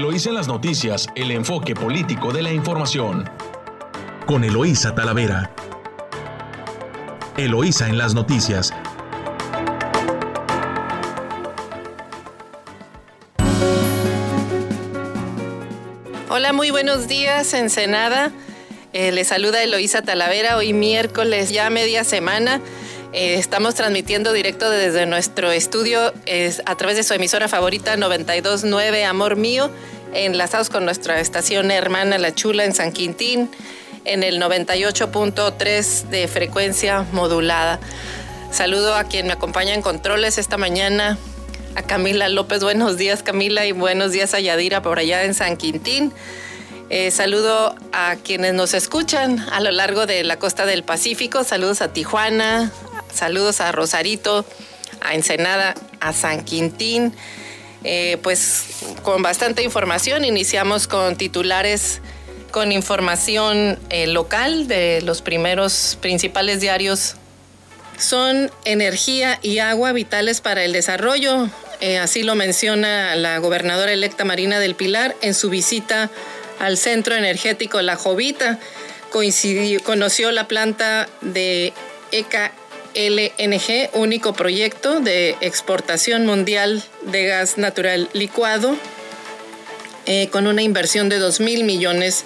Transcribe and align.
Eloísa 0.00 0.30
en 0.30 0.34
las 0.36 0.48
noticias, 0.48 1.08
el 1.14 1.30
enfoque 1.30 1.74
político 1.74 2.32
de 2.32 2.40
la 2.40 2.50
información. 2.50 3.28
Con 4.26 4.44
Eloísa 4.44 4.94
Talavera. 4.94 5.54
Eloísa 7.36 7.86
en 7.86 7.98
las 7.98 8.14
noticias. 8.14 8.72
Hola, 16.30 16.54
muy 16.54 16.70
buenos 16.70 17.06
días, 17.06 17.52
Ensenada. 17.52 18.32
Eh, 18.94 19.12
les 19.12 19.28
saluda 19.28 19.62
Eloísa 19.62 20.00
Talavera, 20.00 20.56
hoy 20.56 20.72
miércoles, 20.72 21.50
ya 21.50 21.68
media 21.68 22.04
semana. 22.04 22.62
Eh, 23.12 23.34
estamos 23.34 23.74
transmitiendo 23.74 24.32
directo 24.32 24.70
desde 24.70 25.04
nuestro 25.04 25.50
estudio 25.50 26.14
a 26.64 26.76
través 26.76 26.96
de 26.96 27.02
su 27.02 27.12
emisora 27.12 27.48
favorita 27.48 27.96
929 27.96 29.04
Amor 29.04 29.34
Mío, 29.34 29.68
enlazados 30.12 30.70
con 30.70 30.84
nuestra 30.84 31.20
estación 31.20 31.70
hermana 31.70 32.18
La 32.18 32.34
Chula 32.34 32.64
en 32.64 32.74
San 32.74 32.92
Quintín, 32.92 33.50
en 34.04 34.22
el 34.22 34.40
98.3 34.40 36.08
de 36.08 36.28
frecuencia 36.28 37.06
modulada. 37.12 37.80
Saludo 38.50 38.94
a 38.94 39.04
quien 39.04 39.26
me 39.26 39.32
acompaña 39.32 39.74
en 39.74 39.82
controles 39.82 40.38
esta 40.38 40.56
mañana, 40.56 41.18
a 41.76 41.82
Camila 41.82 42.28
López. 42.28 42.62
Buenos 42.62 42.96
días 42.96 43.22
Camila 43.22 43.66
y 43.66 43.72
buenos 43.72 44.12
días 44.12 44.34
a 44.34 44.40
Yadira 44.40 44.82
por 44.82 44.98
allá 44.98 45.24
en 45.24 45.34
San 45.34 45.56
Quintín. 45.56 46.12
Eh, 46.88 47.12
saludo 47.12 47.76
a 47.92 48.16
quienes 48.16 48.52
nos 48.54 48.74
escuchan 48.74 49.38
a 49.52 49.60
lo 49.60 49.70
largo 49.70 50.06
de 50.06 50.24
la 50.24 50.38
costa 50.40 50.66
del 50.66 50.82
Pacífico. 50.82 51.44
Saludos 51.44 51.82
a 51.82 51.92
Tijuana, 51.92 52.72
saludos 53.14 53.60
a 53.60 53.70
Rosarito, 53.70 54.44
a 55.00 55.14
Ensenada, 55.14 55.74
a 56.00 56.12
San 56.12 56.44
Quintín. 56.44 57.14
Eh, 57.84 58.18
pues 58.22 58.64
con 59.02 59.22
bastante 59.22 59.62
información, 59.62 60.24
iniciamos 60.24 60.86
con 60.86 61.16
titulares 61.16 62.00
con 62.50 62.72
información 62.72 63.78
eh, 63.90 64.08
local 64.08 64.66
de 64.66 65.02
los 65.02 65.22
primeros 65.22 65.96
principales 66.00 66.60
diarios. 66.60 67.14
Son 67.96 68.50
energía 68.64 69.38
y 69.40 69.58
agua 69.58 69.92
vitales 69.92 70.40
para 70.40 70.64
el 70.64 70.72
desarrollo, 70.72 71.48
así 72.00 72.22
lo 72.22 72.34
menciona 72.34 73.14
la 73.14 73.38
gobernadora 73.38 73.92
electa 73.92 74.24
Marina 74.24 74.58
del 74.58 74.74
Pilar 74.74 75.14
en 75.22 75.34
su 75.34 75.48
visita 75.48 76.10
al 76.58 76.76
Centro 76.76 77.14
Energético 77.14 77.82
La 77.82 77.96
Jovita. 77.96 78.58
Coincidió, 79.10 79.82
conoció 79.82 80.30
la 80.30 80.46
planta 80.46 81.08
de 81.20 81.72
ECA 82.12 82.52
LNG, 82.94 83.90
único 83.94 84.32
proyecto 84.32 85.00
de 85.00 85.36
exportación 85.40 86.26
mundial 86.26 86.82
de 87.02 87.26
gas 87.26 87.58
natural 87.58 88.08
licuado, 88.12 88.76
eh, 90.06 90.28
con 90.30 90.46
una 90.46 90.62
inversión 90.62 91.08
de 91.08 91.18
2 91.18 91.40
mil 91.40 91.64
millones 91.64 92.24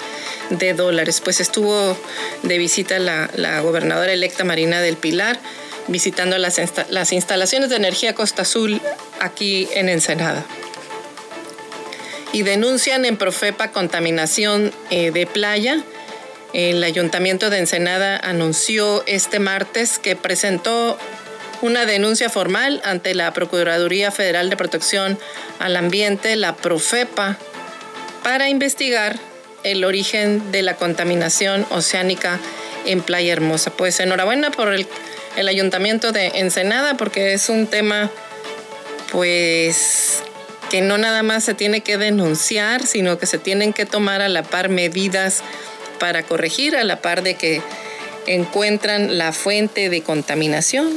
de 0.50 0.74
dólares. 0.74 1.20
Pues 1.20 1.40
estuvo 1.40 1.96
de 2.42 2.58
visita 2.58 2.98
la, 2.98 3.30
la 3.34 3.60
gobernadora 3.60 4.12
electa 4.12 4.44
Marina 4.44 4.80
del 4.80 4.96
Pilar, 4.96 5.38
visitando 5.88 6.38
las, 6.38 6.60
las 6.88 7.12
instalaciones 7.12 7.70
de 7.70 7.76
energía 7.76 8.14
Costa 8.14 8.42
Azul 8.42 8.80
aquí 9.20 9.68
en 9.74 9.88
Ensenada 9.88 10.44
y 12.34 12.42
denuncian 12.42 13.04
en 13.04 13.16
Profepa 13.16 13.70
contaminación 13.70 14.72
eh, 14.90 15.12
de 15.12 15.24
playa. 15.24 15.82
El 16.54 16.84
ayuntamiento 16.84 17.50
de 17.50 17.58
Ensenada 17.58 18.16
anunció 18.16 19.02
este 19.08 19.40
martes 19.40 19.98
que 19.98 20.14
presentó 20.14 20.96
una 21.62 21.84
denuncia 21.84 22.30
formal 22.30 22.80
ante 22.84 23.12
la 23.16 23.32
Procuraduría 23.32 24.12
Federal 24.12 24.50
de 24.50 24.56
Protección 24.56 25.18
al 25.58 25.76
Ambiente, 25.76 26.36
la 26.36 26.54
Profepa, 26.54 27.36
para 28.22 28.48
investigar 28.48 29.18
el 29.64 29.84
origen 29.84 30.52
de 30.52 30.62
la 30.62 30.76
contaminación 30.76 31.66
oceánica 31.70 32.38
en 32.86 33.02
Playa 33.02 33.32
Hermosa. 33.32 33.72
Pues 33.72 33.98
enhorabuena 33.98 34.52
por 34.52 34.72
el, 34.72 34.86
el 35.36 35.48
ayuntamiento 35.48 36.12
de 36.12 36.28
Ensenada 36.36 36.96
porque 36.96 37.32
es 37.32 37.48
un 37.48 37.66
tema 37.66 38.12
pues 39.10 40.22
que 40.70 40.82
no 40.82 40.98
nada 40.98 41.24
más 41.24 41.42
se 41.42 41.54
tiene 41.54 41.80
que 41.80 41.98
denunciar, 41.98 42.86
sino 42.86 43.18
que 43.18 43.26
se 43.26 43.38
tienen 43.38 43.72
que 43.72 43.86
tomar 43.86 44.22
a 44.22 44.28
la 44.28 44.44
par 44.44 44.68
medidas 44.68 45.42
para 45.98 46.22
corregir, 46.22 46.76
a 46.76 46.84
la 46.84 47.00
par 47.00 47.22
de 47.22 47.34
que 47.34 47.62
encuentran 48.26 49.18
la 49.18 49.32
fuente 49.32 49.88
de 49.88 50.02
contaminación. 50.02 50.92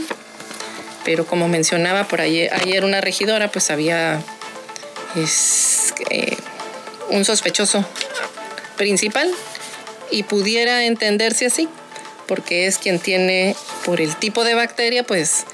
Pero 1.05 1.25
como 1.25 1.47
mencionaba 1.47 2.07
por 2.07 2.21
ayer, 2.21 2.53
ayer 2.53 2.83
una 2.83 3.01
regidora, 3.01 3.51
pues 3.51 3.69
había 3.71 4.21
un 7.09 7.25
sospechoso 7.25 7.85
principal 8.75 9.31
y 10.11 10.23
pudiera 10.23 10.85
entenderse 10.85 11.47
así, 11.47 11.69
porque 12.27 12.67
es 12.67 12.77
quien 12.77 12.99
tiene, 12.99 13.55
por 13.85 14.01
el 14.01 14.15
tipo 14.17 14.43
de 14.43 14.53
bacteria, 14.53 15.03
pues 15.03 15.45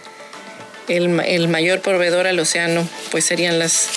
el, 0.88 1.20
el 1.22 1.48
mayor 1.48 1.82
proveedor 1.82 2.28
al 2.28 2.40
océano, 2.40 2.88
pues 3.12 3.26
serían 3.26 3.60
las 3.60 3.90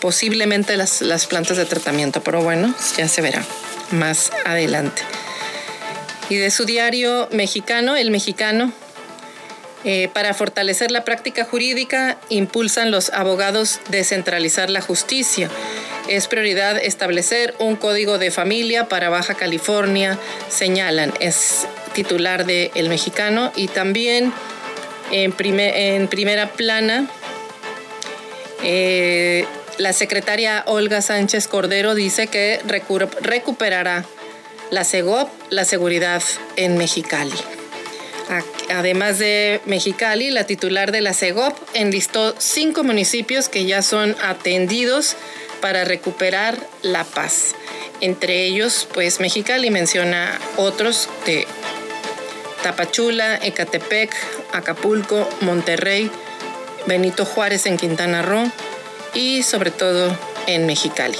posiblemente 0.00 0.76
las, 0.76 1.26
plantas 1.26 1.56
de 1.56 1.64
tratamiento, 1.64 2.22
pero 2.22 2.42
bueno, 2.42 2.74
ya 2.96 3.08
se 3.08 3.22
verá 3.22 3.44
más 3.90 4.32
adelante. 4.44 5.02
Y 6.28 6.36
de 6.36 6.50
su 6.50 6.64
diario 6.64 7.28
mexicano, 7.30 7.96
El 7.96 8.10
Mexicano, 8.10 8.72
eh, 9.84 10.08
para 10.12 10.34
fortalecer 10.34 10.90
la 10.90 11.04
práctica 11.04 11.44
jurídica, 11.44 12.18
impulsan 12.28 12.90
los 12.90 13.10
abogados 13.10 13.78
descentralizar 13.88 14.68
la 14.68 14.80
justicia. 14.80 15.48
Es 16.08 16.26
prioridad 16.26 16.78
establecer 16.78 17.54
un 17.60 17.76
código 17.76 18.18
de 18.18 18.32
familia 18.32 18.88
para 18.88 19.08
Baja 19.10 19.34
California, 19.34 20.18
señalan. 20.48 21.12
Es 21.20 21.68
titular 21.92 22.46
de 22.46 22.72
El 22.74 22.88
Mexicano 22.88 23.52
y 23.54 23.68
también 23.68 24.32
en, 25.12 25.34
en 25.38 26.08
primera 26.08 26.52
plana 26.52 27.08
eh, 28.62 29.46
la 29.78 29.92
secretaria 29.92 30.64
Olga 30.66 31.02
Sánchez 31.02 31.48
Cordero 31.48 31.94
dice 31.94 32.26
que 32.26 32.60
recuperará 33.20 34.04
la 34.70 34.84
CEGOP, 34.84 35.28
la 35.50 35.64
seguridad 35.64 36.22
en 36.56 36.76
Mexicali. 36.78 37.36
Además 38.68 39.18
de 39.18 39.60
Mexicali, 39.64 40.30
la 40.30 40.44
titular 40.44 40.90
de 40.90 41.00
la 41.00 41.14
CEGOP 41.14 41.56
enlistó 41.74 42.34
cinco 42.38 42.82
municipios 42.82 43.48
que 43.48 43.64
ya 43.64 43.82
son 43.82 44.16
atendidos 44.22 45.16
para 45.60 45.84
recuperar 45.84 46.58
la 46.82 47.04
paz. 47.04 47.54
Entre 48.00 48.44
ellos, 48.44 48.88
pues 48.92 49.20
Mexicali 49.20 49.70
menciona 49.70 50.38
otros 50.56 51.08
de 51.24 51.46
Tapachula, 52.62 53.36
Ecatepec, 53.36 54.14
Acapulco, 54.52 55.28
Monterrey, 55.40 56.10
Benito 56.86 57.24
Juárez 57.24 57.66
en 57.66 57.76
Quintana 57.76 58.22
Roo, 58.22 58.50
y 59.16 59.42
sobre 59.42 59.70
todo 59.70 60.16
en 60.46 60.66
Mexicali. 60.66 61.18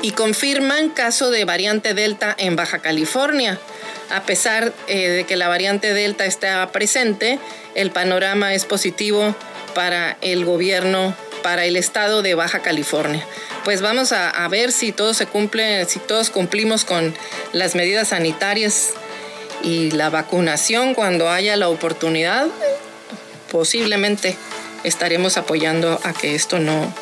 Y 0.00 0.12
confirman 0.12 0.88
caso 0.88 1.30
de 1.30 1.44
variante 1.44 1.92
Delta 1.92 2.34
en 2.38 2.56
Baja 2.56 2.78
California. 2.78 3.58
A 4.10 4.22
pesar 4.22 4.72
eh, 4.86 5.08
de 5.08 5.24
que 5.24 5.36
la 5.36 5.48
variante 5.48 5.92
Delta 5.92 6.24
está 6.24 6.66
presente, 6.72 7.38
el 7.74 7.90
panorama 7.90 8.54
es 8.54 8.64
positivo 8.64 9.34
para 9.74 10.16
el 10.22 10.46
gobierno, 10.46 11.14
para 11.42 11.66
el 11.66 11.76
estado 11.76 12.22
de 12.22 12.34
Baja 12.34 12.60
California. 12.60 13.24
Pues 13.64 13.82
vamos 13.82 14.12
a, 14.12 14.30
a 14.30 14.48
ver 14.48 14.72
si 14.72 14.92
todo 14.92 15.12
se 15.12 15.26
cumple, 15.26 15.84
si 15.84 15.98
todos 15.98 16.30
cumplimos 16.30 16.86
con 16.86 17.14
las 17.52 17.74
medidas 17.74 18.08
sanitarias 18.08 18.90
y 19.62 19.90
la 19.90 20.08
vacunación 20.08 20.94
cuando 20.94 21.28
haya 21.28 21.56
la 21.56 21.68
oportunidad, 21.68 22.46
posiblemente 23.50 24.38
estaremos 24.84 25.36
apoyando 25.36 26.00
a 26.02 26.12
que 26.12 26.34
esto 26.34 26.58
no, 26.58 26.92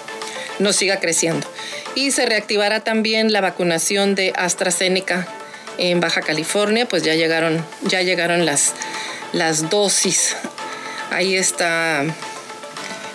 no 0.59 0.73
siga 0.73 1.01
creciendo. 1.01 1.47
Y 1.95 2.11
se 2.11 2.27
reactivará 2.27 2.81
también 2.81 3.33
la 3.33 3.41
vacunación 3.41 4.15
de 4.15 4.33
AstraZeneca 4.37 5.27
en 5.79 6.01
Baja 6.01 6.23
California, 6.23 6.87
pues 6.87 7.03
ya 7.03 7.15
llegaron, 7.15 7.65
ya 7.83 8.03
llegaron 8.03 8.47
las, 8.47 8.75
las 9.33 9.69
dosis. 9.71 10.37
Ahí 11.11 11.37
está 11.37 12.05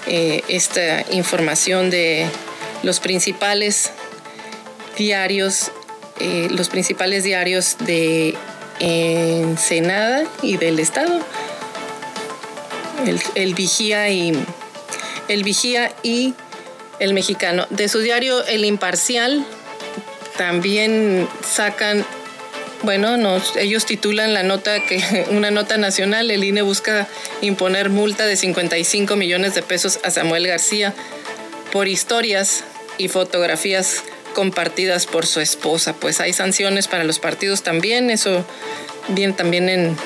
eh, 0.08 0.44
esta 0.48 1.04
información 1.12 1.90
de 1.90 2.28
los 2.84 3.00
principales 3.00 3.92
diarios, 4.98 5.72
eh, 6.20 6.48
los 6.52 6.70
principales 6.70 7.24
diarios 7.24 7.78
de 7.80 8.36
Ensenada 8.80 10.24
y 10.42 10.58
del 10.58 10.80
Estado 10.80 11.22
el, 13.36 13.54
Vigía 13.54 14.10
y 14.10 14.34
el 15.32 15.44
Vigía 15.44 15.94
y 16.04 16.34
el 17.00 17.14
Mexicano. 17.14 17.66
De 17.70 17.88
su 17.88 18.00
diario 18.00 18.46
El 18.46 18.66
Imparcial 18.66 19.46
también 20.38 21.28
sacan, 21.44 22.06
bueno, 22.84 23.42
ellos 23.58 23.86
titulan 23.86 24.34
la 24.34 24.44
nota 24.44 24.84
que 24.86 25.26
una 25.32 25.52
nota 25.52 25.78
nacional, 25.78 26.32
el 26.32 26.44
INE 26.44 26.62
busca 26.62 27.08
imponer 27.42 27.90
multa 27.90 28.26
de 28.26 28.36
55 28.36 29.16
millones 29.16 29.56
de 29.56 29.64
pesos 29.64 30.00
a 30.04 30.12
Samuel 30.12 30.48
García 30.48 30.94
por 31.72 31.88
historias 31.88 32.64
y 32.98 33.08
fotografías 33.08 34.04
compartidas 34.36 35.06
por 35.06 35.26
su 35.26 35.40
esposa. 35.40 35.94
Pues 35.94 36.20
hay 36.20 36.34
sanciones 36.34 36.88
para 36.88 37.04
los 37.04 37.20
partidos 37.20 37.64
también, 37.64 38.10
eso 38.10 38.46
bien 39.10 39.34
también 39.34 39.70
en, 39.70 39.98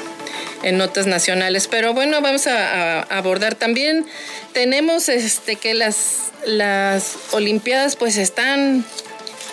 notas 0.71 1.07
nacionales. 1.07 1.67
Pero 1.67 1.93
bueno, 1.93 2.21
vamos 2.21 2.47
a, 2.47 3.01
abordar 3.01 3.55
también. 3.55 4.05
Tenemos 4.53 5.09
este 5.09 5.55
que 5.55 5.73
las, 5.73 6.31
las 6.45 7.17
Olimpiadas 7.31 7.95
pues 7.95 8.17
están, 8.17 8.85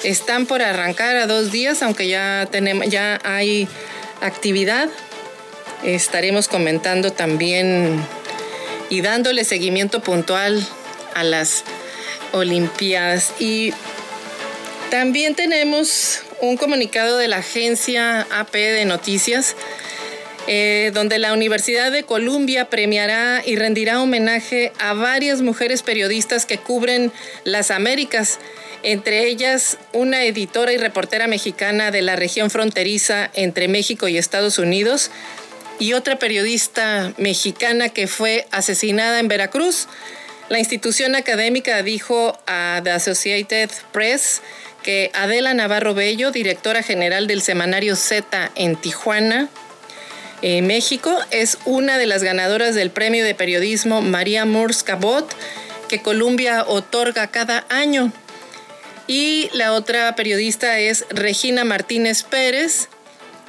están 0.05 0.47
por 0.47 0.63
arrancar 0.63 1.17
a 1.17 1.27
dos 1.27 1.53
días, 1.53 1.83
aunque 1.83 2.09
ya 2.09 2.49
tenemos, 2.51 2.89
ya 2.89 3.21
hay 3.25 3.69
actividad. 4.21 4.89
Estaremos 5.85 6.49
comentando 6.49 7.13
también 7.13 8.01
y 8.89 9.01
dándole 9.01 9.45
seguimiento 9.45 10.01
puntual 10.01 10.67
a 11.15 11.25
las 11.25 11.65
Olimpiadas. 12.33 13.33
Y 13.39 13.73
también 14.91 15.35
tenemos 15.35 16.21
un 16.43 16.57
comunicado 16.57 17.17
de 17.17 17.29
la 17.29 17.39
agencia 17.39 18.27
AP 18.31 18.53
de 18.53 18.85
Noticias, 18.85 19.57
eh, 20.47 20.91
donde 20.93 21.19
la 21.19 21.33
Universidad 21.33 21.93
de 21.93 22.03
Columbia 22.03 22.69
premiará 22.69 23.43
y 23.45 23.57
rendirá 23.57 24.03
homenaje 24.03 24.73
a 24.79 24.93
varias 24.93 25.41
mujeres 25.41 25.83
periodistas 25.83 26.47
que 26.47 26.59
cubren 26.59 27.13
las 27.45 27.71
Américas, 27.71 28.39
entre 28.83 29.27
ellas 29.29 29.79
una 29.93 30.25
editora 30.25 30.73
y 30.73 30.79
reportera 30.79 31.29
mexicana 31.29 31.91
de 31.91 32.03
la 32.03 32.17
región 32.17 32.51
fronteriza 32.51 33.31
entre 33.35 33.69
México 33.69 34.09
y 34.09 34.19
Estados 34.19 34.59
Unidos, 34.59 35.11
y 35.79 35.95
otra 35.95 36.19
periodista 36.19 37.13
mexicana 37.19 37.89
que 37.89 38.07
fue 38.07 38.47
asesinada 38.51 39.21
en 39.21 39.29
Veracruz. 39.29 39.89
La 40.49 40.59
institución 40.59 41.15
académica 41.15 41.83
dijo 41.83 42.39
a 42.47 42.81
The 42.85 42.91
Associated 42.91 43.71
Press 43.93 44.43
que 44.83 45.11
Adela 45.15 45.55
Navarro 45.55 45.95
Bello, 45.95 46.31
directora 46.31 46.83
general 46.83 47.27
del 47.27 47.43
semanario 47.43 47.97
Z 47.97 48.51
en 48.55 48.77
Tijuana, 48.77 49.49
eh, 50.43 50.61
México, 50.61 51.17
es 51.31 51.59
una 51.65 51.99
de 51.99 52.07
las 52.07 52.23
ganadoras 52.23 52.75
del 52.75 52.91
premio 52.91 53.25
de 53.25 53.35
periodismo 53.35 54.03
María 54.03 54.45
Murs 54.45 54.83
Cabot, 54.83 55.33
que 55.89 56.03
Colombia 56.03 56.65
otorga 56.67 57.29
cada 57.29 57.65
año. 57.69 58.13
Y 59.07 59.51
la 59.53 59.73
otra 59.73 60.15
periodista 60.17 60.79
es 60.79 61.05
Regina 61.11 61.65
Martínez 61.65 62.23
Pérez, 62.25 62.89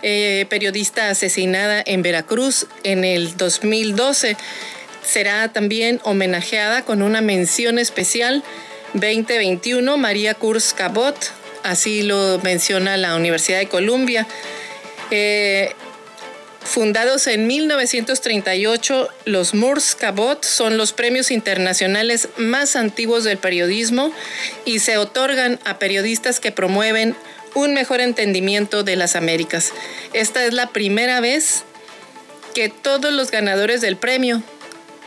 eh, 0.03 0.45
periodista 0.49 1.09
asesinada 1.09 1.81
en 1.85 2.01
Veracruz 2.01 2.67
en 2.83 3.05
el 3.05 3.37
2012. 3.37 4.37
Será 5.03 5.51
también 5.51 5.99
homenajeada 6.03 6.83
con 6.83 7.01
una 7.01 7.21
mención 7.21 7.79
especial 7.79 8.43
2021, 8.93 9.97
María 9.97 10.33
Kurz 10.33 10.73
Cabot, 10.73 11.15
así 11.63 12.03
lo 12.03 12.39
menciona 12.43 12.97
la 12.97 13.15
Universidad 13.15 13.59
de 13.59 13.67
Columbia. 13.67 14.27
Eh, 15.09 15.73
fundados 16.63 17.27
en 17.27 17.47
1938, 17.47 19.09
los 19.25 19.53
Moores 19.53 19.95
Cabot 19.95 20.43
son 20.43 20.77
los 20.77 20.93
premios 20.93 21.31
internacionales 21.31 22.29
más 22.37 22.75
antiguos 22.75 23.23
del 23.23 23.37
periodismo 23.37 24.11
y 24.65 24.79
se 24.79 24.97
otorgan 24.97 25.59
a 25.65 25.79
periodistas 25.79 26.39
que 26.39 26.51
promueven 26.51 27.15
un 27.53 27.73
mejor 27.73 28.01
entendimiento 28.01 28.83
de 28.83 28.95
las 28.95 29.15
Américas. 29.15 29.71
Esta 30.13 30.45
es 30.45 30.53
la 30.53 30.69
primera 30.69 31.19
vez 31.19 31.63
que 32.53 32.69
todos 32.69 33.13
los 33.13 33.31
ganadores 33.31 33.81
del 33.81 33.97
premio, 33.97 34.41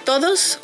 todos 0.04 0.58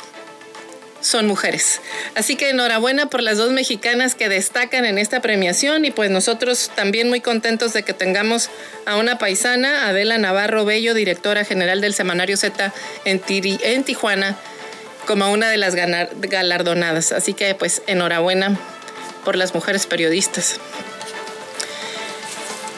son 1.03 1.27
mujeres. 1.27 1.81
Así 2.15 2.35
que 2.35 2.49
enhorabuena 2.49 3.07
por 3.09 3.21
las 3.21 3.37
dos 3.37 3.51
mexicanas 3.51 4.15
que 4.15 4.29
destacan 4.29 4.85
en 4.85 4.97
esta 4.97 5.21
premiación 5.21 5.85
y 5.85 5.91
pues 5.91 6.09
nosotros 6.09 6.71
también 6.75 7.09
muy 7.09 7.21
contentos 7.21 7.73
de 7.73 7.83
que 7.83 7.93
tengamos 7.93 8.49
a 8.85 8.95
una 8.95 9.17
paisana, 9.17 9.87
Adela 9.87 10.17
Navarro 10.17 10.65
Bello, 10.65 10.93
directora 10.93 11.45
general 11.45 11.81
del 11.81 11.93
Semanario 11.93 12.37
Z 12.37 12.73
en, 13.05 13.83
Tijuana, 13.83 14.37
como 15.05 15.31
una 15.31 15.49
de 15.49 15.57
las 15.57 15.75
galardonadas. 15.75 17.11
Así 17.11 17.33
que 17.33 17.53
pues 17.53 17.81
enhorabuena 17.85 18.57
por 19.25 19.35
las 19.35 19.53
mujeres 19.53 19.85
periodistas. 19.85 20.59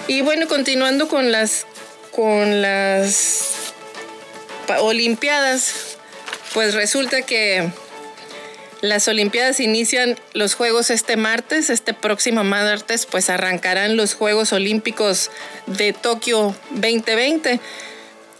Y 0.07 0.21
bueno, 0.21 0.47
continuando 0.47 1.07
con 1.07 1.31
las 1.31 1.65
con 2.11 2.61
las 2.61 3.73
Olimpiadas, 4.79 5.97
pues 6.53 6.73
resulta 6.73 7.21
que 7.21 7.69
las 8.81 9.07
Olimpiadas 9.07 9.59
inician 9.59 10.17
los 10.33 10.53
Juegos 10.53 10.89
este 10.89 11.17
martes, 11.17 11.69
este 11.69 11.93
próximo 11.93 12.43
martes 12.43 13.05
pues 13.05 13.29
arrancarán 13.29 13.95
los 13.95 14.13
Juegos 14.13 14.53
Olímpicos 14.53 15.31
de 15.67 15.93
Tokio 15.93 16.55
2020 16.71 17.59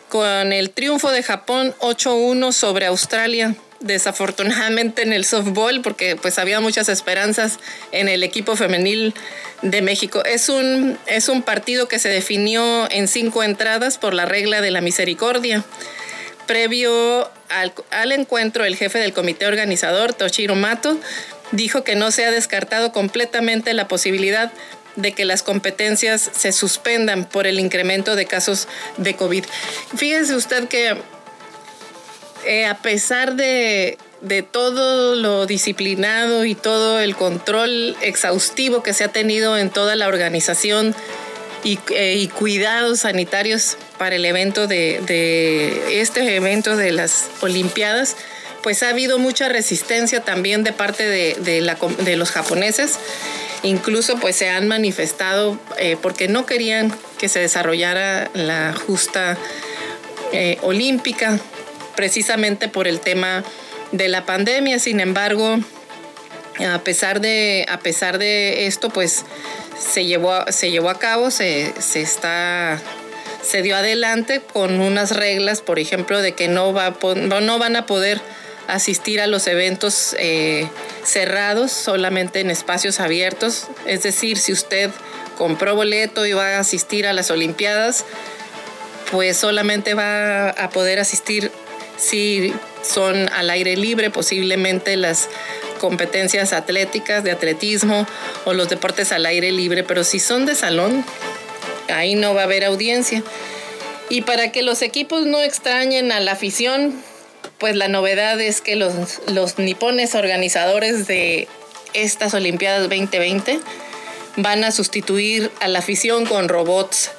con 0.09 0.53
el 0.53 0.69
triunfo 0.69 1.11
de 1.11 1.23
Japón 1.23 1.73
8-1 1.79 2.51
sobre 2.51 2.85
Australia. 2.85 3.55
Desafortunadamente 3.81 5.03
en 5.03 5.13
el 5.13 5.25
softball 5.25 5.81
porque 5.81 6.15
pues 6.15 6.39
había 6.39 6.59
muchas 6.59 6.89
esperanzas 6.89 7.59
en 7.91 8.07
el 8.07 8.23
equipo 8.23 8.55
femenil 8.55 9.13
de 9.61 9.81
México. 9.81 10.23
Es 10.23 10.49
un, 10.49 10.97
es 11.07 11.29
un 11.29 11.43
partido 11.43 11.87
que 11.87 11.99
se 11.99 12.09
definió 12.09 12.89
en 12.89 13.07
cinco 13.07 13.43
entradas 13.43 13.97
por 13.97 14.13
la 14.13 14.25
regla 14.25 14.61
de 14.61 14.71
la 14.71 14.81
misericordia. 14.81 15.63
Previo 16.45 17.29
al, 17.49 18.11
encuentro, 18.11 18.65
el 18.65 18.75
jefe 18.75 18.99
del 18.99 19.13
comité 19.13 19.47
organizador, 19.47 20.13
Toshiro 20.13 20.55
Mato, 20.55 20.97
dijo 21.51 21.83
que 21.83 21.95
no 21.95 22.11
se 22.11 22.25
ha 22.25 22.31
descartado 22.31 22.91
completamente 22.91 23.73
la 23.73 23.87
posibilidad 23.87 24.51
de 24.95 25.11
que 25.11 25.25
las 25.25 25.43
competencias 25.43 26.29
se 26.33 26.51
suspendan 26.51 27.25
por 27.25 27.47
el 27.47 27.59
incremento 27.59 28.15
de 28.15 28.25
casos 28.25 28.67
de 28.97 29.15
COVID. 29.15 29.43
Fíjese 29.95 30.35
usted 30.35 30.67
que 30.67 30.95
eh, 32.45 32.65
a 32.65 32.77
pesar 32.77 33.35
de, 33.35 33.97
todo 34.51 35.15
lo 35.15 35.45
disciplinado 35.45 36.45
y 36.45 36.55
todo 36.55 36.99
el 36.99 37.15
control 37.15 37.95
exhaustivo 38.01 38.83
que 38.83 38.93
se 38.93 39.03
ha 39.03 39.07
tenido 39.07 39.57
en 39.57 39.69
toda 39.69 39.95
la 39.95 40.07
organización 40.07 40.95
y, 41.65 41.79
eh, 41.89 42.15
y 42.15 42.27
cuidados 42.27 42.99
sanitarios 43.01 43.77
para 43.97 44.15
el 44.15 44.23
evento 44.23 44.67
de, 44.67 45.99
este 45.99 46.35
evento 46.35 46.77
de 46.77 46.91
las 46.91 47.25
Olimpiadas, 47.41 48.15
pues 48.61 48.83
ha 48.83 48.89
habido 48.89 49.17
mucha 49.17 49.49
resistencia 49.49 50.21
también 50.21 50.63
de 50.63 50.73
parte 50.73 51.03
de, 51.03 52.15
los 52.15 52.31
japoneses. 52.31 52.99
Incluso 53.63 54.17
pues 54.19 54.35
se 54.35 54.47
han 54.49 54.67
manifestado 54.67 55.59
eh, 55.79 55.97
porque 55.99 56.27
no 56.27 56.45
querían 56.45 56.95
que 57.17 57.29
se 57.29 57.39
desarrollara 57.39 58.29
la 58.35 58.75
justa 58.75 59.35
eh, 60.33 60.59
olímpica, 60.61 61.39
precisamente 61.95 62.67
por 62.67 62.87
el 62.87 62.99
tema 62.99 63.43
de 63.91 64.07
la 64.07 64.23
pandemia. 64.27 64.77
Sin 64.77 64.99
embargo, 64.99 65.57
a 66.59 66.79
pesar 66.79 67.21
de, 67.21 67.65
a 67.69 67.79
pesar 67.79 68.19
de 68.19 68.67
esto, 68.67 68.89
pues 68.89 69.25
se 69.79 70.05
llevó, 70.05 70.45
se 70.49 70.71
llevó 70.71 70.89
a 70.89 70.99
cabo, 70.99 71.31
se, 71.31 71.73
se 71.79 72.01
está 72.01 72.81
se 73.45 73.61
dio 73.61 73.75
adelante 73.75 74.41
con 74.41 74.79
unas 74.79 75.15
reglas, 75.15 75.61
por 75.61 75.77
ejemplo, 75.77 76.21
de 76.21 76.33
que 76.33 76.47
no, 76.47 76.73
va, 76.73 76.97
no 77.15 77.59
van 77.59 77.75
a 77.75 77.85
poder 77.85 78.19
asistir 78.67 79.21
a 79.21 79.27
los 79.27 79.47
eventos 79.47 80.15
eh, 80.17 80.67
cerrados, 81.03 81.71
solamente 81.71 82.39
en 82.39 82.49
espacios 82.49 82.99
abiertos. 82.99 83.67
Es 83.85 84.03
decir, 84.03 84.37
si 84.37 84.51
usted 84.51 84.89
compró 85.37 85.75
boleto 85.75 86.25
y 86.25 86.33
va 86.33 86.55
a 86.55 86.59
asistir 86.59 87.05
a 87.05 87.13
las 87.13 87.29
Olimpiadas, 87.29 88.05
pues 89.11 89.37
solamente 89.37 89.93
va 89.93 90.49
a 90.49 90.69
poder 90.69 90.99
asistir 90.99 91.51
si 91.97 92.53
son 92.81 93.29
al 93.31 93.49
aire 93.49 93.77
libre, 93.77 94.09
posiblemente 94.09 94.97
las 94.97 95.29
competencias 95.85 96.51
atléticas, 96.51 97.23
de 97.23 97.29
atletismo 97.29 98.07
o 98.45 98.53
los 98.53 98.69
deportes 98.69 99.11
al 99.11 99.27
aire 99.27 99.51
libre, 99.51 99.83
pero 99.83 100.03
si 100.03 100.19
son 100.19 100.47
de 100.47 100.55
salón, 100.55 101.05
ahí 101.93 102.15
no 102.15 102.33
va 102.33 102.41
a 102.41 102.43
haber 102.45 102.65
audiencia. 102.65 103.21
Y 104.09 104.21
para 104.21 104.51
que 104.51 104.63
los 104.63 104.81
equipos 104.81 105.27
no 105.27 105.43
extrañen 105.43 106.11
a 106.11 106.19
la 106.21 106.31
afición, 106.31 106.95
pues 107.59 107.75
la 107.75 107.87
novedad 107.87 108.41
es 108.41 108.61
que 108.61 108.75
los, 108.75 108.93
los 109.27 109.59
nipones 109.59 110.15
organizadores 110.15 111.05
de 111.05 111.47
estas 111.93 112.33
Olimpiadas 112.33 112.89
2020 112.89 113.59
van 114.37 114.63
a 114.63 114.71
sustituir 114.71 115.51
a 115.59 115.67
la 115.67 115.77
afición 115.77 116.25
con 116.25 116.49
robots. 116.49 117.11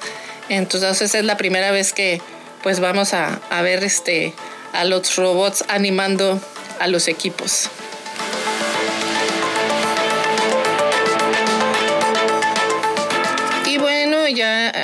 Entonces 0.49 1.14
es 1.14 1.25
la 1.25 1.37
primera 1.37 1.70
vez 1.70 1.92
que 1.92 2.20
pues 2.64 2.80
vamos 2.80 3.14
a, 3.14 3.40
a 3.49 3.62
ver 3.62 3.85
este, 3.85 4.32
a 4.73 4.85
los 4.85 5.14
robots 5.14 5.62
animando 5.68 6.40
a 6.80 6.88
los 6.88 7.06
equipos. 7.06 7.70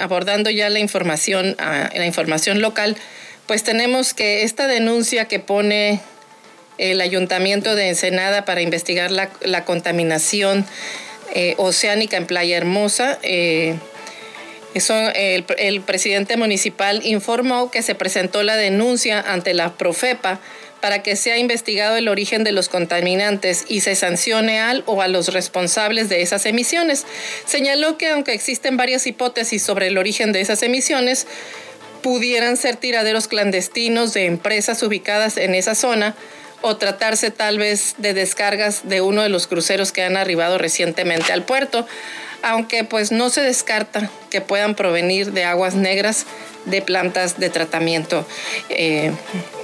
Abordando 0.02 0.50
ya 0.50 0.68
la 0.68 0.80
información, 0.80 1.54
ah, 1.58 1.90
la 1.94 2.06
información 2.06 2.60
local, 2.60 2.96
pues 3.46 3.62
tenemos 3.62 4.14
que 4.14 4.42
esta 4.42 4.66
denuncia 4.66 5.26
que 5.26 5.38
pone 5.38 6.00
el 6.78 7.00
ayuntamiento 7.00 7.74
de 7.74 7.88
Ensenada 7.88 8.44
para 8.44 8.62
investigar 8.62 9.10
la, 9.10 9.64
contaminación 9.64 10.66
eh, 11.34 11.54
oceánica 11.58 12.16
en 12.16 12.26
Playa 12.26 12.56
Hermosa. 12.56 13.18
Eh, 13.22 13.76
el, 14.74 15.44
el, 15.58 15.80
presidente 15.82 16.36
municipal 16.36 17.02
informó 17.04 17.70
que 17.70 17.82
se 17.82 17.94
presentó 17.94 18.42
la 18.42 18.56
denuncia 18.56 19.20
ante 19.20 19.54
la 19.54 19.74
Profepa 19.74 20.40
para 20.82 21.02
que 21.02 21.14
sea 21.14 21.38
investigado 21.38 21.96
el 21.96 22.08
origen 22.08 22.42
de 22.42 22.50
los 22.50 22.68
contaminantes 22.68 23.64
y 23.68 23.80
se 23.80 23.94
sancione 23.94 24.60
al 24.60 24.82
o 24.86 25.00
a 25.00 25.06
los 25.06 25.32
responsables 25.32 26.08
de 26.08 26.22
esas 26.22 26.44
emisiones. 26.44 27.06
Señaló 27.46 27.96
que 27.96 28.08
aunque 28.08 28.34
existen 28.34 28.76
varias 28.76 29.06
hipótesis 29.06 29.62
sobre 29.62 29.86
el 29.86 29.96
origen 29.96 30.32
de 30.32 30.40
esas 30.40 30.60
emisiones, 30.64 31.28
pudieran 32.02 32.56
ser 32.56 32.74
tiraderos 32.74 33.28
clandestinos 33.28 34.12
de 34.12 34.26
empresas 34.26 34.82
ubicadas 34.82 35.36
en 35.36 35.54
esa 35.54 35.76
zona 35.76 36.16
o 36.62 36.76
tratarse 36.76 37.30
tal 37.30 37.58
vez 37.58 37.94
de 37.98 38.12
descargas 38.12 38.88
de 38.88 39.00
uno 39.00 39.22
de 39.22 39.28
los 39.28 39.46
cruceros 39.46 39.92
que 39.92 40.02
han 40.02 40.16
arribado 40.16 40.58
recientemente 40.58 41.32
al 41.32 41.44
puerto, 41.44 41.86
aunque 42.42 42.84
pues 42.84 43.12
no 43.12 43.30
se 43.30 43.40
descarta 43.40 44.10
que 44.30 44.40
puedan 44.40 44.74
provenir 44.74 45.32
de 45.32 45.44
aguas 45.44 45.74
negras 45.74 46.26
de 46.64 46.82
plantas 46.82 47.38
de 47.38 47.50
tratamiento 47.50 48.26
eh, 48.68 49.12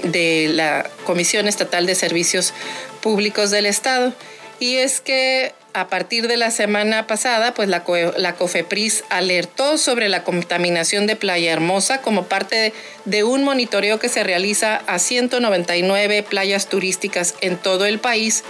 de 0.02 0.48
la 0.50 0.88
Comisión 1.04 1.46
Estatal 1.46 1.86
de 1.86 1.94
Servicios 1.94 2.54
Públicos 3.00 3.50
del 3.50 3.66
Estado. 3.66 4.12
Y 4.60 4.76
es 4.76 5.00
que 5.00 5.54
a 5.72 5.88
partir 5.88 6.26
de 6.26 6.36
la 6.36 6.50
semana 6.50 7.06
pasada, 7.06 7.54
pues 7.54 7.68
la, 7.68 7.84
la, 8.16 8.34
COFEPRIS 8.34 9.04
alertó 9.10 9.78
sobre 9.78 10.08
la 10.08 10.24
contaminación 10.24 11.06
de 11.06 11.14
Playa 11.14 11.52
Hermosa 11.52 12.00
como 12.00 12.24
parte 12.24 12.72
de, 13.04 13.24
un 13.24 13.44
monitoreo 13.44 13.98
que 14.00 14.08
se 14.08 14.24
realiza 14.24 14.76
a 14.86 14.98
199 14.98 16.24
playas 16.24 16.68
turísticas 16.68 17.34
en 17.40 17.56
todo 17.56 17.86
el 17.86 17.98
país 18.00 18.42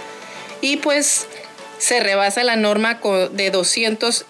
y 0.61 0.77
pues 0.77 1.27
se 1.79 1.99
rebasa 1.99 2.43
la 2.43 2.55
norma 2.55 2.99
de 3.31 3.49
200 3.49 4.25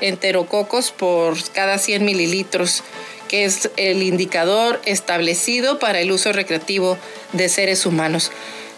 enterococos 0.00 0.92
por 0.92 1.36
cada 1.52 1.78
100 1.78 2.04
mililitros, 2.04 2.84
que 3.28 3.44
es 3.44 3.70
el 3.76 4.02
indicador 4.02 4.80
establecido 4.84 5.78
para 5.78 6.00
el 6.00 6.12
uso 6.12 6.32
recreativo 6.32 6.96
de 7.32 7.48
seres 7.48 7.84
humanos 7.84 8.30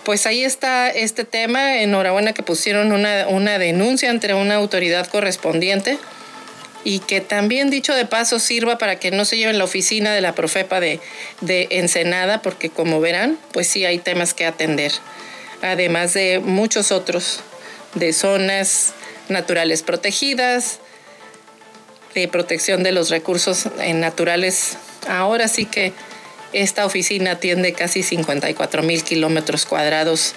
pues 0.04 0.26
ahí 0.26 0.44
está 0.44 0.88
este 0.88 1.24
tema. 1.24 1.80
Enhorabuena 1.80 2.32
que 2.32 2.42
pusieron 2.42 2.92
una, 2.92 3.58
denuncia 3.58 4.10
ante 4.10 4.34
una 4.34 4.56
autoridad 4.56 5.06
correspondiente 5.06 5.98
y 6.84 6.98
que 6.98 7.20
también, 7.20 7.70
dicho 7.70 7.94
de 7.94 8.06
paso, 8.06 8.40
sirva 8.40 8.78
para 8.78 8.96
que 8.96 9.12
no 9.12 9.24
se 9.24 9.36
lleven 9.36 9.58
la 9.58 9.64
oficina 9.64 10.12
de 10.12 10.20
la 10.20 10.34
Profepa 10.34 10.80
de, 10.80 10.98
de 11.40 11.68
Ensenada, 11.70 12.42
porque 12.42 12.70
como 12.70 13.00
verán, 13.00 13.38
pues 13.52 13.68
sí 13.68 13.84
hay 13.84 13.98
temas 13.98 14.34
que 14.34 14.46
atender, 14.46 14.90
además 15.62 16.12
de 16.14 16.40
muchos 16.40 16.90
otros, 16.90 17.40
de 17.94 18.12
zonas 18.12 18.94
naturales 19.28 19.82
protegidas, 19.82 20.80
de 22.14 22.28
protección 22.28 22.82
de 22.82 22.92
los 22.92 23.10
recursos 23.10 23.68
naturales. 23.94 24.76
Ahora 25.08 25.48
sí 25.48 25.66
que 25.66 25.92
esta 26.52 26.84
oficina 26.84 27.32
atiende 27.32 27.72
casi 27.72 28.02
54 28.02 28.82
mil 28.82 29.02
kilómetros 29.02 29.64
cuadrados 29.64 30.34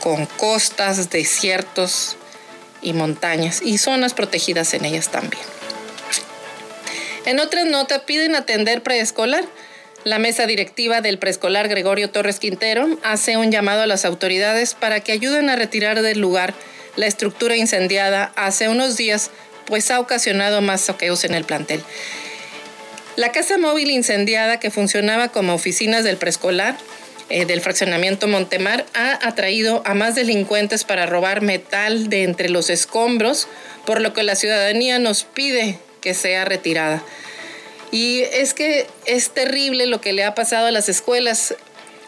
con 0.00 0.26
costas, 0.26 1.10
desiertos 1.10 2.16
y 2.82 2.92
montañas 2.92 3.60
y 3.62 3.78
zonas 3.78 4.14
protegidas 4.14 4.74
en 4.74 4.84
ellas 4.84 5.10
también. 5.10 5.42
En 7.24 7.40
otra 7.40 7.64
nota, 7.64 8.06
piden 8.06 8.36
atender 8.36 8.82
preescolar. 8.82 9.44
La 10.04 10.20
mesa 10.20 10.46
directiva 10.46 11.00
del 11.00 11.18
preescolar 11.18 11.66
Gregorio 11.66 12.10
Torres 12.10 12.38
Quintero 12.38 12.86
hace 13.02 13.36
un 13.36 13.50
llamado 13.50 13.82
a 13.82 13.88
las 13.88 14.04
autoridades 14.04 14.74
para 14.74 15.00
que 15.00 15.10
ayuden 15.10 15.50
a 15.50 15.56
retirar 15.56 16.02
del 16.02 16.20
lugar 16.20 16.54
la 16.96 17.06
estructura 17.06 17.56
incendiada 17.56 18.32
hace 18.36 18.68
unos 18.68 18.96
días, 18.96 19.30
pues 19.66 19.90
ha 19.90 20.00
ocasionado 20.00 20.60
más 20.60 20.82
saqueos 20.82 21.24
en 21.24 21.34
el 21.34 21.44
plantel. 21.44 21.82
La 23.16 23.32
casa 23.32 23.56
móvil 23.56 23.90
incendiada 23.90 24.60
que 24.60 24.70
funcionaba 24.70 25.28
como 25.28 25.54
oficinas 25.54 26.04
del 26.04 26.16
preescolar 26.16 26.76
eh, 27.28 27.44
del 27.44 27.60
fraccionamiento 27.60 28.28
Montemar 28.28 28.86
ha 28.94 29.26
atraído 29.26 29.82
a 29.84 29.94
más 29.94 30.14
delincuentes 30.14 30.84
para 30.84 31.06
robar 31.06 31.40
metal 31.40 32.08
de 32.08 32.22
entre 32.22 32.48
los 32.48 32.70
escombros, 32.70 33.48
por 33.84 34.00
lo 34.00 34.12
que 34.12 34.22
la 34.22 34.36
ciudadanía 34.36 35.00
nos 35.00 35.24
pide 35.24 35.80
que 36.00 36.14
sea 36.14 36.44
retirada. 36.44 37.02
Y 37.90 38.20
es 38.20 38.54
que 38.54 38.86
es 39.06 39.30
terrible 39.30 39.86
lo 39.86 40.00
que 40.00 40.12
le 40.12 40.22
ha 40.22 40.36
pasado 40.36 40.66
a 40.66 40.70
las 40.70 40.88
escuelas 40.88 41.56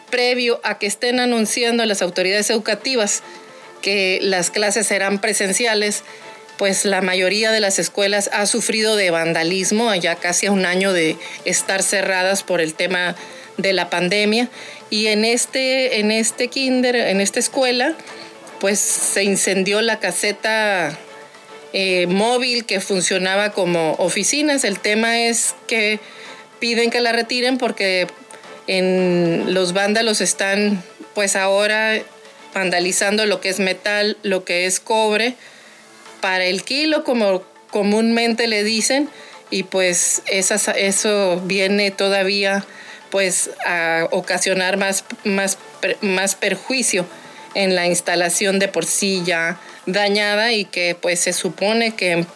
previo 0.09 0.61
a 0.63 0.79
que 0.79 0.87
estén 0.87 1.19
anunciando 1.19 1.85
las 1.85 2.01
autoridades 2.01 2.51
educativas 2.51 3.23
que 3.81 4.19
las 4.23 4.51
clases 4.51 4.87
serán 4.87 5.21
presenciales 5.21 6.05
pues 6.59 6.85
la 6.85 7.01
mayoría 7.01 7.53
de 7.53 7.61
las 7.61 7.79
escuelas 7.79 8.29
ha 8.33 8.45
sufrido 8.45 8.97
de 8.97 9.11
vandalismo, 9.11 9.91
allá 9.91 10.17
casi 10.17 10.47
a 10.47 10.53
un 10.53 10.67
año 10.67 10.93
de 10.93 11.17
estar 11.45 11.83
cerradas 11.83 12.43
por 12.43 12.61
el 12.61 12.75
tema 12.75 13.15
de 13.57 13.73
la 13.73 13.89
pandemia. 13.89 14.49
Y 14.91 15.07
en 15.07 15.25
este, 15.25 16.01
en 16.01 16.11
este 16.11 16.49
kinder, 16.49 16.97
en 16.97 17.21
esta 17.21 17.39
escuela, 17.39 17.95
pues 18.59 18.81
se 18.81 19.23
incendió 19.23 19.81
la 19.83 20.01
caseta 20.01 20.99
eh, 21.73 22.07
móvil 22.09 22.65
que 22.65 22.81
funcionaba 22.81 23.53
como 23.53 23.93
oficinas. 23.95 24.65
El 24.65 24.81
tema 24.81 25.21
es 25.21 25.55
que 25.69 26.01
piden 26.59 26.91
que 26.91 27.01
la 27.01 27.13
retiren 27.13 27.57
porque 27.57 28.09
en 28.67 29.55
los 29.55 29.73
vándalos 29.75 30.21
están 30.21 30.83
pues 31.15 31.37
ahora 31.37 32.01
vandalizando 32.59 33.25
lo 33.25 33.41
que 33.41 33.51
es 33.51 33.61
metal, 33.61 34.17
lo 34.23 34.45
que 34.45 34.67
es 34.67 34.81
cobre, 34.81 35.35
para 36.21 36.45
el 36.45 36.65
kilo, 36.65 37.05
como 37.05 37.45
comúnmente 37.71 38.49
le 38.49 38.65
dicen, 38.65 39.09
y 39.51 39.63
pues 39.63 40.23
eso 40.27 41.41
viene 41.45 41.91
todavía 41.91 42.65
pues 43.11 43.51
a 43.65 44.09
ocasionar 44.11 44.77
más, 44.77 45.05
más, 45.25 45.57
más 46.01 46.35
perjuicio 46.35 47.07
en 47.55 47.75
la 47.75 47.87
instalación 47.87 48.59
de 48.59 48.69
por 48.69 48.85
sí 48.85 49.23
ya 49.25 49.59
dañada 49.87 50.53
y 50.53 50.65
que 50.65 50.97
pues 51.01 51.21
se 51.21 51.33
supone 51.33 51.95
que 51.95 52.27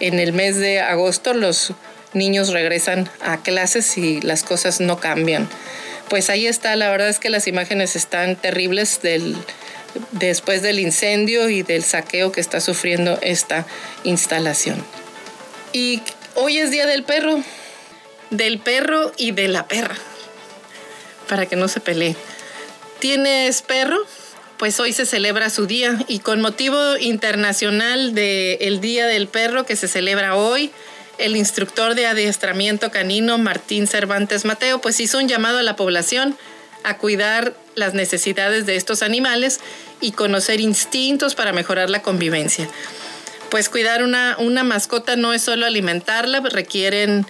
en 0.00 0.18
el 0.18 0.32
mes 0.32 0.56
de 0.56 0.80
agosto 0.80 1.34
los 1.34 1.74
niños 2.14 2.48
regresan 2.48 3.08
a 3.20 3.42
clases 3.42 3.98
y 3.98 4.20
las 4.22 4.42
cosas 4.42 4.80
no 4.80 4.98
cambian. 4.98 5.48
Pues 6.08 6.30
ahí 6.30 6.46
está, 6.46 6.74
la 6.76 6.90
verdad 6.90 7.08
es 7.08 7.18
que 7.18 7.30
las 7.30 7.46
imágenes 7.46 7.94
están 7.94 8.36
terribles 8.36 9.02
del, 9.02 9.36
después 10.12 10.62
del 10.62 10.78
incendio 10.78 11.48
y 11.50 11.62
del 11.62 11.84
saqueo 11.84 12.32
que 12.32 12.40
está 12.40 12.60
sufriendo 12.60 13.18
esta 13.20 13.66
instalación. 14.04 14.82
Y 15.72 16.00
hoy 16.34 16.58
es 16.58 16.70
Día 16.70 16.86
del 16.86 17.04
Perro, 17.04 17.42
del 18.30 18.58
perro 18.58 19.12
y 19.16 19.32
de 19.32 19.48
la 19.48 19.68
perra, 19.68 19.96
para 21.28 21.46
que 21.46 21.56
no 21.56 21.68
se 21.68 21.80
peleen. 21.80 22.16
¿Tienes 23.00 23.62
perro? 23.62 23.98
Pues 24.56 24.80
hoy 24.80 24.92
se 24.92 25.06
celebra 25.06 25.50
su 25.50 25.66
día 25.66 25.98
y 26.08 26.18
con 26.18 26.40
motivo 26.40 26.96
internacional 26.96 28.14
del 28.14 28.80
Día 28.80 29.06
del 29.06 29.28
Perro 29.28 29.64
que 29.64 29.76
se 29.76 29.86
celebra 29.86 30.34
hoy, 30.34 30.72
el 31.18 31.36
instructor 31.36 31.94
de 31.94 32.06
adiestramiento 32.06 32.90
canino 32.90 33.38
Martín 33.38 33.86
Cervantes 33.86 34.44
Mateo 34.44 34.80
pues 34.80 35.00
hizo 35.00 35.18
un 35.18 35.28
llamado 35.28 35.58
a 35.58 35.62
la 35.62 35.76
población 35.76 36.36
a 36.84 36.96
cuidar 36.96 37.54
las 37.74 37.94
necesidades 37.94 38.66
de 38.66 38.76
estos 38.76 39.02
animales 39.02 39.60
y 40.00 40.12
conocer 40.12 40.60
instintos 40.60 41.34
para 41.34 41.52
mejorar 41.52 41.90
la 41.90 42.02
convivencia. 42.02 42.68
Pues 43.50 43.68
cuidar 43.68 44.02
una, 44.02 44.36
una 44.38 44.62
mascota 44.62 45.16
no 45.16 45.32
es 45.32 45.42
solo 45.42 45.66
alimentarla, 45.66 46.40
requieren 46.40 47.26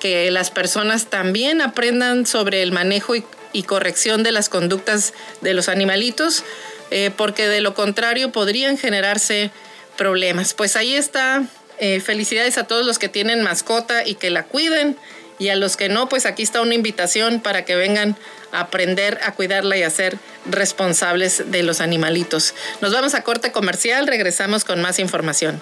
que 0.00 0.30
las 0.30 0.50
personas 0.50 1.06
también 1.06 1.62
aprendan 1.62 2.26
sobre 2.26 2.62
el 2.62 2.72
manejo 2.72 3.14
y, 3.16 3.24
corrección 3.62 4.24
de 4.24 4.32
las 4.32 4.48
conductas 4.48 5.14
de 5.40 5.54
los 5.54 5.68
animalitos, 5.68 6.42
eh, 6.90 7.10
porque 7.16 7.46
de 7.46 7.60
lo 7.60 7.72
contrario 7.72 8.32
podrían 8.32 8.76
generarse 8.76 9.52
problemas. 9.96 10.54
Pues 10.54 10.74
ahí 10.74 10.94
está. 10.94 11.44
Eh, 11.78 12.00
felicidades 12.00 12.58
a 12.58 12.64
todos 12.64 12.86
los 12.86 12.98
que 12.98 13.08
tienen 13.08 13.42
mascota 13.42 14.06
y 14.06 14.14
que 14.14 14.30
la 14.30 14.44
cuiden. 14.44 14.96
Y 15.38 15.48
a 15.48 15.56
los 15.56 15.76
que 15.76 15.88
no, 15.88 16.08
pues 16.08 16.26
aquí 16.26 16.42
está 16.42 16.62
una 16.62 16.74
invitación 16.74 17.40
para 17.40 17.64
que 17.64 17.74
vengan 17.74 18.16
a 18.52 18.60
aprender 18.60 19.18
a 19.24 19.32
cuidarla 19.32 19.76
y 19.76 19.82
a 19.82 19.90
ser 19.90 20.16
responsables 20.46 21.50
de 21.50 21.62
los 21.64 21.80
animalitos. 21.80 22.54
Nos 22.80 22.92
vamos 22.92 23.14
a 23.14 23.22
corte 23.22 23.50
comercial, 23.50 24.06
regresamos 24.06 24.64
con 24.64 24.80
más 24.80 25.00
información. 25.00 25.60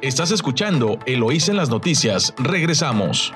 Estás 0.00 0.30
escuchando 0.30 0.98
Eloís 1.04 1.48
en 1.48 1.56
las 1.56 1.68
noticias, 1.68 2.32
regresamos. 2.38 3.32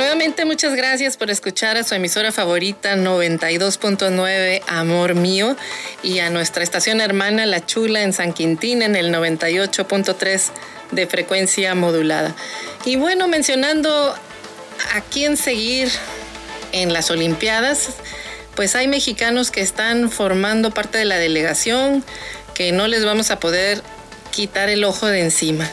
Nuevamente 0.00 0.46
muchas 0.46 0.74
gracias 0.74 1.18
por 1.18 1.28
escuchar 1.28 1.76
a 1.76 1.84
su 1.84 1.94
emisora 1.94 2.32
favorita 2.32 2.96
92.9 2.96 4.62
Amor 4.66 5.14
Mío 5.14 5.58
y 6.02 6.20
a 6.20 6.30
nuestra 6.30 6.62
estación 6.62 7.02
hermana 7.02 7.44
La 7.44 7.66
Chula 7.66 8.00
en 8.00 8.14
San 8.14 8.32
Quintín 8.32 8.80
en 8.80 8.96
el 8.96 9.14
98.3 9.14 10.52
de 10.92 11.06
frecuencia 11.06 11.74
modulada. 11.74 12.34
Y 12.86 12.96
bueno, 12.96 13.28
mencionando 13.28 14.14
a 14.94 15.00
quién 15.12 15.36
seguir 15.36 15.90
en 16.72 16.94
las 16.94 17.10
Olimpiadas, 17.10 17.90
pues 18.54 18.76
hay 18.76 18.88
mexicanos 18.88 19.50
que 19.50 19.60
están 19.60 20.10
formando 20.10 20.70
parte 20.70 20.96
de 20.96 21.04
la 21.04 21.18
delegación 21.18 22.02
que 22.54 22.72
no 22.72 22.88
les 22.88 23.04
vamos 23.04 23.30
a 23.30 23.38
poder 23.38 23.82
quitar 24.30 24.70
el 24.70 24.82
ojo 24.84 25.08
de 25.08 25.20
encima. 25.20 25.70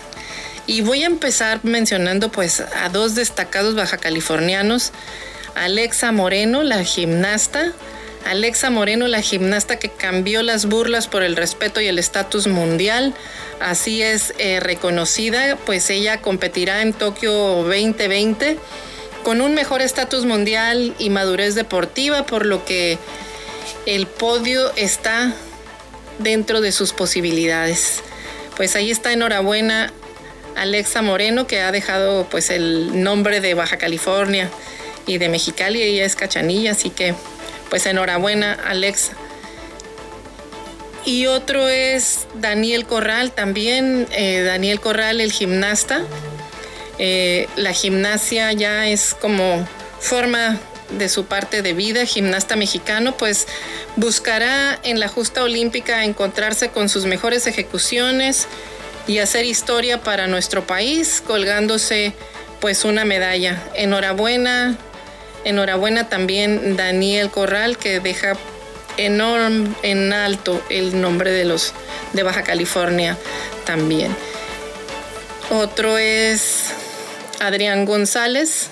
Y 0.68 0.82
voy 0.82 1.04
a 1.04 1.08
empezar 1.08 1.62
mencionando 1.64 2.30
pues 2.30 2.60
a 2.60 2.90
dos 2.90 3.16
destacados 3.16 3.74
baja 3.74 3.98
californianos, 3.98 4.92
Alexa 5.56 6.12
Moreno, 6.12 6.62
la 6.62 6.84
gimnasta, 6.84 7.72
Alexa 8.26 8.70
Moreno, 8.70 9.08
la 9.08 9.22
gimnasta 9.22 9.80
que 9.80 9.90
cambió 9.90 10.44
las 10.44 10.66
burlas 10.66 11.08
por 11.08 11.24
el 11.24 11.38
respeto 11.38 11.80
y 11.80 11.88
el 11.88 11.98
estatus 11.98 12.48
mundial. 12.48 13.14
Así 13.62 14.04
es 14.04 14.34
eh, 14.40 14.60
reconocida, 14.60 15.56
pues 15.66 15.90
ella 15.90 16.22
competirá 16.22 16.82
en 16.82 16.92
Tokio 16.92 17.32
2020 17.32 18.58
con 19.24 19.40
un 19.40 19.54
mejor 19.56 19.82
estatus 19.82 20.26
mundial 20.26 20.94
y 21.00 21.10
madurez 21.10 21.56
deportiva, 21.56 22.26
por 22.26 22.46
lo 22.46 22.66
que 22.66 22.98
el 23.86 24.06
podio 24.06 24.74
está 24.76 25.34
dentro 26.20 26.60
de 26.60 26.74
sus 26.74 26.92
posibilidades. 26.92 28.02
Pues 28.58 28.76
ahí 28.76 28.92
está, 28.92 29.14
enhorabuena 29.14 29.94
Alexa 30.58 31.02
Moreno, 31.02 31.48
que 31.48 31.62
ha 31.62 31.72
dejado 31.72 32.28
pues 32.30 32.50
el 32.50 33.04
nombre 33.04 33.42
de 33.42 33.54
Baja 33.54 33.78
California 33.78 34.50
y 35.06 35.18
de 35.18 35.30
Mexicali, 35.30 35.82
ella 35.82 36.06
es 36.06 36.16
Cachanilla, 36.16 36.72
así 36.72 36.90
que 36.90 37.14
pues 37.70 37.86
enhorabuena 37.86 38.54
Alexa. 38.54 39.14
Y 41.06 41.28
otro 41.28 41.70
es 41.70 42.28
Daniel 42.36 42.86
Corral, 42.86 43.32
también 43.32 44.08
eh, 44.12 44.42
Daniel 44.42 44.82
Corral, 44.82 45.22
el 45.22 45.32
gimnasta. 45.32 46.04
Eh, 47.00 47.48
la 47.56 47.72
gimnasia 47.72 48.52
ya 48.52 48.88
es 48.88 49.14
como 49.14 49.66
forma 50.00 50.60
de 50.98 51.08
su 51.08 51.26
parte 51.26 51.62
de 51.62 51.74
vida, 51.74 52.06
gimnasta 52.06 52.56
mexicano, 52.56 53.16
pues 53.16 53.48
buscará 53.96 54.80
en 54.84 55.00
la 55.00 55.08
justa 55.08 55.44
olímpica 55.44 56.04
encontrarse 56.04 56.70
con 56.70 56.90
sus 56.90 57.06
mejores 57.06 57.48
ejecuciones 57.48 58.48
y 59.08 59.20
hacer 59.20 59.46
historia 59.46 60.02
para 60.02 60.28
nuestro 60.28 60.68
país, 60.68 61.24
colgándose 61.26 62.14
pues 62.60 62.84
una 62.86 63.06
medalla. 63.06 63.64
Enhorabuena, 63.74 64.78
enhorabuena 65.46 66.10
también 66.10 66.76
Daniel 66.76 67.30
Corral 67.30 67.78
que 67.78 68.00
deja 68.00 68.34
en 68.98 70.14
alto 70.14 70.62
el 70.70 71.00
nombre 71.00 71.32
de 71.32 71.46
los 71.46 71.74
de 72.14 72.24
Baja 72.24 72.44
California 72.44 73.18
también. 73.66 74.16
Otro 75.50 75.98
es 75.98 76.72
Adrián 77.40 77.86
González, 77.86 78.70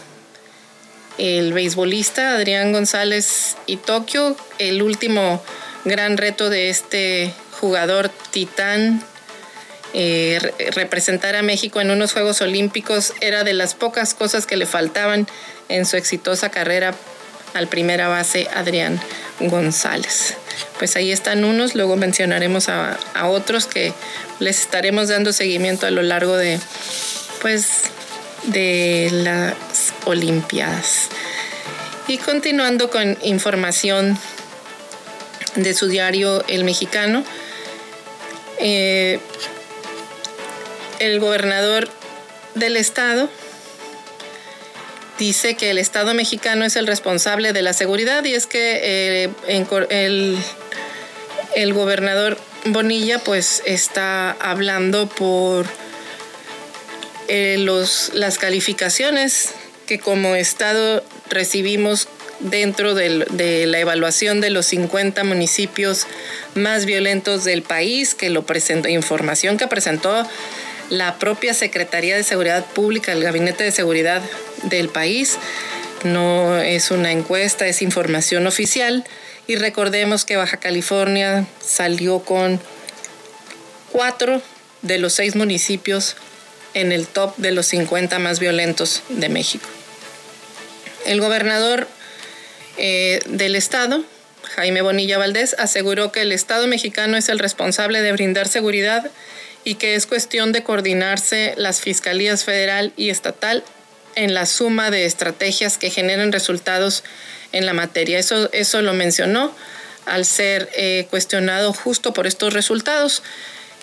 el 1.18 1.54
beisbolista 1.54 2.36
Adrián 2.36 2.74
González 2.74 3.56
y 3.68 3.78
Tokio, 3.78 4.36
el 4.58 4.82
último 4.82 5.42
gran 5.86 6.18
reto 6.18 6.50
de 6.50 6.70
este 6.70 7.34
jugador 7.62 8.10
titán. 8.32 9.04
Eh, 9.94 10.40
representar 10.74 11.36
a 11.36 11.42
México 11.42 11.80
en 11.80 11.92
unos 11.92 12.14
Juegos 12.14 12.42
Olímpicos 12.42 13.14
era 13.22 13.44
de 13.44 13.54
las 13.54 13.76
pocas 13.76 14.14
cosas 14.14 14.46
que 14.46 14.58
le 14.58 14.66
faltaban 14.66 15.28
en 15.70 15.86
su 15.86 15.96
exitosa 15.96 16.50
carrera 16.50 16.94
al 17.54 17.68
primera 17.68 18.10
base 18.10 18.48
Adrián 18.54 19.00
González. 19.40 20.36
Pues 20.78 20.96
ahí 20.98 21.12
están 21.12 21.46
unos, 21.46 21.76
luego 21.76 21.96
mencionaremos 21.96 22.68
a, 22.68 22.98
a 23.14 23.30
otros 23.30 23.66
que 23.68 23.94
les 24.40 24.60
estaremos 24.60 25.08
dando 25.08 25.32
seguimiento 25.32 25.88
a 25.88 25.92
lo 25.92 26.02
largo 26.02 26.36
de 26.36 26.60
pues 27.42 27.84
de 28.48 29.10
las 29.12 29.56
Olimpiadas. 30.06 31.10
Y 32.08 32.18
continuando 32.18 32.90
con 32.90 33.18
información 33.24 34.18
de 35.56 35.74
su 35.74 35.88
diario 35.88 36.44
El 36.48 36.64
Mexicano, 36.64 37.24
eh, 38.60 39.20
el 41.00 41.20
gobernador 41.20 41.90
del 42.56 42.78
estado 42.78 43.30
dice 45.18 45.56
que 45.56 45.70
el 45.70 45.78
Estado 45.78 46.14
mexicano 46.14 46.66
es 46.66 46.76
el 46.76 46.88
responsable 46.88 47.54
de 47.54 47.62
la 47.62 47.74
seguridad 47.74 48.24
y 48.26 48.34
es 48.34 48.48
que 48.48 48.80
eh, 48.84 49.30
el, 49.90 50.38
el, 51.56 51.74
gobernador 51.74 52.38
Bonilla 52.66 53.20
pues 53.20 53.64
está 53.66 54.32
hablando 54.32 55.08
por 55.08 55.66
eh, 57.28 57.58
los, 57.60 58.12
las 58.14 58.38
calificaciones 58.38 59.54
que 59.88 60.00
como 60.00 60.36
Estado 60.36 61.04
recibimos 61.30 62.08
dentro 62.40 62.96
de, 62.96 63.66
la 63.68 63.80
evaluación 63.80 64.42
de 64.42 64.50
los 64.50 64.66
50 64.68 65.24
municipios 65.24 66.06
más 66.54 66.86
violentos 66.86 67.44
del 67.44 67.62
país, 67.62 68.16
que 68.16 68.30
lo 68.30 68.46
presentó, 68.46 68.90
información 68.90 69.58
que 69.58 69.68
presentó 69.68 70.28
la 70.90 71.18
propia 71.18 71.54
Secretaría 71.54 72.16
de 72.16 72.24
Seguridad 72.24 72.66
Pública, 72.66 73.12
el 73.12 73.24
Gabinete 73.24 73.64
de 73.64 73.72
Seguridad 73.72 74.22
del 74.64 74.90
país. 74.90 75.38
No 76.04 76.58
es 76.58 76.92
una 76.92 77.12
encuesta, 77.12 77.68
es 77.68 77.82
información 77.82 78.48
oficial. 78.48 79.04
Y 79.48 79.56
recordemos 79.56 80.26
que 80.26 80.38
Baja 80.38 80.58
California 80.58 81.46
salió 81.64 82.20
con 82.20 82.60
cuatro 83.92 84.42
de 84.82 84.98
los 84.98 85.14
seis 85.14 85.36
municipios 85.36 86.16
en 86.74 86.92
el 86.92 87.08
top 87.08 87.36
de 87.38 87.52
los 87.52 87.68
50 87.68 88.20
más 88.20 88.40
violentos 88.40 89.02
de 89.10 89.30
México. 89.30 89.68
El 91.06 91.22
gobernador 91.22 91.88
eh, 92.78 93.22
del 93.28 93.56
estado, 93.56 94.04
Jaime 94.56 94.82
Bonilla 94.82 95.18
Valdés, 95.18 95.56
aseguró 95.58 96.12
que 96.12 96.22
el 96.22 96.32
Estado 96.32 96.68
mexicano 96.68 97.18
es 97.18 97.30
el 97.30 97.40
responsable 97.40 98.02
de 98.02 98.12
brindar 98.12 98.48
seguridad 98.48 99.10
y 99.66 99.76
que 99.76 99.96
es 99.96 100.06
cuestión 100.06 100.54
de 100.54 100.64
coordinarse 100.64 101.54
las 101.58 101.82
fiscalías 101.82 102.46
federal 102.46 102.94
y 102.96 103.10
estatal 103.10 103.64
en 104.16 104.34
la 104.34 104.46
suma 104.46 104.92
de 104.92 105.06
estrategias 105.06 105.78
que 105.78 105.90
generen 105.90 106.32
resultados 106.32 107.04
en 107.52 107.66
la 107.66 107.74
materia. 107.74 108.18
Eso, 108.18 108.50
eso 108.54 108.82
lo 108.82 108.94
mencionó 108.94 109.54
al 110.06 110.24
ser 110.24 110.70
eh, 110.78 111.08
cuestionado 111.10 111.74
justo 111.74 112.14
por 112.14 112.28
estos 112.28 112.54
resultados. 112.54 113.24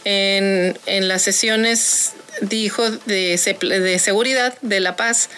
En, 0.05 0.79
en 0.87 1.09
las 1.09 1.23
sesiones 1.23 2.13
dijo 2.41 2.89
de, 2.91 3.39
de 3.61 3.99
seguridad, 3.99 4.55
de 4.63 4.81
la 4.81 4.97
paz, 4.97 5.29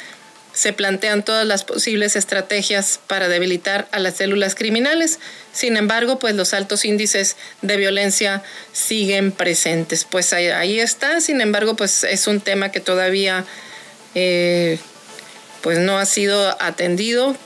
se 0.54 0.72
plantean 0.72 1.24
todas 1.24 1.44
las 1.44 1.64
posibles 1.64 2.14
estrategias 2.14 3.00
para 3.08 3.28
debilitar 3.28 3.88
a 3.90 3.98
las 3.98 4.16
células 4.16 4.54
criminales. 4.54 5.18
Sin 5.52 5.76
embargo, 5.76 6.20
pues 6.20 6.36
los 6.36 6.54
altos 6.54 6.84
índices 6.84 7.36
de 7.60 7.76
violencia 7.76 8.42
siguen 8.72 9.32
presentes. 9.32 10.04
Pues 10.04 10.32
ahí, 10.32 10.78
está. 10.78 11.20
Sin 11.20 11.40
embargo, 11.40 11.74
pues 11.74 12.04
es 12.04 12.28
un 12.28 12.40
tema 12.40 12.70
que 12.70 12.80
todavía 12.80 13.44
eh, 14.14 14.78
pues 15.60 15.80
no 15.80 15.98
ha 15.98 16.06
sido 16.06 16.56
atendido. 16.62 17.36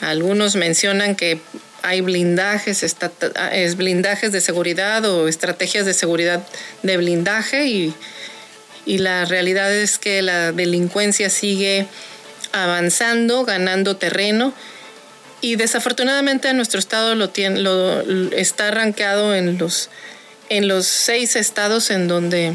Algunos 0.00 0.56
mencionan 0.56 1.14
que 1.14 1.40
hay 1.82 2.00
blindajes, 2.00 2.82
es 2.82 3.76
blindajes 3.76 4.32
de 4.32 4.40
seguridad 4.40 5.04
o 5.04 5.28
estrategias 5.28 5.86
de 5.86 5.94
seguridad 5.94 6.44
de 6.82 6.96
blindaje 6.96 7.66
y 7.66 7.94
y 8.84 8.98
la 8.98 9.24
realidad 9.24 9.72
es 9.72 9.98
que 9.98 10.22
la 10.22 10.52
delincuencia 10.52 11.30
sigue 11.30 11.86
avanzando, 12.52 13.44
ganando 13.44 13.96
terreno 13.96 14.54
y 15.42 15.56
desafortunadamente 15.56 16.52
nuestro 16.54 16.78
estado 16.78 17.14
lo, 17.16 17.28
tiene, 17.28 17.58
lo 17.60 18.00
está 18.30 18.68
arrancado 18.68 19.34
en 19.34 19.58
los, 19.58 19.90
en 20.48 20.68
los 20.68 20.86
seis 20.86 21.34
estados 21.34 21.90
en 21.90 22.06
donde, 22.06 22.54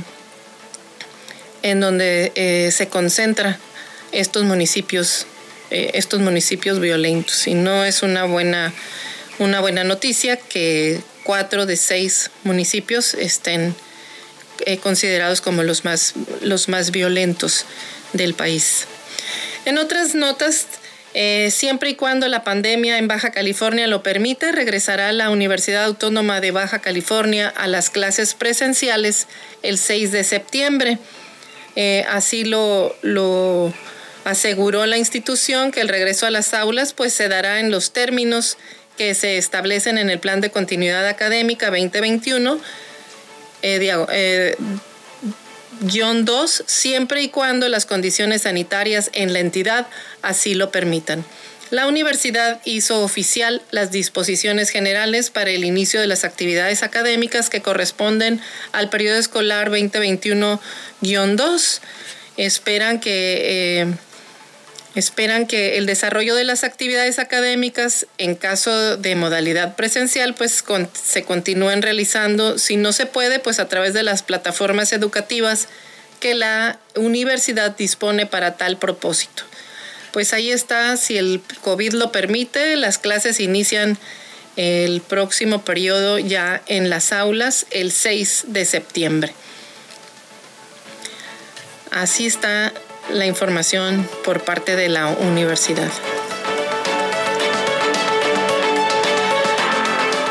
en 1.64 1.82
donde 1.82 2.32
eh, 2.36 2.72
se 2.72 2.88
concentra 2.88 3.60
estos 4.14 4.46
municipios, 4.46 5.28
eh, 5.70 5.92
estos 5.96 6.22
municipios 6.22 6.80
violentos 6.80 7.46
y 7.48 7.56
no 7.56 7.84
es 7.84 8.04
una 8.04 8.24
buena, 8.24 8.74
una 9.38 9.60
buena 9.60 9.84
noticia 9.84 10.38
que 10.38 11.02
cuatro 11.24 11.66
de 11.66 11.76
seis 11.76 12.32
municipios 12.46 13.16
estén 13.16 13.76
eh, 14.66 14.78
considerados 14.78 15.42
como 15.42 15.62
los 15.64 15.84
más, 15.84 16.14
los 16.42 16.70
más 16.70 16.92
violentos 16.92 17.66
del 18.14 18.34
país. 18.34 18.88
En 19.68 19.78
otras 19.78 20.16
notas, 20.16 20.66
eh, 21.14 21.52
siempre 21.52 21.90
y 21.90 21.96
cuando 21.96 22.30
la 22.30 22.46
pandemia 22.46 23.00
en 23.00 23.10
Baja 23.10 23.32
California 23.32 23.86
lo 23.88 24.02
permita, 24.02 24.54
regresará 24.54 25.12
la 25.12 25.30
Universidad 25.30 25.84
Autónoma 25.84 26.40
de 26.40 26.52
Baja 26.52 26.80
California 26.80 27.50
a 27.50 27.68
las 27.68 27.90
clases 27.90 28.34
presenciales 28.34 29.28
el 29.64 29.78
6 29.78 30.14
de 30.14 30.24
septiembre. 30.24 31.00
Eh, 31.76 32.06
así 32.10 32.46
lo, 32.46 32.96
aseguró 34.24 34.86
la 34.86 34.98
institución 34.98 35.74
que 35.74 35.82
el 35.82 35.90
regreso 35.90 36.26
a 36.26 36.32
las 36.32 36.54
aulas 36.54 36.94
pues 36.94 37.12
se 37.14 37.28
dará 37.28 37.60
en 37.60 37.70
los 37.70 37.92
términos 37.92 38.58
que 38.98 39.16
se 39.16 39.38
establecen 39.38 39.98
en 39.98 40.10
el 40.10 40.20
Plan 40.20 40.40
de 40.40 40.50
Continuidad 40.50 41.06
Académica 41.06 41.66
2021 41.66 42.58
eh, 43.64 44.56
2 45.82 46.64
siempre 46.66 47.22
y 47.22 47.30
cuando 47.30 47.70
las 47.70 47.86
condiciones 47.86 48.42
sanitarias 48.44 49.10
en 49.14 49.34
la 49.34 49.40
entidad 49.40 49.88
así 50.22 50.54
lo 50.54 50.72
permitan. 50.72 51.26
La 51.70 51.88
universidad 51.88 52.62
hizo 52.64 53.04
oficial 53.04 53.62
las 53.72 53.92
disposiciones 53.92 54.70
generales 54.70 55.30
para 55.30 55.52
el 55.52 55.66
inicio 55.66 56.00
de 56.00 56.08
las 56.08 56.24
actividades 56.24 56.82
académicas 56.82 57.50
que 57.50 57.62
corresponden 57.62 58.40
al 58.72 58.90
periodo 58.90 59.18
escolar 59.18 59.70
2021-2. 59.70 61.80
Esperan 62.38 63.00
que... 63.00 63.82
Eh, 63.82 63.94
esperan 65.00 65.46
que 65.46 65.78
el 65.78 65.86
desarrollo 65.86 66.34
de 66.36 66.44
las 66.44 66.64
actividades 66.64 67.20
académicas, 67.20 68.08
en 68.18 68.36
caso 68.36 68.98
de 68.98 69.16
modalidad 69.16 69.76
presencial, 69.76 70.34
pues 70.34 70.64
se 70.94 71.24
continúen 71.24 71.82
realizando, 71.82 72.58
si 72.58 72.78
no 72.78 72.94
se 72.94 73.06
puede, 73.06 73.40
pues 73.40 73.60
a 73.60 73.68
través 73.68 73.94
de 73.94 74.04
las 74.04 74.24
plataformas 74.24 74.94
educativas 74.94 75.68
que 76.20 76.34
la 76.34 76.80
universidad 76.96 77.76
dispone 77.78 78.26
para 78.26 78.58
tal 78.58 78.78
propósito. 78.78 79.44
Pues 80.14 80.34
ahí 80.34 80.52
está, 80.52 80.98
si 80.98 81.18
el 81.18 81.42
COVID 81.62 81.94
lo 81.94 82.12
permite, 82.12 82.76
las 82.76 82.98
clases 82.98 83.40
inician 83.40 84.00
el 84.56 85.02
próximo 85.02 85.64
periodo 85.64 86.18
ya 86.18 86.64
en 86.66 86.90
las 86.90 87.14
aulas 87.14 87.68
el 87.70 87.92
6 87.92 88.46
de 88.48 88.66
septiembre. 88.66 89.34
Así 91.92 92.26
está 92.26 92.74
la 93.12 93.26
información 93.26 94.08
por 94.24 94.42
parte 94.42 94.76
de 94.76 94.90
la 94.90 95.08
universidad. 95.08 95.92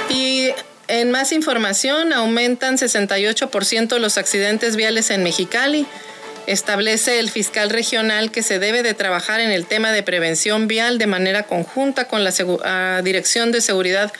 Y 0.09 0.51
en 0.89 1.11
más 1.11 1.33
información, 1.33 2.13
aumentan 2.13 2.77
68% 2.77 3.99
los 3.99 4.19
accidentes 4.19 4.77
viales 4.77 5.11
en 5.11 5.23
Mexicali. 5.23 5.87
Establece 6.47 7.19
el 7.19 7.31
fiscal 7.31 7.71
regional 7.71 8.31
que 8.31 8.43
se 8.43 8.59
debe 8.59 8.83
de 8.83 8.95
trabajar 8.95 9.41
en 9.41 9.51
el 9.51 9.67
tema 9.67 9.91
de 9.91 10.03
prevención 10.03 10.69
vial 10.69 10.99
de 10.99 11.07
manera 11.07 11.43
conjunta 11.45 12.07
con 12.07 12.23
la 12.23 13.03
Dirección 13.03 13.51
de 13.51 13.61
Seguridad 13.61 14.13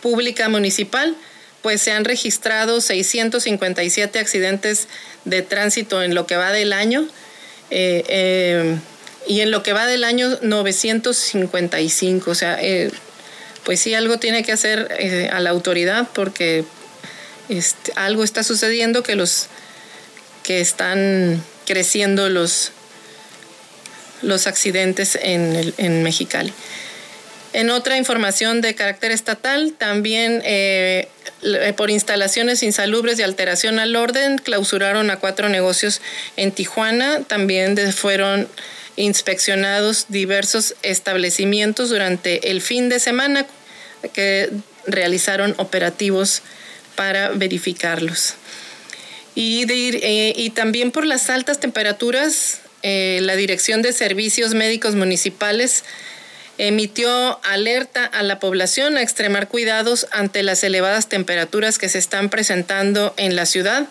Pública 0.00 0.48
Municipal, 0.48 1.14
pues 1.62 1.82
se 1.82 1.92
han 1.92 2.04
registrado 2.04 2.80
657 2.80 4.18
accidentes 4.18 4.88
de 5.24 5.42
tránsito 5.42 6.02
en 6.02 6.14
lo 6.14 6.26
que 6.26 6.36
va 6.36 6.50
del 6.50 6.72
año 6.72 7.06
eh, 7.70 8.04
eh, 8.08 8.78
y 9.26 9.40
en 9.40 9.50
lo 9.50 9.62
que 9.62 9.72
va 9.72 9.86
del 9.86 10.04
año 10.04 10.38
955, 10.40 12.30
o 12.30 12.34
sea, 12.34 12.58
eh, 12.60 12.90
pues 13.64 13.80
sí, 13.80 13.94
algo 13.94 14.18
tiene 14.18 14.42
que 14.42 14.52
hacer 14.52 15.28
a 15.30 15.40
la 15.40 15.50
autoridad 15.50 16.08
porque 16.14 16.64
este, 17.48 17.92
algo 17.96 18.24
está 18.24 18.42
sucediendo 18.42 19.02
que 19.02 19.14
los 19.14 19.48
que 20.42 20.62
están 20.62 21.42
creciendo 21.66 22.30
los, 22.30 22.72
los 24.22 24.46
accidentes 24.46 25.18
en, 25.20 25.74
en 25.76 26.02
Mexicali. 26.02 26.54
En 27.52 27.68
otra 27.68 27.98
información 27.98 28.62
de 28.62 28.74
carácter 28.74 29.10
estatal, 29.10 29.74
también 29.76 30.42
por 31.76 31.90
instalaciones 31.90 32.62
insalubres 32.62 33.18
y 33.18 33.22
alteración 33.22 33.78
al 33.78 33.94
orden, 33.96 34.38
clausuraron 34.38 35.10
a 35.10 35.16
cuatro 35.16 35.48
negocios 35.48 36.00
en 36.36 36.52
Tijuana. 36.52 37.22
También 37.22 37.76
fueron 37.92 38.48
inspeccionados 38.96 40.06
diversos 40.08 40.74
establecimientos 40.82 41.90
durante 41.90 42.50
el 42.50 42.60
fin 42.60 42.88
de 42.88 42.98
semana 42.98 43.46
que 44.12 44.50
realizaron 44.86 45.54
operativos 45.58 46.42
para 46.96 47.30
verificarlos. 47.30 48.34
Y, 49.34 49.66
eh, 49.70 50.50
también 50.54 50.90
por 50.90 51.06
las 51.06 51.30
altas 51.30 51.60
temperaturas, 51.60 52.60
eh, 52.82 53.20
la 53.22 53.36
Dirección 53.36 53.82
de 53.82 53.92
Servicios 53.92 54.54
Médicos 54.54 54.96
Municipales 54.96 55.84
emitió 56.58 57.40
alerta 57.44 58.04
a 58.04 58.22
la 58.22 58.40
población 58.40 58.96
a 58.96 59.02
extremar 59.02 59.48
cuidados 59.48 60.06
ante 60.10 60.42
las 60.42 60.62
elevadas 60.64 61.08
temperaturas 61.08 61.78
que 61.78 61.88
se 61.88 61.98
están 61.98 62.28
presentando 62.28 63.14
en 63.16 63.36
la 63.36 63.46
ciudad, 63.46 63.86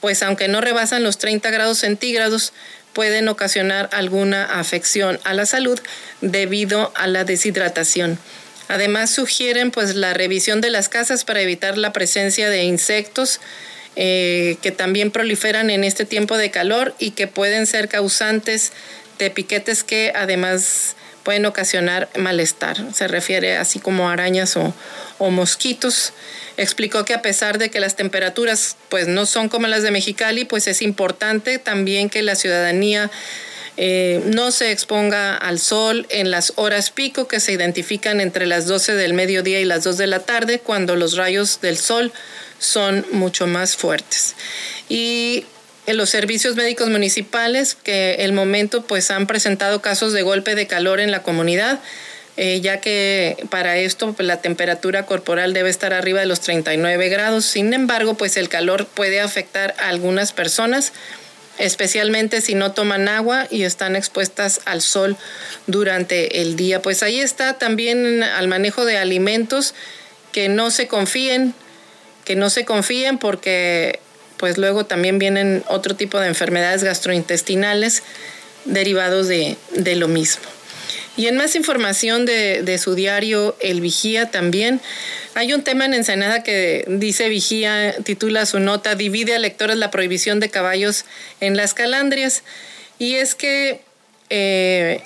pues 0.00 0.22
aunque 0.22 0.46
no 0.48 0.60
rebasan 0.60 1.02
los 1.02 1.18
30 1.18 1.50
grados 1.50 1.78
centígrados, 1.78 2.52
pueden 2.92 3.28
ocasionar 3.28 3.88
alguna 3.92 4.44
afección 4.60 5.18
a 5.24 5.32
la 5.34 5.46
salud 5.46 5.80
debido 6.20 6.92
a 6.94 7.06
la 7.06 7.24
deshidratación. 7.24 8.18
Además 8.68 9.10
sugieren 9.10 9.70
pues 9.70 9.94
la 9.96 10.14
revisión 10.14 10.60
de 10.60 10.70
las 10.70 10.88
casas 10.88 11.24
para 11.24 11.40
evitar 11.40 11.76
la 11.76 11.92
presencia 11.92 12.50
de 12.50 12.64
insectos 12.64 13.40
eh, 13.96 14.56
que 14.62 14.70
también 14.70 15.10
proliferan 15.10 15.70
en 15.70 15.82
este 15.82 16.04
tiempo 16.04 16.36
de 16.36 16.50
calor 16.50 16.94
y 16.98 17.10
que 17.10 17.26
pueden 17.26 17.66
ser 17.66 17.88
causantes 17.88 18.72
de 19.18 19.30
piquetes 19.30 19.82
que 19.82 20.12
además 20.14 20.94
pueden 21.22 21.46
ocasionar 21.46 22.08
malestar. 22.16 22.76
Se 22.94 23.08
refiere 23.08 23.56
así 23.56 23.78
como 23.78 24.08
arañas 24.08 24.56
o, 24.56 24.72
mosquitos. 25.30 26.12
Explicó 26.56 27.04
que 27.04 27.14
a 27.14 27.22
pesar 27.22 27.58
de 27.58 27.70
que 27.70 27.78
las 27.78 27.94
temperaturas 27.94 28.76
pues 28.88 29.06
no 29.06 29.26
son 29.26 29.48
como 29.48 29.66
las 29.66 29.82
de 29.82 29.90
Mexicali, 29.90 30.44
pues 30.44 30.66
es 30.66 30.80
importante 30.82 31.58
también 31.58 32.08
que 32.08 32.22
la 32.22 32.34
ciudadanía 32.34 33.10
eh, 33.76 34.22
no 34.26 34.50
se 34.50 34.72
exponga 34.72 35.36
al 35.36 35.58
sol 35.58 36.06
en 36.08 36.30
las 36.30 36.54
horas 36.56 36.90
pico 36.90 37.28
que 37.28 37.38
se 37.38 37.52
identifican 37.52 38.20
entre 38.20 38.46
las 38.46 38.66
12 38.66 38.94
del 38.94 39.14
mediodía 39.14 39.60
y 39.60 39.64
las 39.64 39.84
2 39.84 39.98
de 39.98 40.06
la 40.06 40.20
tarde, 40.20 40.58
cuando 40.58 40.96
los 40.96 41.16
rayos 41.16 41.60
del 41.60 41.76
sol 41.76 42.12
son 42.58 43.06
mucho 43.12 43.46
más 43.46 43.76
fuertes. 43.76 44.34
Y 44.88 45.44
en 45.90 45.96
los 45.96 46.10
servicios 46.10 46.56
médicos 46.56 46.88
municipales 46.88 47.76
que 47.82 48.16
el 48.20 48.32
momento 48.32 48.82
pues 48.82 49.10
han 49.10 49.26
presentado 49.26 49.82
casos 49.82 50.12
de 50.12 50.22
golpe 50.22 50.54
de 50.54 50.66
calor 50.66 51.00
en 51.00 51.10
la 51.10 51.22
comunidad. 51.22 51.80
Eh, 52.36 52.60
ya 52.62 52.80
que 52.80 53.36
para 53.50 53.76
esto 53.76 54.12
pues, 54.14 54.26
la 54.26 54.40
temperatura 54.40 55.04
corporal 55.04 55.52
debe 55.52 55.68
estar 55.68 55.92
arriba 55.92 56.20
de 56.20 56.26
los 56.26 56.40
39 56.40 57.08
grados. 57.08 57.44
Sin 57.44 57.74
embargo, 57.74 58.14
pues 58.14 58.36
el 58.36 58.48
calor 58.48 58.86
puede 58.86 59.20
afectar 59.20 59.74
a 59.78 59.88
algunas 59.88 60.32
personas, 60.32 60.92
especialmente 61.58 62.40
si 62.40 62.54
no 62.54 62.72
toman 62.72 63.08
agua 63.08 63.46
y 63.50 63.64
están 63.64 63.96
expuestas 63.96 64.60
al 64.64 64.80
sol 64.80 65.16
durante 65.66 66.40
el 66.40 66.56
día. 66.56 66.80
Pues 66.80 67.02
ahí 67.02 67.20
está 67.20 67.58
también 67.58 68.22
al 68.22 68.48
manejo 68.48 68.84
de 68.84 68.96
alimentos, 68.96 69.74
que 70.32 70.48
no 70.48 70.70
se 70.70 70.86
confíen, 70.86 71.52
que 72.24 72.36
no 72.36 72.48
se 72.48 72.64
confíen 72.64 73.18
porque 73.18 73.98
pues 74.40 74.56
luego 74.56 74.86
también 74.86 75.18
vienen 75.18 75.62
otro 75.68 75.94
tipo 75.94 76.18
de 76.18 76.26
enfermedades 76.26 76.82
gastrointestinales 76.82 78.02
derivados 78.64 79.28
de, 79.28 79.56
lo 79.96 80.08
mismo. 80.08 80.42
Y 81.14 81.26
en 81.26 81.36
más 81.36 81.56
información 81.56 82.24
de, 82.24 82.78
su 82.82 82.94
diario 82.94 83.54
El 83.60 83.82
Vigía 83.82 84.30
también, 84.30 84.80
hay 85.34 85.52
un 85.52 85.62
tema 85.62 85.84
en 85.84 85.92
Ensenada 85.92 86.42
que 86.42 86.86
dice 86.88 87.28
Vigía, 87.28 87.94
titula 88.02 88.46
su 88.46 88.60
nota, 88.60 88.94
divide 88.94 89.34
a 89.34 89.38
lectores 89.38 89.76
la 89.76 89.90
prohibición 89.90 90.40
de 90.40 90.48
caballos 90.48 91.04
en 91.40 91.58
las 91.58 91.74
calandrias. 91.74 92.42
Y 92.98 93.16
es 93.16 93.34
que 93.34 93.82
eh, 94.30 95.02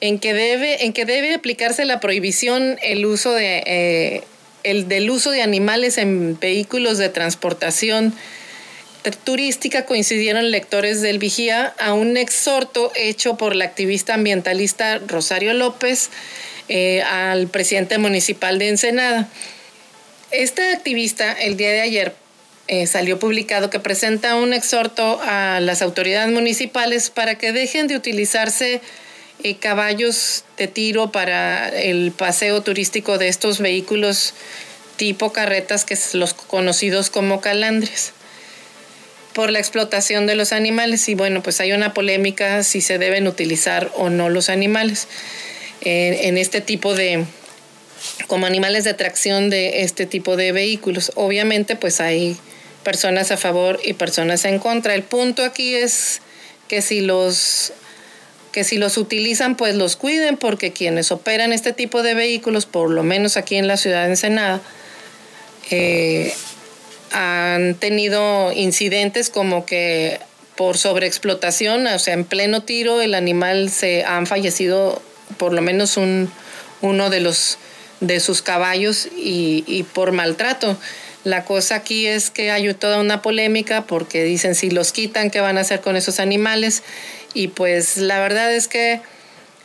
en 0.00 0.18
que 0.18 0.34
debe, 0.34 0.84
en 0.84 0.92
que 0.92 1.04
debe 1.04 1.32
aplicarse 1.32 1.84
la 1.84 2.00
prohibición 2.00 2.76
el 2.82 3.06
uso 3.06 3.32
de 3.32 3.62
eh, 3.66 4.24
el 4.62 4.88
del 4.88 5.10
uso 5.10 5.30
de 5.30 5.42
animales 5.42 5.98
en 5.98 6.38
vehículos 6.38 6.98
de 6.98 7.08
transportación 7.08 8.14
turística 9.10 9.84
coincidieron 9.84 10.50
lectores 10.50 11.02
del 11.02 11.18
Vigía 11.18 11.74
a 11.78 11.92
un 11.92 12.16
exhorto 12.16 12.92
hecho 12.94 13.36
por 13.36 13.56
la 13.56 13.64
activista 13.64 14.14
ambientalista 14.14 14.98
Rosario 14.98 15.54
López 15.54 16.10
eh, 16.68 17.02
al 17.02 17.48
presidente 17.48 17.98
municipal 17.98 18.58
de 18.58 18.68
Ensenada. 18.68 19.28
Esta 20.30 20.72
activista 20.72 21.32
el 21.32 21.56
día 21.56 21.70
de 21.70 21.80
ayer 21.80 22.14
eh, 22.68 22.86
salió 22.86 23.18
publicado 23.18 23.70
que 23.70 23.80
presenta 23.80 24.36
un 24.36 24.52
exhorto 24.52 25.20
a 25.22 25.58
las 25.60 25.82
autoridades 25.82 26.32
municipales 26.32 27.10
para 27.10 27.36
que 27.36 27.52
dejen 27.52 27.88
de 27.88 27.96
utilizarse 27.96 28.80
eh, 29.42 29.56
caballos 29.56 30.44
de 30.56 30.68
tiro 30.68 31.10
para 31.12 31.68
el 31.68 32.12
paseo 32.12 32.62
turístico 32.62 33.18
de 33.18 33.28
estos 33.28 33.58
vehículos 33.60 34.34
tipo 34.96 35.32
carretas 35.32 35.84
que 35.84 35.96
son 35.96 36.20
los 36.20 36.34
conocidos 36.34 37.10
como 37.10 37.40
calandres 37.40 38.12
por 39.34 39.50
la 39.50 39.58
explotación 39.58 40.26
de 40.26 40.34
los 40.34 40.52
animales. 40.52 41.08
Y 41.08 41.14
bueno 41.14 41.42
pues 41.42 41.60
hay 41.60 41.72
una 41.72 41.94
polémica 41.94 42.62
si 42.62 42.80
se 42.80 42.98
deben 42.98 43.26
utilizar 43.26 43.90
o 43.96 44.10
no 44.10 44.28
los 44.28 44.48
animales 44.48 45.08
en 45.84 46.38
este 46.38 46.60
tipo 46.60 46.94
de 46.94 47.24
como 48.26 48.46
animales 48.46 48.84
de 48.84 48.94
tracción 48.94 49.50
de 49.50 49.82
este 49.82 50.06
tipo 50.06 50.36
de 50.36 50.52
vehículos. 50.52 51.12
Obviamente 51.14 51.76
pues 51.76 52.00
hay 52.00 52.36
personas 52.82 53.30
a 53.30 53.36
favor 53.36 53.80
y 53.84 53.94
personas 53.94 54.44
en 54.44 54.58
contra. 54.58 54.94
El 54.94 55.02
punto 55.02 55.44
aquí 55.44 55.74
es 55.74 56.20
que 56.68 56.82
si 56.82 57.00
los 57.00 57.72
que 58.52 58.64
si 58.64 58.78
los 58.78 58.98
utilizan 58.98 59.56
pues 59.56 59.74
los 59.74 59.96
cuiden 59.96 60.36
porque 60.36 60.72
quienes 60.72 61.10
operan 61.10 61.52
este 61.52 61.72
tipo 61.72 62.02
de 62.02 62.14
vehículos, 62.14 62.66
por 62.66 62.90
lo 62.90 63.02
menos 63.02 63.36
aquí 63.36 63.56
en 63.56 63.66
la 63.66 63.76
ciudad 63.76 64.04
de 64.04 64.10
Ensenada, 64.10 64.60
eh, 65.70 66.32
han 67.10 67.74
tenido 67.74 68.52
incidentes 68.52 69.30
como 69.30 69.66
que 69.66 70.20
por 70.56 70.76
sobreexplotación, 70.76 71.86
o 71.86 71.98
sea, 71.98 72.14
en 72.14 72.24
pleno 72.24 72.62
tiro 72.62 73.00
el 73.00 73.14
animal 73.14 73.70
se 73.70 74.04
han 74.04 74.26
fallecido 74.26 75.00
por 75.38 75.52
lo 75.52 75.62
menos 75.62 75.96
un, 75.96 76.30
uno 76.82 77.10
de 77.10 77.20
los 77.20 77.58
de 78.00 78.18
sus 78.18 78.42
caballos 78.42 79.06
y, 79.16 79.64
y 79.66 79.84
por 79.84 80.12
maltrato. 80.12 80.76
La 81.24 81.44
cosa 81.44 81.76
aquí 81.76 82.06
es 82.06 82.30
que 82.30 82.50
hay 82.50 82.72
toda 82.74 82.98
una 82.98 83.22
polémica 83.22 83.86
porque 83.86 84.24
dicen 84.24 84.54
si 84.54 84.70
los 84.70 84.92
quitan, 84.92 85.30
¿qué 85.30 85.40
van 85.40 85.56
a 85.56 85.60
hacer 85.60 85.80
con 85.80 85.96
esos 85.96 86.18
animales? 86.18 86.82
Y 87.32 87.48
pues 87.48 87.96
la 87.96 88.18
verdad 88.18 88.52
es 88.52 88.66
que 88.66 89.00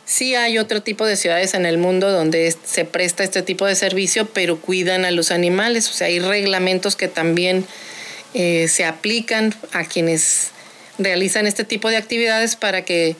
sí 0.04 0.36
hay 0.36 0.58
otro 0.58 0.82
tipo 0.82 1.04
de 1.04 1.16
ciudades 1.16 1.54
en 1.54 1.66
el 1.66 1.76
mundo 1.76 2.10
donde 2.12 2.54
se 2.64 2.84
presta 2.84 3.24
este 3.24 3.42
tipo 3.42 3.66
de 3.66 3.74
servicio, 3.74 4.26
pero 4.26 4.60
cuidan 4.60 5.04
a 5.04 5.10
los 5.10 5.32
animales. 5.32 5.88
O 5.90 5.92
sea, 5.92 6.06
hay 6.06 6.20
reglamentos 6.20 6.94
que 6.94 7.08
también 7.08 7.66
eh, 8.34 8.68
se 8.68 8.84
aplican 8.84 9.52
a 9.72 9.84
quienes 9.84 10.50
realizan 10.98 11.46
este 11.46 11.64
tipo 11.64 11.90
de 11.90 11.96
actividades 11.96 12.54
para 12.54 12.84
que 12.84 13.16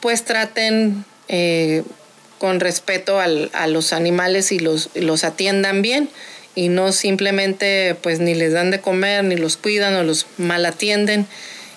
pues 0.00 0.24
traten 0.24 1.04
eh, 1.28 1.84
con 2.38 2.60
respeto 2.60 3.20
a 3.20 3.66
los 3.66 3.92
animales 3.92 4.52
y 4.52 4.58
los, 4.58 4.90
los 4.94 5.24
atiendan 5.24 5.82
bien 5.82 6.08
y 6.58 6.70
no 6.70 6.90
simplemente 6.90 7.94
pues 8.02 8.18
ni 8.18 8.34
les 8.34 8.52
dan 8.52 8.72
de 8.72 8.80
comer, 8.80 9.22
ni 9.22 9.36
los 9.36 9.56
cuidan 9.56 9.94
o 9.94 10.02
los 10.02 10.26
mal 10.38 10.66
atienden 10.66 11.24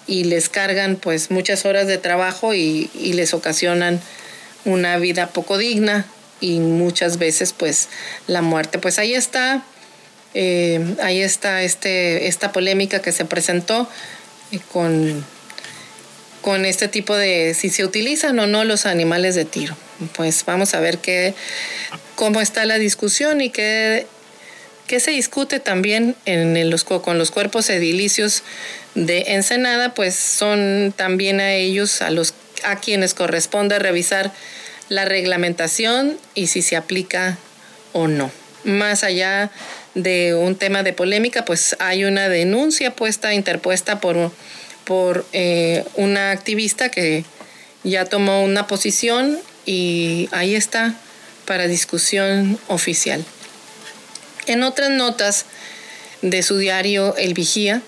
y 0.08 0.24
les 0.24 0.50
cargan 0.50 0.96
pues 0.96 1.30
muchas 1.30 1.66
horas 1.66 1.86
de 1.86 2.00
trabajo 2.00 2.56
y, 2.56 2.90
les 2.96 3.36
ocasionan 3.36 4.02
una 4.66 4.98
vida 4.98 5.28
poco 5.28 5.60
digna 5.60 6.08
y 6.40 6.58
muchas 6.62 7.20
veces 7.20 7.54
pues 7.54 7.90
la 8.26 8.42
muerte. 8.42 8.80
Pues 8.80 8.98
ahí 8.98 9.14
está, 9.14 9.64
eh, 10.34 10.84
ahí 11.04 11.22
está 11.22 11.62
este, 11.62 12.26
esta 12.26 12.52
polémica 12.52 13.04
que 13.04 13.12
se 13.12 13.24
presentó 13.24 13.88
eh, 14.52 14.60
con, 14.72 15.24
con 16.42 16.66
este 16.66 16.88
tipo 16.88 17.16
de 17.16 17.54
si 17.54 17.70
se 17.70 17.86
utilizan 17.86 18.40
o 18.40 18.48
no 18.48 18.64
los 18.64 18.88
animales 18.88 19.36
de 19.36 19.46
tiro. 19.46 19.78
Pues 20.16 20.44
vamos 20.44 20.74
a 20.74 20.80
ver 20.80 20.98
qué, 20.98 21.36
cómo 22.16 22.42
está 22.42 22.66
la 22.66 22.80
discusión 22.80 23.42
y 23.42 23.52
qué 23.52 24.08
que 24.92 25.00
se 25.00 25.12
discute 25.12 25.62
también 25.62 26.18
en 26.26 26.70
los, 26.70 26.84
con 26.84 27.18
los 27.18 27.32
cuerpos 27.32 27.70
edilicios 27.70 28.44
de 28.94 29.24
Ensenada, 29.28 29.94
pues 29.94 30.16
son 30.16 30.94
también 30.94 31.40
a 31.40 31.54
ellos, 31.54 32.02
a, 32.02 32.10
los, 32.10 32.34
a 32.66 32.76
quienes 32.82 33.14
corresponde 33.14 33.80
revisar 33.80 34.34
la 34.90 35.06
reglamentación 35.06 36.18
y 36.36 36.48
si 36.48 36.62
se 36.62 36.76
aplica 36.76 37.38
o 37.94 38.10
no. 38.10 38.32
Más 38.66 39.06
allá 39.06 39.50
de 39.96 40.36
un 40.36 40.58
tema 40.58 40.84
de 40.84 40.92
polémica, 40.92 41.46
pues 41.46 41.78
hay 41.80 42.04
una 42.04 42.28
denuncia 42.28 42.94
puesta, 42.94 43.34
interpuesta 43.34 44.02
por, 44.02 44.34
por 44.84 45.26
eh, 45.32 45.86
una 45.96 46.32
activista 46.32 46.90
que 46.90 47.24
ya 47.86 48.04
tomó 48.04 48.44
una 48.44 48.68
posición 48.68 49.40
y 49.66 50.28
ahí 50.34 50.54
está 50.54 50.96
para 51.46 51.68
discusión 51.68 52.60
oficial. 52.68 53.24
En 54.48 54.64
otras 54.64 54.90
notas 54.90 55.46
de 56.22 56.44
su 56.44 56.58
diario 56.58 57.16
El 57.18 57.34
Vigía, 57.34 57.82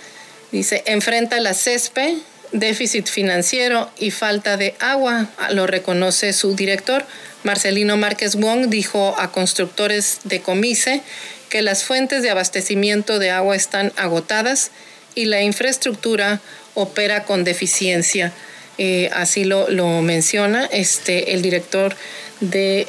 dice, 0.52 0.84
enfrenta 0.86 1.39
la 1.39 1.54
CESPE, 1.54 2.18
déficit 2.52 3.08
financiero 3.08 3.92
y 3.98 4.12
falta 4.12 4.58
de 4.58 4.76
agua, 4.80 5.30
lo 5.52 5.68
reconoce 5.68 6.34
su 6.34 6.56
director. 6.56 7.06
Marcelino 7.44 7.98
Márquez 7.98 8.36
Wong 8.36 8.68
dijo 8.70 9.16
a 9.20 9.32
constructores 9.32 10.20
de 10.24 10.42
Comice 10.42 11.02
que 11.50 11.62
las 11.62 11.84
fuentes 11.84 12.24
de 12.24 12.30
abastecimiento 12.30 13.20
de 13.20 13.32
agua 13.32 13.56
están 13.56 13.92
agotadas 13.98 14.72
y 15.16 15.26
la 15.26 15.42
infraestructura 15.42 16.42
opera 16.74 17.26
con 17.26 17.44
deficiencia. 17.44 18.32
Eh, 18.78 19.10
así 19.13 19.44
lo, 19.44 19.70
lo, 19.70 20.02
menciona 20.02 20.66
este, 20.66 21.34
el 21.34 21.44
director 21.44 21.96
de 22.39 22.88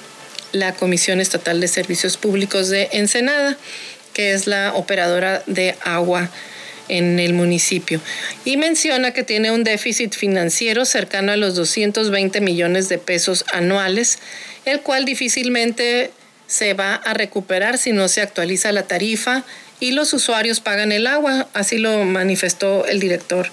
la 0.55 0.73
Comisión 0.75 1.21
Estatal 1.21 1.61
de 1.61 1.69
Servicios 1.69 2.17
Públicos 2.17 2.69
de 2.69 2.89
Ensenada, 2.93 3.59
que 4.13 4.33
es 4.33 4.47
la 4.47 4.73
operadora 4.75 5.43
de 5.47 5.75
agua 5.83 6.31
en 6.89 7.19
el 7.19 7.35
municipio. 7.35 8.01
Y 8.45 8.57
menciona 8.57 9.11
que 9.11 9.25
tiene 9.25 9.51
un 9.51 9.65
déficit 9.65 10.15
financiero 10.15 10.85
cercano 10.85 11.33
a 11.33 11.37
los 11.37 11.55
220 11.57 12.41
millones 12.41 12.89
de 12.89 12.99
pesos 12.99 13.45
anuales, 13.53 14.19
el 14.65 14.81
cual 14.81 15.05
difícilmente 15.05 16.11
se 16.47 16.75
va 16.75 16.95
a 16.95 17.15
recuperar 17.15 17.79
si 17.79 17.93
no 17.93 18.09
se 18.09 18.21
actualiza 18.21 18.71
la 18.71 18.85
tarifa 18.85 19.45
y 19.81 19.93
los 19.93 20.13
usuarios 20.13 20.61
pagan 20.61 20.93
el 20.93 21.07
agua. 21.07 21.49
Así 21.53 21.79
lo 21.79 22.05
manifestó 22.05 22.87
el 22.87 23.01
director 23.01 23.49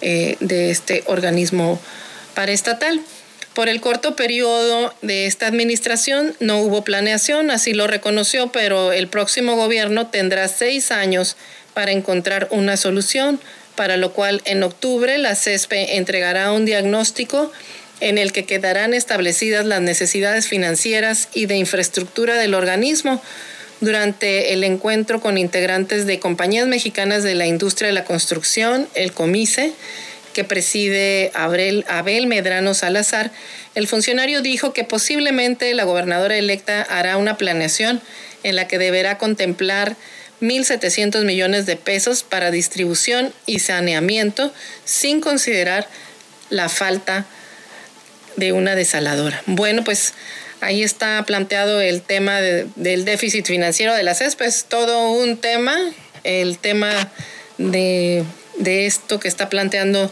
eh, 0.00 0.36
de 0.40 0.70
este 0.70 1.02
organismo 1.06 1.80
paraestatal. 2.34 3.00
Por 3.54 3.68
el 3.68 3.80
corto 3.80 4.14
periodo 4.14 4.94
de 5.02 5.26
esta 5.26 5.46
administración 5.46 6.34
no 6.38 6.60
hubo 6.60 6.84
planeación, 6.84 7.50
así 7.50 7.72
lo 7.72 7.86
reconoció, 7.86 8.52
pero 8.52 8.92
el 8.92 9.08
próximo 9.08 9.56
gobierno 9.56 10.06
tendrá 10.06 10.46
seis 10.48 10.92
años 10.92 11.36
para 11.74 11.92
encontrar 11.92 12.48
una 12.50 12.76
solución, 12.76 13.40
para 13.74 13.96
lo 13.96 14.12
cual 14.12 14.42
en 14.44 14.62
octubre 14.62 15.18
la 15.18 15.34
CESPE 15.34 15.96
entregará 15.96 16.52
un 16.52 16.64
diagnóstico 16.64 17.52
en 18.00 18.18
el 18.18 18.32
que 18.32 18.44
quedarán 18.44 18.94
establecidas 18.94 19.66
las 19.66 19.80
necesidades 19.80 20.46
financieras 20.46 21.28
y 21.34 21.46
de 21.46 21.56
infraestructura 21.56 22.34
del 22.36 22.54
organismo. 22.54 23.20
Durante 23.80 24.52
el 24.52 24.64
encuentro 24.64 25.20
con 25.20 25.38
integrantes 25.38 26.04
de 26.06 26.18
compañías 26.18 26.66
mexicanas 26.66 27.22
de 27.22 27.36
la 27.36 27.46
industria 27.46 27.88
de 27.88 27.94
la 27.94 28.04
construcción, 28.04 28.88
el 28.94 29.12
COMICE, 29.12 29.72
que 30.38 30.44
preside 30.44 31.32
Abel, 31.34 32.26
Medrano 32.28 32.72
Salazar, 32.72 33.32
el 33.74 33.88
funcionario 33.88 34.40
dijo 34.40 34.72
que 34.72 34.84
posiblemente 34.84 35.74
la 35.74 35.82
gobernadora 35.82 36.36
electa 36.36 36.80
hará 36.82 37.16
una 37.16 37.36
planeación 37.36 38.00
en 38.44 38.54
la 38.54 38.68
que 38.68 38.78
deberá 38.78 39.18
contemplar 39.18 39.96
1.700 40.40 41.24
millones 41.24 41.66
de 41.66 41.74
pesos 41.74 42.22
para 42.22 42.52
distribución 42.52 43.32
y 43.46 43.58
saneamiento 43.58 44.52
sin 44.84 45.20
considerar 45.20 45.88
la 46.50 46.68
falta 46.68 47.26
de 48.36 48.52
una 48.52 48.76
desaladora. 48.76 49.42
Bueno, 49.46 49.82
pues 49.82 50.14
ahí 50.60 50.84
está 50.84 51.24
planteado 51.26 51.80
el 51.80 52.00
tema 52.00 52.40
del 52.40 53.04
déficit 53.04 53.44
financiero 53.44 53.92
de 53.92 54.04
las 54.04 54.18
CESPES, 54.18 54.66
todo 54.68 55.10
un 55.10 55.36
tema, 55.36 55.76
el 56.22 56.58
tema 56.58 57.10
de 57.58 58.22
de 58.58 58.86
esto 58.86 59.18
que 59.20 59.28
está 59.28 59.48
planteando 59.48 60.10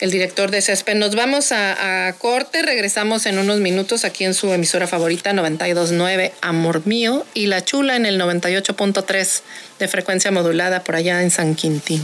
el 0.00 0.10
director 0.10 0.50
de 0.50 0.60
CESPE. 0.60 0.94
Nos 0.94 1.14
vamos 1.14 1.52
a, 1.52 2.14
corte, 2.18 2.62
regresamos 2.62 3.26
en 3.26 3.38
unos 3.38 3.60
minutos 3.60 4.04
aquí 4.04 4.24
en 4.24 4.34
su 4.34 4.52
emisora 4.52 4.86
favorita 4.86 5.32
929 5.32 6.32
Amor 6.42 6.86
Mío 6.86 7.24
y 7.34 7.46
La 7.46 7.64
Chula 7.64 7.96
en 7.96 8.06
el 8.06 8.20
98.3 8.20 9.42
de 9.78 9.88
frecuencia 9.88 10.30
modulada 10.30 10.84
por 10.84 10.96
allá 10.96 11.22
en 11.22 11.30
San 11.30 11.54
Quintín. 11.54 12.02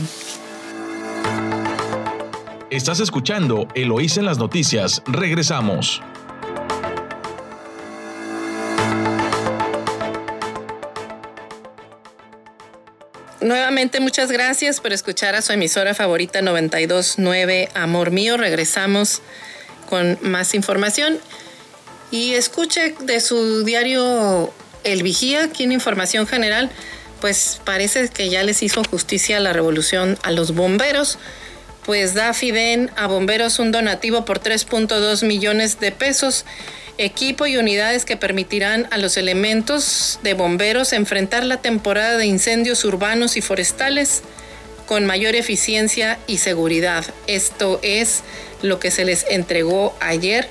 Estás 2.69 2.99
escuchando 2.99 3.67
Eloís 3.75 4.17
en 4.17 4.25
las 4.25 4.39
noticias. 4.39 5.03
Regresamos. 5.05 6.01
Nuevamente 13.43 13.99
muchas 13.99 14.31
gracias 14.31 14.79
por 14.79 14.93
escuchar 14.93 15.35
a 15.35 15.41
su 15.41 15.53
emisora 15.53 15.93
favorita 15.93 16.41
929 16.41 17.69
Amor 17.73 18.11
Mío. 18.11 18.37
Regresamos 18.37 19.21
con 19.89 20.17
más 20.21 20.53
información 20.53 21.19
y 22.11 22.33
escuche 22.33 22.95
de 23.01 23.19
su 23.19 23.63
diario 23.63 24.53
El 24.83 25.03
Vigía, 25.03 25.45
aquí 25.45 25.63
en 25.63 25.71
Información 25.71 26.27
General, 26.27 26.69
pues 27.21 27.61
parece 27.63 28.09
que 28.09 28.29
ya 28.29 28.43
les 28.43 28.63
hizo 28.63 28.83
justicia 28.83 29.39
la 29.39 29.53
revolución 29.53 30.17
a 30.23 30.31
los 30.31 30.53
bomberos, 30.53 31.17
pues 31.85 32.13
da 32.13 32.33
Fiden 32.33 32.91
a 32.95 33.07
bomberos 33.07 33.59
un 33.59 33.71
donativo 33.71 34.25
por 34.25 34.39
3.2 34.39 35.25
millones 35.25 35.79
de 35.79 35.91
pesos 35.91 36.45
equipo 36.97 37.47
y 37.47 37.57
unidades 37.57 38.05
que 38.05 38.17
permitirán 38.17 38.87
a 38.91 38.97
los 38.97 39.17
elementos 39.17 40.19
de 40.23 40.33
bomberos 40.33 40.93
enfrentar 40.93 41.43
la 41.43 41.57
temporada 41.57 42.17
de 42.17 42.25
incendios 42.25 42.85
urbanos 42.85 43.35
y 43.35 43.41
forestales 43.41 44.21
con 44.85 45.05
mayor 45.05 45.35
eficiencia 45.35 46.19
y 46.27 46.37
seguridad. 46.37 47.05
Esto 47.27 47.79
es 47.81 48.21
lo 48.61 48.79
que 48.79 48.91
se 48.91 49.05
les 49.05 49.25
entregó 49.29 49.95
ayer 49.99 50.47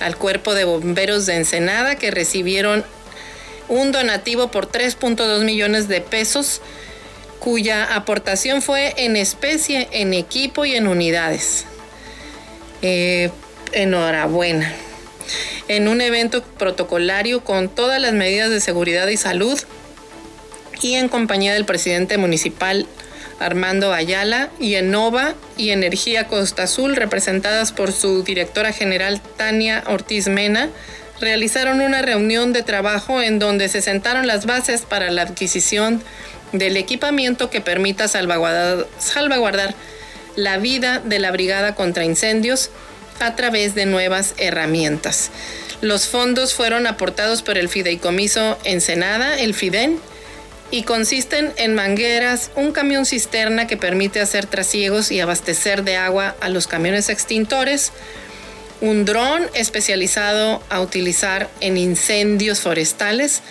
al 0.00 0.16
cuerpo 0.16 0.54
de 0.54 0.64
bomberos 0.64 1.26
de 1.26 1.36
Ensenada 1.36 1.96
que 1.96 2.10
recibieron 2.10 2.84
un 3.68 3.92
donativo 3.92 4.50
por 4.50 4.70
3.2 4.70 5.44
millones 5.44 5.88
de 5.88 6.00
pesos 6.00 6.60
cuya 7.44 7.94
aportación 7.94 8.62
fue 8.62 8.94
en 8.96 9.16
especie, 9.16 9.86
en 9.92 10.14
equipo 10.14 10.64
y 10.64 10.76
en 10.76 10.86
unidades. 10.86 11.66
Eh, 12.80 13.30
enhorabuena 13.72 14.72
en 15.68 15.88
un 15.88 16.00
evento 16.00 16.42
protocolario 16.42 17.44
con 17.44 17.68
todas 17.68 18.00
las 18.00 18.14
medidas 18.14 18.48
de 18.48 18.60
seguridad 18.60 19.08
y 19.08 19.18
salud 19.18 19.58
y 20.80 20.94
en 20.94 21.08
compañía 21.08 21.52
del 21.52 21.66
presidente 21.66 22.16
municipal 22.16 22.86
Armando 23.40 23.92
Ayala 23.92 24.48
y 24.58 24.76
Enova 24.76 25.34
y 25.58 25.70
Energía 25.70 26.28
Costa 26.28 26.62
Azul, 26.62 26.96
representadas 26.96 27.72
por 27.72 27.92
su 27.92 28.22
directora 28.22 28.72
general 28.72 29.20
Tania 29.36 29.84
Ortiz 29.86 30.28
Mena, 30.28 30.70
realizaron 31.20 31.80
una 31.80 32.00
reunión 32.00 32.52
de 32.52 32.62
trabajo 32.62 33.20
en 33.20 33.38
donde 33.38 33.68
se 33.68 33.82
sentaron 33.82 34.26
las 34.26 34.46
bases 34.46 34.82
para 34.82 35.10
la 35.10 35.22
adquisición 35.22 36.02
del 36.54 36.76
equipamiento 36.76 37.50
que 37.50 37.60
permita 37.60 38.08
salvaguardar, 38.08 39.74
la 40.36 40.58
vida 40.58 41.00
de 41.04 41.18
la 41.18 41.30
Brigada 41.30 41.74
contra 41.74 42.04
Incendios 42.04 42.70
a 43.20 43.36
través 43.36 43.74
de 43.74 43.86
nuevas 43.86 44.34
herramientas. 44.38 45.30
Los 45.80 46.08
fondos 46.08 46.54
fueron 46.54 46.86
aportados 46.86 47.42
por 47.42 47.58
el 47.58 47.68
Fideicomiso 47.68 48.58
Ensenada, 48.64 49.38
el 49.38 49.54
FIDEN, 49.54 50.00
y 50.70 50.82
consisten 50.82 51.52
en 51.56 51.74
mangueras, 51.74 52.50
un 52.56 52.72
camión 52.72 53.06
cisterna 53.06 53.66
que 53.66 53.76
permite 53.76 54.20
hacer 54.20 54.46
trasiegos 54.46 55.12
y 55.12 55.20
abastecer 55.20 55.84
de 55.84 55.96
agua 55.96 56.34
a 56.40 56.48
los 56.48 56.66
camiones 56.66 57.10
extintores, 57.10 57.92
un 58.80 59.04
dron 59.04 59.48
especializado 59.54 60.62
a 60.70 60.80
utilizar 60.80 61.48
en 61.60 61.76
incendios 61.76 62.60
forestales, 62.60 63.42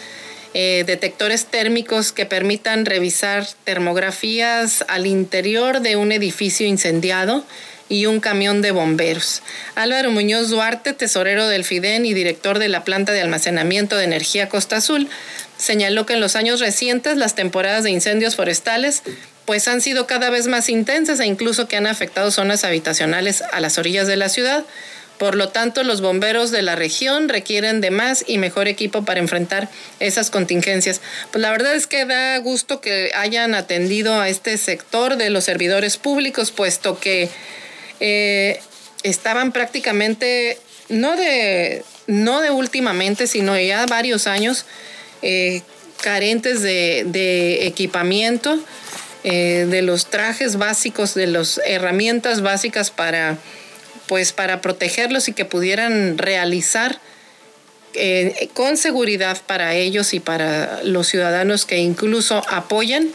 eh, 0.54 0.84
detectores 0.86 1.46
térmicos 1.46 2.12
que 2.12 2.26
permitan 2.26 2.86
revisar 2.86 3.48
termografías 3.64 4.86
al 4.88 5.08
interior 5.08 5.82
de 5.82 5.96
un 5.96 6.12
edificio 6.12 6.68
incendiado 6.68 7.44
y 7.90 8.06
un 8.06 8.20
camión 8.20 8.62
de 8.62 8.72
bomberos. 8.72 9.42
Álvaro 9.76 10.12
Muñoz 10.12 10.50
Duarte, 10.50 10.94
tesorero 10.94 11.48
del 11.48 11.64
FIDEN 11.64 12.06
y 12.06 12.14
director 12.14 12.60
de 12.60 12.70
la 12.70 12.84
planta 12.84 13.12
de 13.12 13.22
almacenamiento 13.22 13.98
de 13.98 14.06
energía 14.06 14.50
Costa 14.50 14.78
Azul, 14.78 15.10
señaló 15.58 16.06
que 16.06 16.14
en 16.14 16.22
los 16.22 16.36
años 16.36 16.60
recientes 16.60 17.18
las 17.18 17.36
temporadas 17.36 17.84
de 17.84 17.92
incendios 17.92 18.36
forestales 18.36 19.04
pues 19.46 19.68
han 19.68 19.82
sido 19.82 20.08
cada 20.08 20.30
vez 20.30 20.48
más 20.48 20.70
intensas 20.70 21.20
e 21.20 21.26
incluso 21.26 21.68
que 21.68 21.76
han 21.76 21.88
afectado 21.88 22.32
zonas 22.32 22.64
habitacionales 22.64 23.42
a 23.52 23.60
las 23.60 23.78
orillas 23.78 24.08
de 24.08 24.16
la 24.16 24.30
ciudad. 24.30 24.64
Por 25.24 25.36
lo 25.36 25.48
tanto, 25.48 25.84
los 25.84 26.02
bomberos 26.02 26.52
de 26.52 26.62
la 26.64 26.76
región 26.76 27.30
requieren 27.30 27.80
de 27.80 27.92
más 27.92 28.26
y 28.28 28.40
mejor 28.40 28.68
equipo 28.68 29.06
para 29.06 29.22
enfrentar 29.22 29.70
esas 30.02 30.30
contingencias. 30.30 31.00
Pues 31.32 31.42
la 31.42 31.50
verdad 31.50 31.76
es 31.76 31.88
que 31.88 32.04
da 32.04 32.38
gusto 32.40 32.82
que 32.82 33.10
hayan 33.16 33.56
atendido 33.56 34.20
a 34.20 34.28
este 34.28 34.58
sector 34.58 35.16
de 35.16 35.30
los 35.30 35.46
servidores 35.46 35.96
públicos, 35.96 36.52
puesto 36.52 37.00
que 37.00 37.30
eh, 38.02 38.60
estaban 39.04 39.54
prácticamente, 39.54 40.58
no 40.90 41.16
de, 41.16 41.86
no 42.08 42.42
de 42.42 42.50
últimamente, 42.50 43.26
sino 43.26 43.58
ya 43.58 43.86
varios 43.86 44.28
años, 44.28 44.66
eh, 45.22 45.62
carentes 46.02 46.62
de, 46.62 47.66
equipamiento, 47.66 48.60
eh, 49.24 49.68
de 49.70 49.84
los 49.84 50.08
trajes 50.08 50.58
básicos, 50.58 51.14
de 51.14 51.28
las 51.28 51.62
herramientas 51.66 52.42
básicas 52.42 52.92
para 52.92 53.38
pues 54.14 54.32
para 54.32 54.62
protegerlos 54.62 55.28
y 55.28 55.34
que 55.34 55.44
pudieran 55.44 56.20
realizar 56.20 57.00
eh, 57.96 58.48
con 58.54 58.78
seguridad 58.78 59.42
para 59.48 59.74
ellos 59.74 60.14
y 60.14 60.20
para 60.20 60.84
los 60.84 61.08
ciudadanos 61.08 61.66
que 61.66 61.80
incluso 61.80 62.44
apoyan 62.48 63.08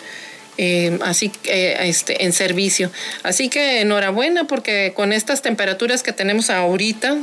eh, 0.56 0.98
así 1.04 1.30
este, 1.44 2.24
en 2.24 2.32
servicio. 2.32 2.90
Así 3.22 3.48
que 3.48 3.80
enhorabuena 3.82 4.48
porque 4.48 4.92
con 4.92 5.12
estas 5.12 5.40
temperaturas 5.40 6.02
que 6.02 6.12
tenemos 6.12 6.50
ahorita, 6.50 7.16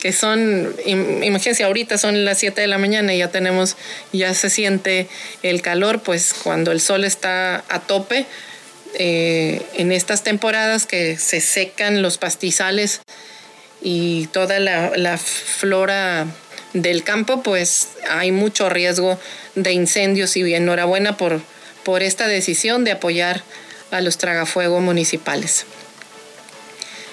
que 0.00 0.14
son, 0.14 0.74
imagínense, 0.86 1.64
ahorita 1.64 1.98
son 1.98 2.24
las 2.24 2.38
7 2.38 2.62
de 2.62 2.66
la 2.66 2.78
mañana 2.78 3.12
y 3.12 3.18
ya 3.18 3.28
tenemos, 3.28 3.76
ya 4.14 4.32
se 4.32 4.48
siente 4.48 5.06
el 5.42 5.60
calor, 5.60 6.00
pues 6.00 6.32
cuando 6.32 6.72
el 6.72 6.80
sol 6.80 7.04
está 7.04 7.62
a 7.68 7.80
tope, 7.80 8.24
eh, 8.94 9.62
en 9.74 9.92
estas 9.92 10.22
temporadas 10.22 10.86
que 10.86 11.16
se 11.16 11.40
secan 11.40 12.02
los 12.02 12.18
pastizales 12.18 13.00
y 13.80 14.26
toda 14.28 14.60
la, 14.60 15.18
flora 15.18 16.26
del 16.72 17.02
campo, 17.02 17.42
pues 17.42 17.88
hay 18.08 18.32
mucho 18.32 18.68
riesgo 18.68 19.18
de 19.54 19.72
incendios 19.72 20.36
y 20.36 20.54
enhorabuena 20.54 21.16
por, 21.16 21.40
por 21.84 22.02
esta 22.02 22.26
decisión 22.26 22.84
de 22.84 22.92
apoyar 22.92 23.42
a 23.90 24.00
los 24.00 24.18
tragafuego 24.18 24.80
municipales. 24.80 25.66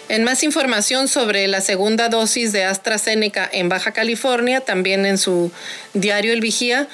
En 0.10 0.24
más 0.24 0.44
información 0.44 1.08
sobre 1.08 1.48
la 1.48 1.62
segunda 1.62 2.10
dosis 2.10 2.52
de 2.52 2.64
AstraZeneca 2.64 3.48
en 3.52 3.70
Baja 3.70 3.92
California, 3.92 4.62
también 4.62 5.06
en 5.06 5.20
su 5.20 5.52
diario 5.94 6.34
El 6.34 6.42
Vigía, 6.42 6.88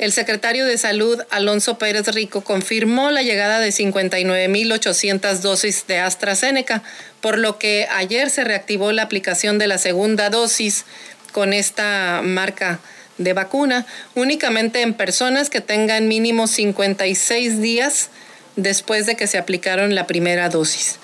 el 0.00 0.12
secretario 0.12 0.64
de 0.64 0.78
Salud, 0.78 1.20
Alonso 1.28 1.76
Pérez 1.76 2.06
Rico, 2.06 2.40
confirmó 2.40 3.10
la 3.10 3.20
llegada 3.20 3.58
de 3.58 3.68
59.800 3.68 5.40
dosis 5.40 5.86
de 5.86 5.98
AstraZeneca, 5.98 6.82
por 7.20 7.36
lo 7.36 7.58
que 7.58 7.86
ayer 7.90 8.30
se 8.30 8.42
reactivó 8.42 8.92
la 8.92 9.02
aplicación 9.02 9.58
de 9.58 9.66
la 9.66 9.76
segunda 9.76 10.30
dosis 10.30 10.86
con 11.32 11.52
esta 11.52 12.22
marca 12.24 12.80
de 13.18 13.34
vacuna 13.34 13.84
únicamente 14.14 14.80
en 14.80 14.94
personas 14.94 15.50
que 15.50 15.60
tengan 15.60 16.08
mínimo 16.08 16.46
56 16.46 17.60
días 17.60 18.08
después 18.56 19.04
de 19.04 19.16
que 19.16 19.26
se 19.26 19.36
aplicaron 19.36 19.94
la 19.94 20.06
primera 20.06 20.48
dosis. 20.48 20.98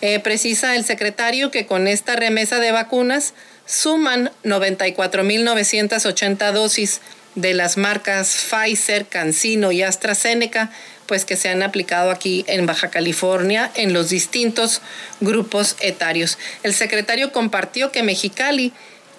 Eh, 0.00 0.18
precisa 0.18 0.76
el 0.76 0.86
secretario 0.86 1.50
que 1.50 1.66
con 1.66 1.86
esta 1.86 2.16
remesa 2.16 2.58
de 2.58 2.72
vacunas 2.72 3.34
suman 3.66 4.30
94.980 4.44 6.52
dosis 6.52 7.02
de 7.34 7.54
las 7.54 7.76
marcas 7.76 8.34
Pfizer, 8.50 9.06
CanSino 9.06 9.72
y 9.72 9.82
AstraZeneca, 9.82 10.70
pues 11.06 11.24
que 11.24 11.36
se 11.36 11.48
han 11.48 11.62
aplicado 11.62 12.10
aquí 12.10 12.44
en 12.46 12.66
Baja 12.66 12.90
California 12.90 13.70
en 13.74 13.92
los 13.92 14.10
distintos 14.10 14.80
grupos 15.20 15.76
etarios. 15.80 16.38
El 16.62 16.74
secretario 16.74 17.32
compartió 17.32 17.90
que 17.90 18.02
Mexicali 18.02 18.72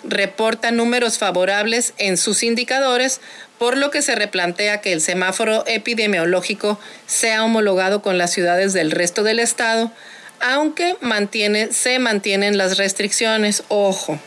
reporta 0.03 0.71
números 0.71 1.17
favorables 1.17 1.93
en 1.97 2.17
sus 2.17 2.43
indicadores, 2.43 3.21
por 3.59 3.77
lo 3.77 3.91
que 3.91 4.01
se 4.01 4.15
replantea 4.15 4.81
que 4.81 4.93
el 4.93 5.01
semáforo 5.01 5.63
epidemiológico 5.67 6.79
sea 7.05 7.43
homologado 7.43 8.01
con 8.01 8.17
las 8.17 8.31
ciudades 8.31 8.73
del 8.73 8.91
resto 8.91 9.23
del 9.23 9.39
estado, 9.39 9.91
aunque 10.39 10.95
mantiene, 11.01 11.71
se 11.71 11.99
mantienen 11.99 12.57
las 12.57 12.77
restricciones. 12.77 13.63
Ojo, 13.67 14.19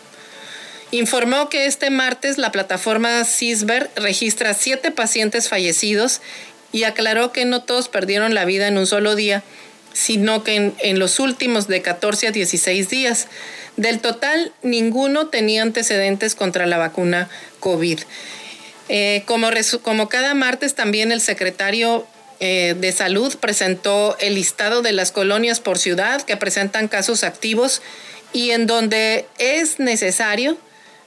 informó 0.99 1.49
que 1.49 1.67
este 1.67 1.91
martes 1.91 2.39
la 2.39 2.53
plataforma 2.53 3.25
CISBER 3.25 3.91
registra 3.97 4.55
siete 4.55 4.91
pacientes 4.91 5.49
fallecidos 5.49 6.21
y 6.73 6.85
aclaró 6.85 7.33
que 7.33 7.45
no 7.45 7.63
todos 7.63 7.89
perdieron 7.89 8.35
la 8.35 8.45
vida 8.45 8.69
en 8.69 8.79
un 8.79 8.87
solo 8.87 9.15
día, 9.15 9.43
sino 9.93 10.43
que 10.45 10.73
en, 10.79 10.99
los 10.99 11.21
últimos 11.21 11.69
de 11.69 11.83
14 11.83 12.29
a 12.29 12.31
16 12.33 12.89
días. 12.89 13.29
Del 13.77 14.01
total, 14.01 14.53
ninguno 14.63 15.29
tenía 15.29 15.63
antecedentes 15.63 16.35
contra 16.35 16.67
la 16.67 16.79
vacuna 16.79 17.29
COVID. 17.61 18.01
Eh, 18.89 19.23
como, 19.25 19.49
como, 19.83 20.09
cada 20.09 20.35
martes, 20.35 20.75
también 20.75 21.13
el 21.13 21.21
secretario 21.21 22.07
eh, 22.41 22.75
de 22.79 22.93
Salud 22.93 23.35
presentó 23.37 24.17
el 24.19 24.35
listado 24.35 24.83
de 24.83 24.93
las 24.93 25.13
colonias 25.13 25.61
por 25.61 25.79
ciudad 25.79 26.23
que 26.23 26.37
presentan 26.37 26.89
casos 26.89 27.25
activos 27.25 27.83
y 28.33 28.51
en 28.51 28.67
donde 28.67 29.27
es 29.39 29.79
necesario 29.79 30.59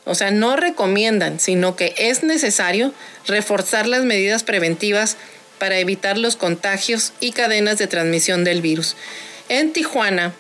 o 0.08 0.16
sea, 0.16 0.32
no 0.32 0.56
recomiendan, 0.56 1.40
sino 1.40 1.76
que 1.76 1.94
es 1.98 2.24
necesario 2.24 2.94
reforzar 3.28 3.88
las 3.88 4.06
medidas 4.06 4.44
preventivas 4.44 5.18
para 5.60 5.80
evitar 5.80 6.18
los 6.18 6.36
contagios 6.36 7.14
y 7.20 7.32
cadenas 7.32 7.78
de 7.78 7.88
transmisión 7.88 8.44
del 8.44 8.62
virus. 8.62 8.96
En 9.50 9.74
Tijuana 9.74 10.34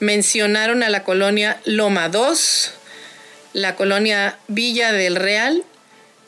mencionaron 0.00 0.82
a 0.82 0.88
la 0.88 1.04
colonia 1.04 1.60
Loma 1.64 2.08
2, 2.08 2.72
la 3.52 3.76
colonia 3.76 4.38
Villa 4.48 4.92
del 4.92 5.16
Real, 5.16 5.62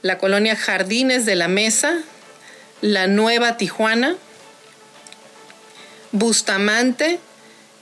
la 0.03 0.19
colonia 0.19 0.55
Jardines 0.55 1.27
de 1.27 1.35
la 1.35 1.49
Mesa, 1.49 1.99
la 2.83 3.09
Nueva 3.09 3.57
Tijuana, 3.57 4.17
Bustamante, 6.13 7.19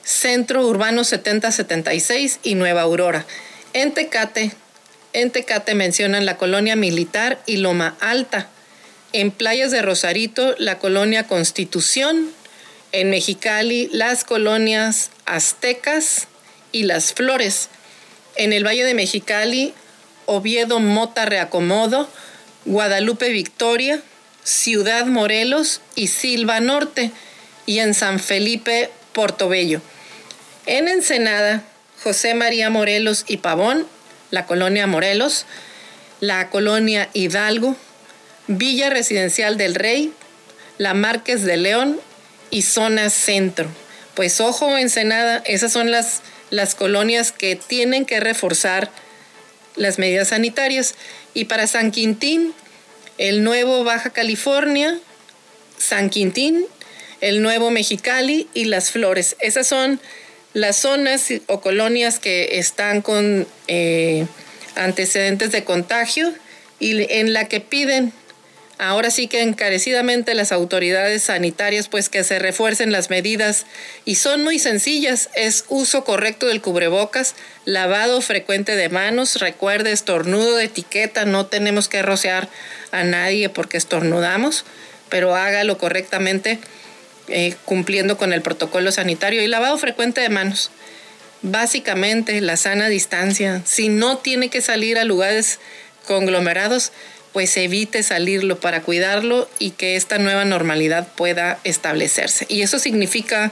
Centro 0.02 0.66
Urbano 0.66 1.04
7076 1.04 2.40
y 2.42 2.54
Nueva 2.54 2.82
Aurora. 2.82 3.26
En 3.74 3.92
Tecate 3.92 4.52
en 5.14 5.30
Tecate 5.30 5.74
mencionan 5.74 6.26
la 6.26 6.36
colonia 6.36 6.76
militar 6.76 7.40
y 7.46 7.56
Loma 7.58 7.96
Alta. 8.00 8.48
En 9.12 9.30
Playas 9.30 9.70
de 9.70 9.80
Rosarito, 9.80 10.54
la 10.58 10.78
colonia 10.78 11.26
Constitución. 11.26 12.30
En 12.92 13.10
Mexicali, 13.10 13.88
las 13.92 14.24
colonias 14.24 15.10
Aztecas 15.24 16.26
y 16.72 16.82
Las 16.82 17.14
Flores. 17.14 17.68
En 18.36 18.52
el 18.52 18.66
Valle 18.66 18.84
de 18.84 18.94
Mexicali, 18.94 19.72
Oviedo 20.26 20.80
Mota 20.80 21.24
Reacomodo, 21.26 22.08
Guadalupe 22.64 23.30
Victoria, 23.30 24.02
Ciudad 24.42 25.06
Morelos 25.06 25.80
y 25.94 26.08
Silva 26.08 26.58
Norte. 26.58 27.12
Y 27.66 27.78
en 27.78 27.94
San 27.94 28.18
Felipe, 28.18 28.90
Portobello. 29.12 29.80
En 30.66 30.88
Ensenada, 30.88 31.62
José 32.02 32.34
María 32.34 32.68
Morelos 32.68 33.24
y 33.28 33.36
Pavón 33.36 33.86
la 34.34 34.46
colonia 34.46 34.88
Morelos, 34.88 35.46
la 36.20 36.50
colonia 36.50 37.08
Hidalgo, 37.12 37.76
Villa 38.48 38.90
Residencial 38.90 39.56
del 39.56 39.76
Rey, 39.76 40.12
la 40.76 40.92
Márquez 40.92 41.44
de 41.44 41.56
León 41.56 42.00
y 42.50 42.62
zona 42.62 43.10
centro. 43.10 43.68
Pues 44.14 44.40
ojo, 44.40 44.76
Ensenada, 44.76 45.40
esas 45.46 45.72
son 45.72 45.92
las, 45.92 46.20
las 46.50 46.74
colonias 46.74 47.30
que 47.30 47.54
tienen 47.54 48.04
que 48.04 48.18
reforzar 48.18 48.90
las 49.76 50.00
medidas 50.00 50.28
sanitarias. 50.28 50.96
Y 51.32 51.44
para 51.44 51.68
San 51.68 51.92
Quintín, 51.92 52.54
el 53.18 53.44
nuevo 53.44 53.84
Baja 53.84 54.10
California, 54.10 54.98
San 55.78 56.10
Quintín, 56.10 56.66
el 57.20 57.40
nuevo 57.40 57.70
Mexicali 57.70 58.48
y 58.52 58.64
Las 58.64 58.90
Flores. 58.90 59.36
Esas 59.38 59.68
son 59.68 60.00
las 60.54 60.76
zonas 60.76 61.26
o 61.46 61.60
colonias 61.60 62.18
que 62.18 62.58
están 62.58 63.02
con 63.02 63.46
eh, 63.68 64.26
antecedentes 64.76 65.52
de 65.52 65.64
contagio 65.64 66.32
y 66.78 67.12
en 67.12 67.32
la 67.32 67.48
que 67.48 67.60
piden 67.60 68.12
ahora 68.78 69.10
sí 69.10 69.28
que 69.28 69.42
encarecidamente 69.42 70.34
las 70.34 70.52
autoridades 70.52 71.24
sanitarias 71.24 71.88
pues 71.88 72.08
que 72.08 72.24
se 72.24 72.38
refuercen 72.38 72.92
las 72.92 73.10
medidas. 73.10 73.66
Y 74.04 74.16
son 74.16 74.42
muy 74.42 74.58
sencillas, 74.58 75.30
es 75.34 75.64
uso 75.68 76.04
correcto 76.04 76.46
del 76.46 76.60
cubrebocas, 76.60 77.34
lavado 77.64 78.20
frecuente 78.20 78.76
de 78.76 78.88
manos, 78.88 79.40
recuerde 79.40 79.92
estornudo 79.92 80.56
de 80.56 80.64
etiqueta, 80.64 81.24
no 81.24 81.46
tenemos 81.46 81.88
que 81.88 82.02
rociar 82.02 82.48
a 82.92 83.04
nadie 83.04 83.48
porque 83.48 83.76
estornudamos, 83.76 84.64
pero 85.08 85.34
hágalo 85.34 85.78
correctamente 85.78 86.58
eh, 87.28 87.54
cumpliendo 87.64 88.16
con 88.16 88.32
el 88.32 88.42
protocolo 88.42 88.92
sanitario 88.92 89.42
y 89.42 89.46
lavado 89.46 89.78
frecuente 89.78 90.20
de 90.20 90.28
manos. 90.28 90.70
Básicamente 91.42 92.40
la 92.40 92.56
sana 92.56 92.88
distancia, 92.88 93.62
si 93.64 93.88
no 93.88 94.18
tiene 94.18 94.48
que 94.48 94.62
salir 94.62 94.98
a 94.98 95.04
lugares 95.04 95.58
conglomerados, 96.06 96.92
pues 97.32 97.56
evite 97.56 98.02
salirlo 98.02 98.60
para 98.60 98.82
cuidarlo 98.82 99.48
y 99.58 99.70
que 99.70 99.96
esta 99.96 100.18
nueva 100.18 100.44
normalidad 100.44 101.08
pueda 101.16 101.58
establecerse. 101.64 102.46
Y 102.48 102.62
eso 102.62 102.78
significa 102.78 103.50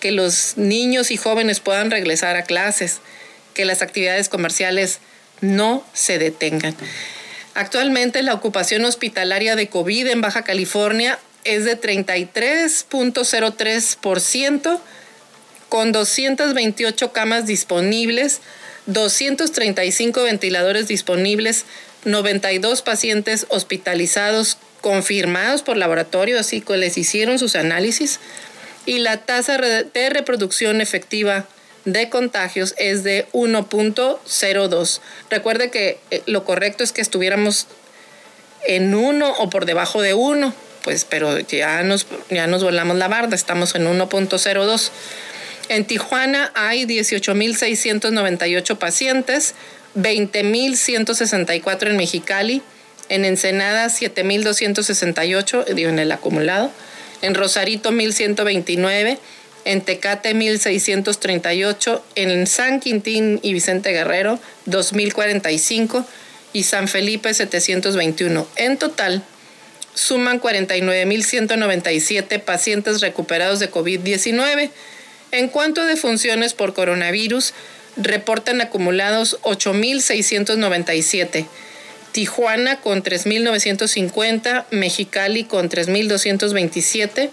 que 0.00 0.10
los 0.10 0.54
niños 0.56 1.10
y 1.10 1.16
jóvenes 1.16 1.60
puedan 1.60 1.90
regresar 1.90 2.36
a 2.36 2.42
clases, 2.42 2.98
que 3.54 3.64
las 3.64 3.80
actividades 3.80 4.28
comerciales 4.28 4.98
no 5.40 5.86
se 5.92 6.18
detengan. 6.18 6.74
Actualmente 7.54 8.22
la 8.22 8.34
ocupación 8.34 8.84
hospitalaria 8.84 9.54
de 9.54 9.68
COVID 9.68 10.08
en 10.08 10.20
Baja 10.20 10.42
California 10.42 11.18
es 11.44 11.64
de 11.64 11.80
33.03% 11.80 14.80
con 15.68 15.92
228 15.92 17.12
camas 17.12 17.46
disponibles, 17.46 18.40
235 18.86 20.22
ventiladores 20.22 20.88
disponibles, 20.88 21.64
92 22.04 22.82
pacientes 22.82 23.46
hospitalizados 23.48 24.58
confirmados 24.80 25.62
por 25.62 25.76
laboratorio, 25.76 26.38
así 26.38 26.60
que 26.60 26.76
les 26.76 26.98
hicieron 26.98 27.38
sus 27.38 27.56
análisis, 27.56 28.20
y 28.84 28.98
la 28.98 29.18
tasa 29.18 29.58
de 29.58 30.10
reproducción 30.10 30.80
efectiva 30.80 31.46
de 31.84 32.08
contagios 32.08 32.74
es 32.78 33.04
de 33.04 33.26
1.02. 33.32 35.00
Recuerde 35.30 35.70
que 35.70 36.00
eh, 36.10 36.22
lo 36.26 36.44
correcto 36.44 36.84
es 36.84 36.92
que 36.92 37.00
estuviéramos 37.00 37.66
en 38.66 38.94
1 38.94 39.34
o 39.38 39.50
por 39.50 39.64
debajo 39.64 40.02
de 40.02 40.14
1, 40.14 40.54
pues, 40.82 41.04
pero 41.04 41.38
ya 41.38 41.82
nos, 41.82 42.06
ya 42.30 42.46
nos 42.46 42.62
volamos 42.62 42.96
la 42.96 43.08
barda, 43.08 43.34
estamos 43.34 43.74
en 43.74 43.86
1.02. 43.86 44.90
En 45.68 45.84
Tijuana 45.84 46.52
hay 46.54 46.84
18.698 46.84 48.76
pacientes, 48.76 49.54
20.164 49.96 51.86
en 51.88 51.96
Mexicali, 51.96 52.62
en 53.08 53.24
Ensenada 53.24 53.86
7.268, 53.86 55.66
digo 55.66 55.90
en 55.90 55.98
el 55.98 56.12
acumulado, 56.12 56.70
en 57.22 57.34
Rosarito 57.34 57.90
1.129, 57.90 59.18
en 59.64 59.80
Tecate 59.82 60.34
1.638, 60.34 62.00
en 62.16 62.46
San 62.46 62.80
Quintín 62.80 63.38
y 63.42 63.52
Vicente 63.52 63.92
Guerrero 63.92 64.40
2.045 64.66 66.04
y 66.52 66.64
San 66.64 66.88
Felipe 66.88 67.32
721. 67.32 68.46
En 68.56 68.76
total, 68.76 69.22
suman 69.94 70.40
49.197 70.40 72.40
pacientes 72.40 73.00
recuperados 73.00 73.60
de 73.60 73.70
COVID-19. 73.70 74.70
En 75.32 75.48
cuanto 75.48 75.82
a 75.82 75.86
defunciones 75.86 76.54
por 76.54 76.74
coronavirus, 76.74 77.54
reportan 77.96 78.60
acumulados 78.60 79.38
8.697. 79.42 81.46
Tijuana 82.12 82.80
con 82.80 83.02
3.950, 83.02 84.66
Mexicali 84.70 85.42
con 85.44 85.70
3.227, 85.70 87.30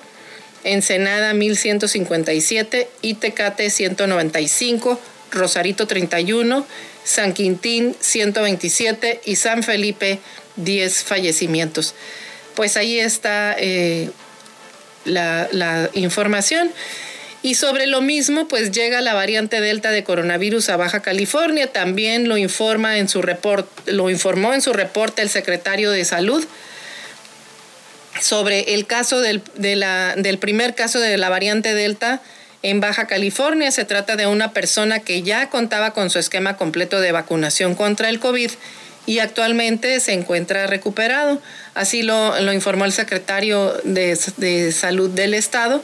Ensenada 0.63 1.33
1.157, 1.33 2.87
Itecate 3.01 3.69
195, 3.69 4.99
Rosarito 5.31 5.85
31, 5.85 6.65
San 7.03 7.33
Quintín 7.33 7.93
127 7.99 9.21
y 9.25 9.35
San 9.35 9.63
Felipe 9.63 10.19
10 10.55 11.03
fallecimientos. 11.03 11.93
Pues 12.59 12.75
ahí 12.75 12.99
está 12.99 13.55
eh, 13.57 14.09
la, 15.05 15.89
información. 15.93 16.69
Y 17.41 17.55
sobre 17.55 17.87
lo 17.87 18.01
mismo, 18.01 18.49
pues 18.49 18.71
llega 18.71 18.99
la 18.99 19.13
variante 19.13 19.61
Delta 19.61 19.91
de 19.91 20.03
coronavirus 20.03 20.67
a 20.67 20.75
Baja 20.75 21.01
California. 21.01 21.71
También 21.71 22.27
lo 22.27 22.35
informa 22.35 22.97
en 22.97 23.07
su 23.07 23.21
reporte, 23.21 23.93
lo 23.93 24.09
informó 24.09 24.53
en 24.53 24.61
su 24.61 24.73
reporte 24.73 25.21
el 25.21 25.29
secretario 25.29 25.89
de 25.91 26.03
Salud 26.03 26.45
sobre 28.19 28.73
el 28.73 28.85
caso 28.85 29.21
del, 29.21 29.41
del 29.55 30.37
primer 30.37 30.75
caso 30.75 30.99
de 30.99 31.17
la 31.17 31.29
variante 31.29 31.73
Delta 31.73 32.21
en 32.61 32.81
Baja 32.81 33.07
California. 33.07 33.71
Se 33.71 33.85
trata 33.85 34.17
de 34.17 34.27
una 34.27 34.51
persona 34.51 34.99
que 34.99 35.21
ya 35.21 35.49
contaba 35.49 35.91
con 35.93 36.09
su 36.09 36.19
esquema 36.19 36.57
completo 36.57 36.99
de 36.99 37.13
vacunación 37.13 37.73
contra 37.73 38.09
el 38.09 38.19
COVID 38.19 38.51
y 39.05 39.19
actualmente 39.19 39.99
se 39.99 40.13
encuentra 40.13 40.67
recuperado. 40.67 41.41
Así 41.73 42.03
lo, 42.03 42.39
lo 42.41 42.53
informó 42.53 42.85
el 42.85 42.91
secretario 42.91 43.73
de, 43.83 44.17
de 44.37 44.71
Salud 44.71 45.09
del 45.09 45.33
Estado 45.33 45.83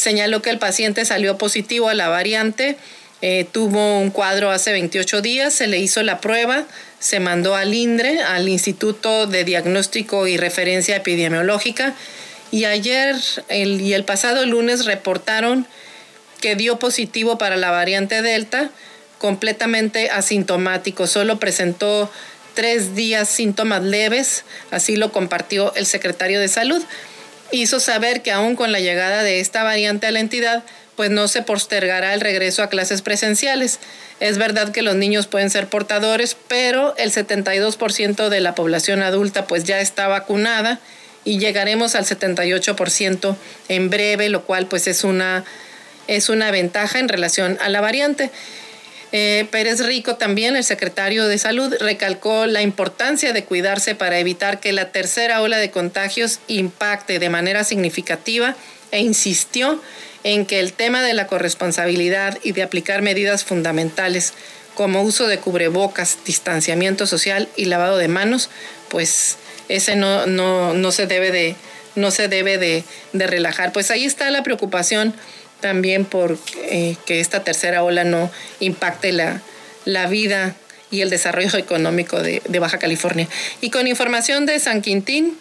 señaló 0.00 0.42
que 0.42 0.50
el 0.50 0.58
paciente 0.58 1.04
salió 1.04 1.38
positivo 1.38 1.88
a 1.88 1.94
la 1.94 2.08
variante, 2.08 2.76
eh, 3.22 3.46
tuvo 3.50 3.98
un 3.98 4.10
cuadro 4.10 4.50
hace 4.50 4.72
28 4.72 5.20
días, 5.20 5.52
se 5.52 5.66
le 5.66 5.78
hizo 5.78 6.02
la 6.02 6.20
prueba, 6.20 6.64
se 6.98 7.20
mandó 7.20 7.54
al 7.54 7.74
INDRE, 7.74 8.22
al 8.22 8.48
Instituto 8.48 9.26
de 9.26 9.44
Diagnóstico 9.44 10.26
y 10.26 10.38
Referencia 10.38 10.96
Epidemiológica, 10.96 11.94
y 12.50 12.64
ayer 12.64 13.14
y 13.50 13.92
el 13.92 14.04
pasado 14.04 14.44
lunes 14.44 14.86
reportaron 14.86 15.66
que 16.40 16.56
dio 16.56 16.78
positivo 16.78 17.38
para 17.38 17.56
la 17.56 17.70
variante 17.70 18.22
Delta, 18.22 18.70
completamente 19.18 20.08
asintomático, 20.10 21.06
solo 21.06 21.38
presentó 21.38 22.10
tres 22.54 22.94
días 22.94 23.28
síntomas 23.28 23.82
leves, 23.82 24.44
así 24.70 24.96
lo 24.96 25.12
compartió 25.12 25.74
el 25.74 25.86
secretario 25.86 26.40
de 26.40 26.48
Salud 26.48 26.82
hizo 27.52 27.80
saber 27.80 28.22
que 28.22 28.32
aún 28.32 28.56
con 28.56 28.72
la 28.72 28.80
llegada 28.80 29.22
de 29.22 29.40
esta 29.40 29.62
variante 29.62 30.06
a 30.06 30.10
la 30.10 30.20
entidad, 30.20 30.62
pues 30.96 31.10
no 31.10 31.28
se 31.28 31.42
postergará 31.42 32.14
el 32.14 32.20
regreso 32.20 32.62
a 32.62 32.68
clases 32.68 33.02
presenciales. 33.02 33.78
Es 34.20 34.38
verdad 34.38 34.70
que 34.70 34.82
los 34.82 34.96
niños 34.96 35.26
pueden 35.26 35.50
ser 35.50 35.66
portadores, 35.66 36.36
pero 36.48 36.94
el 36.96 37.10
72% 37.10 38.28
de 38.28 38.40
la 38.40 38.54
población 38.54 39.02
adulta 39.02 39.46
pues 39.46 39.64
ya 39.64 39.80
está 39.80 40.08
vacunada 40.08 40.78
y 41.24 41.38
llegaremos 41.38 41.94
al 41.94 42.04
78% 42.04 43.36
en 43.68 43.90
breve, 43.90 44.28
lo 44.28 44.44
cual 44.44 44.66
pues 44.66 44.86
es 44.86 45.04
una, 45.04 45.44
es 46.06 46.28
una 46.28 46.50
ventaja 46.50 46.98
en 46.98 47.08
relación 47.08 47.58
a 47.60 47.68
la 47.68 47.80
variante. 47.80 48.30
Eh, 49.12 49.46
Pérez 49.50 49.80
Rico 49.80 50.16
también, 50.16 50.54
el 50.56 50.64
secretario 50.64 51.26
de 51.26 51.38
Salud, 51.38 51.74
recalcó 51.80 52.46
la 52.46 52.62
importancia 52.62 53.32
de 53.32 53.44
cuidarse 53.44 53.94
para 53.94 54.18
evitar 54.18 54.60
que 54.60 54.72
la 54.72 54.92
tercera 54.92 55.42
ola 55.42 55.58
de 55.58 55.70
contagios 55.70 56.38
impacte 56.46 57.18
de 57.18 57.28
manera 57.28 57.64
significativa 57.64 58.54
e 58.92 59.00
insistió 59.00 59.80
en 60.22 60.46
que 60.46 60.60
el 60.60 60.72
tema 60.72 61.02
de 61.02 61.14
la 61.14 61.26
corresponsabilidad 61.26 62.38
y 62.42 62.52
de 62.52 62.62
aplicar 62.62 63.02
medidas 63.02 63.44
fundamentales 63.44 64.32
como 64.74 65.02
uso 65.02 65.26
de 65.26 65.38
cubrebocas, 65.38 66.18
distanciamiento 66.24 67.06
social 67.06 67.48
y 67.56 67.64
lavado 67.64 67.98
de 67.98 68.08
manos, 68.08 68.48
pues 68.88 69.36
ese 69.68 69.96
no, 69.96 70.26
no, 70.26 70.92
se 70.92 71.06
debe 71.06 71.32
de, 71.32 71.56
no 71.96 72.10
se 72.10 72.28
debe 72.28 72.58
de, 72.58 72.84
de 73.12 73.26
relajar. 73.26 73.72
Pues 73.72 73.90
ahí 73.90 74.04
está 74.04 74.30
la 74.30 74.42
preocupación 74.42 75.14
también 75.60 76.04
por 76.04 76.38
eh, 76.64 76.96
que 77.06 77.20
esta 77.20 77.44
tercera 77.44 77.82
ola 77.82 78.04
no 78.04 78.30
impacte 78.60 79.12
la, 79.12 79.40
la 79.84 80.06
vida 80.06 80.54
y 80.90 81.02
el 81.02 81.10
desarrollo 81.10 81.58
económico 81.58 82.22
de, 82.22 82.42
de, 82.48 82.58
Baja 82.58 82.78
California. 82.78 83.28
Y 83.60 83.70
con 83.70 83.86
información 83.86 84.46
de 84.46 84.58
San 84.58 84.82
Quintín, 84.82 85.38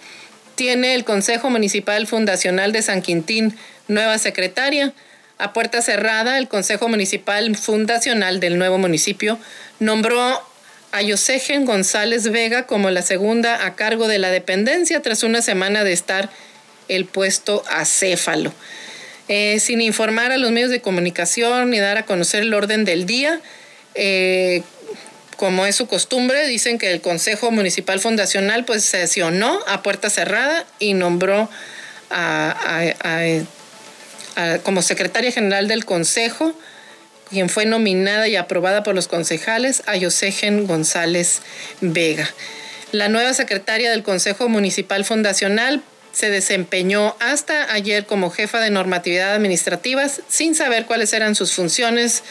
tiene 0.55 0.93
el 0.93 1.05
Consejo 1.05 1.49
Municipal 1.49 2.05
Fundacional 2.05 2.73
de 2.73 2.81
San 2.81 3.01
Quintín 3.01 3.55
nueva 3.87 4.17
secretaria. 4.17 4.93
A 5.37 5.53
puerta 5.53 5.81
cerrada, 5.81 6.37
el 6.37 6.49
Consejo 6.49 6.89
Municipal 6.89 7.55
Fundacional 7.55 8.41
del 8.41 8.57
nuevo 8.57 8.77
municipio 8.77 9.39
nombró 9.79 10.41
a 10.91 11.01
Yosegen 11.01 11.65
González 11.65 12.29
Vega 12.31 12.65
como 12.65 12.89
la 12.89 13.01
segunda 13.01 13.65
a 13.65 13.75
cargo 13.75 14.07
de 14.07 14.19
la 14.19 14.31
dependencia 14.31 15.01
tras 15.01 15.23
una 15.23 15.41
semana 15.41 15.83
de 15.83 15.93
estar 15.93 16.29
el 16.87 17.05
puesto 17.05 17.63
acéfalo. 17.69 18.51
Eh, 19.29 19.59
sin 19.61 19.79
informar 19.79 20.33
a 20.33 20.37
los 20.37 20.51
medios 20.51 20.71
de 20.71 20.81
comunicación 20.81 21.69
ni 21.69 21.79
dar 21.79 21.97
a 21.97 22.05
conocer 22.05 22.41
el 22.43 22.53
orden 22.53 22.83
del 22.83 23.05
día, 23.05 23.39
eh, 23.95 24.63
como 25.37 25.65
es 25.65 25.75
su 25.77 25.87
costumbre, 25.87 26.45
dicen 26.47 26.77
que 26.77 26.91
el 26.91 26.99
Consejo 26.99 27.51
Municipal 27.51 28.01
Fundacional 28.01 28.65
pues 28.65 28.83
sesionó 28.83 29.57
a 29.67 29.81
puerta 29.83 30.09
cerrada 30.09 30.65
y 30.79 30.93
nombró 30.93 31.49
como 34.63 34.81
secretaria 34.81 35.31
general 35.31 35.67
del 35.67 35.85
Consejo 35.85 36.53
quien 37.29 37.49
fue 37.49 37.65
nominada 37.65 38.27
y 38.27 38.35
aprobada 38.35 38.83
por 38.83 38.95
los 38.95 39.07
concejales, 39.07 39.83
a 39.85 39.95
Yosegen 39.95 40.67
González 40.67 41.41
Vega. 41.79 42.27
La 42.91 43.07
nueva 43.07 43.33
secretaria 43.33 43.91
del 43.91 44.03
Consejo 44.03 44.49
Municipal 44.49 45.05
Fundacional 45.05 45.83
se 46.19 46.29
desempeñó 46.29 47.15
hasta 47.21 47.71
ayer 47.71 48.05
como 48.05 48.29
jefa 48.29 48.59
de 48.59 48.69
normatividad 48.69 49.35
administrativas 49.35 50.19
sin 50.27 50.53
saber 50.53 50.85
cuáles 50.85 51.13
eran 51.13 51.33
sus 51.33 51.53
funciones 51.53 52.23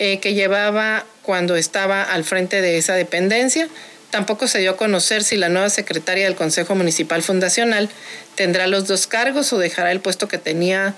eh, 0.00 0.18
que 0.18 0.34
llevaba 0.34 1.06
cuando 1.22 1.54
estaba 1.54 2.02
al 2.02 2.24
frente 2.24 2.60
de 2.60 2.78
esa 2.78 2.94
dependencia. 2.94 3.68
Tampoco 4.10 4.48
se 4.48 4.58
dio 4.58 4.72
a 4.72 4.76
conocer 4.76 5.22
si 5.22 5.36
la 5.36 5.50
nueva 5.50 5.70
secretaria 5.70 6.24
del 6.24 6.34
Consejo 6.34 6.74
Municipal 6.74 7.22
Fundacional 7.22 7.88
tendrá 8.34 8.66
los 8.66 8.88
dos 8.88 9.06
cargos 9.06 9.52
o 9.52 9.58
dejará 9.58 9.92
el 9.92 10.00
puesto 10.00 10.26
que 10.26 10.38
tenía 10.38 10.96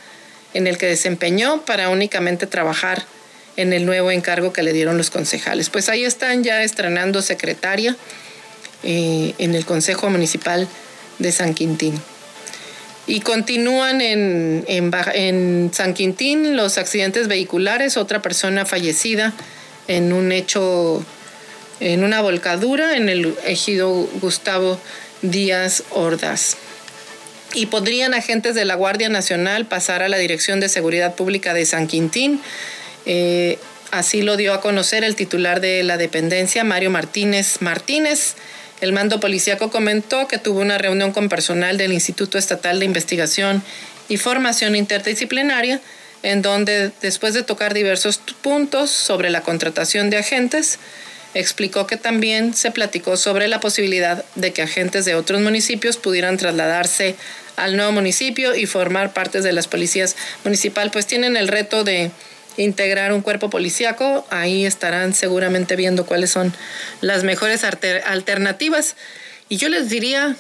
en 0.55 0.67
el 0.67 0.79
que 0.79 0.87
desempeñó 0.87 1.61
para 1.67 1.91
únicamente 1.91 2.47
trabajar 2.47 3.05
en 3.59 3.75
el 3.75 3.85
nuevo 3.85 4.11
encargo 4.11 4.55
que 4.55 4.63
le 4.63 4.73
dieron 4.73 4.97
los 4.97 5.11
concejales. 5.11 5.69
Pues 5.69 5.91
ahí 5.91 6.05
están 6.05 6.43
ya 6.43 6.63
estrenando 6.63 7.21
secretaria 7.21 7.97
eh, 8.83 9.35
en 9.37 9.55
el 9.55 9.67
Consejo 9.67 10.09
Municipal 10.09 10.67
de 11.19 11.33
San 11.33 11.53
Quintín. 11.53 12.01
Y 13.07 13.21
continúan 13.21 14.01
en, 14.01 14.65
en, 14.69 15.71
San 15.73 15.95
Quintín 15.95 16.57
los 16.57 16.79
accidentes 16.79 17.29
vehiculares, 17.29 17.97
otra 17.97 18.23
persona 18.23 18.65
fallecida 18.67 19.33
en 19.89 20.13
un 20.13 20.31
hecho, 20.31 21.05
en 21.81 22.05
una 22.05 22.21
volcadura 22.21 22.97
en 22.97 23.09
el 23.09 23.35
ejido 23.45 23.91
Gustavo 24.21 24.79
Díaz 25.23 25.83
Ordaz. 25.91 26.57
Y 27.53 27.67
podrían 27.67 28.15
agentes 28.15 28.55
de 28.55 28.65
la 28.65 28.77
Guardia 28.77 29.09
Nacional 29.09 29.67
pasar 29.67 30.03
a 30.05 30.09
la 30.09 30.19
Dirección 30.19 30.61
de 30.61 30.69
Seguridad 30.69 31.17
Pública 31.17 31.53
de 31.53 31.67
San 31.67 31.89
Quintín 31.89 32.41
eh, 33.07 33.59
así 33.91 34.23
lo 34.23 34.37
dio 34.37 34.55
a 34.55 34.61
conocer 34.61 35.05
el 35.05 35.17
titular 35.17 35.61
de 35.61 35.83
la 35.83 35.97
dependencia, 35.97 36.65
Mario 36.65 36.91
Martínez 36.91 37.61
Martínez. 37.61 38.35
El 38.81 38.93
mando 38.93 39.21
policíaco 39.21 39.71
comentó 39.71 40.27
que 40.27 40.39
tuvo 40.39 40.61
una 40.61 40.79
reunión 40.79 41.13
con 41.13 41.29
personal 41.29 41.77
del 41.77 41.93
Instituto 41.93 42.39
Estatal 42.39 42.79
de 42.79 42.87
Investigación 42.87 43.63
y 44.09 44.17
Formación 44.17 44.75
Interdisciplinaria, 44.75 45.81
en 46.23 46.43
donde, 46.43 46.91
después 47.01 47.35
de 47.35 47.43
tocar 47.43 47.75
diversos 47.75 48.19
puntos 48.43 48.91
sobre 48.91 49.31
la 49.31 49.43
contratación 49.43 50.11
de 50.11 50.19
agentes, 50.19 50.79
explicó 51.35 51.87
que 51.87 51.97
también 51.97 52.55
se 52.55 52.71
platicó 52.71 53.17
sobre 53.17 53.49
la 53.49 53.61
posibilidad 53.61 54.25
de 54.35 54.53
que 54.53 54.63
agentes 54.63 55.05
de 55.05 55.15
otros 55.15 55.41
municipios 55.41 55.97
pudieran 55.97 56.37
trasladarse 56.37 57.15
al 57.57 57.77
nuevo 57.77 57.93
municipio 57.93 58.55
y 58.55 58.67
formar 58.67 59.13
partes 59.13 59.45
de 59.45 59.53
las 59.53 59.69
policías 59.69 60.17
municipal, 60.45 60.91
pues 60.91 61.07
tienen 61.07 61.37
el 61.37 61.49
reto 61.49 61.85
de 61.85 62.11
integrar 62.57 63.13
un 63.13 63.23
cuerpo 63.23 63.51
policíaco. 63.51 64.27
Ahí 64.31 64.67
estarán 64.67 65.15
seguramente 65.15 65.77
viendo 65.77 66.07
cuáles 66.07 66.31
son 66.31 66.53
las 67.01 67.25
mejores 67.25 67.65
alternativas. 67.65 68.97
Y 69.49 69.57
yo 69.57 69.69
les 69.69 69.89
diría 69.89 70.37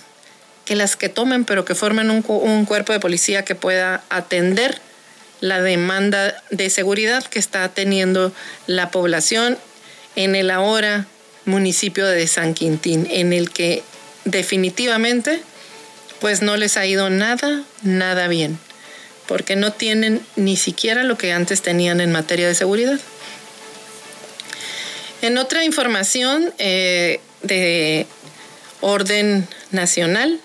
que 0.64 0.76
las 0.76 0.96
que 0.96 1.08
tomen, 1.08 1.44
pero 1.44 1.64
que 1.64 1.74
formen 1.74 2.10
un, 2.10 2.24
un 2.26 2.64
cuerpo 2.64 2.92
de 2.92 3.00
policía 3.00 3.44
que 3.44 3.54
pueda 3.54 4.02
atender 4.08 4.80
la 5.40 5.60
demanda 5.62 6.42
de 6.50 6.70
seguridad 6.70 7.24
que 7.24 7.38
está 7.38 7.68
teniendo 7.70 8.32
la 8.66 8.90
población 8.90 9.58
en 10.16 10.34
el 10.34 10.50
ahora 10.50 11.06
municipio 11.46 12.06
de 12.06 12.26
San 12.26 12.54
Quintín, 12.54 13.06
en 13.10 13.32
el 13.32 13.50
que 13.50 13.82
definitivamente 14.24 15.40
pues 16.20 16.42
no 16.42 16.58
les 16.58 16.76
ha 16.76 16.84
ido 16.84 17.08
nada, 17.08 17.62
nada 17.82 18.28
bien 18.28 18.58
porque 19.30 19.54
no 19.54 19.72
tienen 19.72 20.20
ni 20.34 20.56
siquiera 20.56 21.04
lo 21.04 21.16
que 21.16 21.32
antes 21.32 21.62
tenían 21.62 22.00
en 22.00 22.10
materia 22.10 22.48
de 22.48 22.54
seguridad. 22.56 22.98
En 25.22 25.38
otra 25.38 25.64
información 25.64 26.52
eh, 26.58 27.20
de 27.42 28.08
orden 28.80 29.46
nacional, 29.70 30.40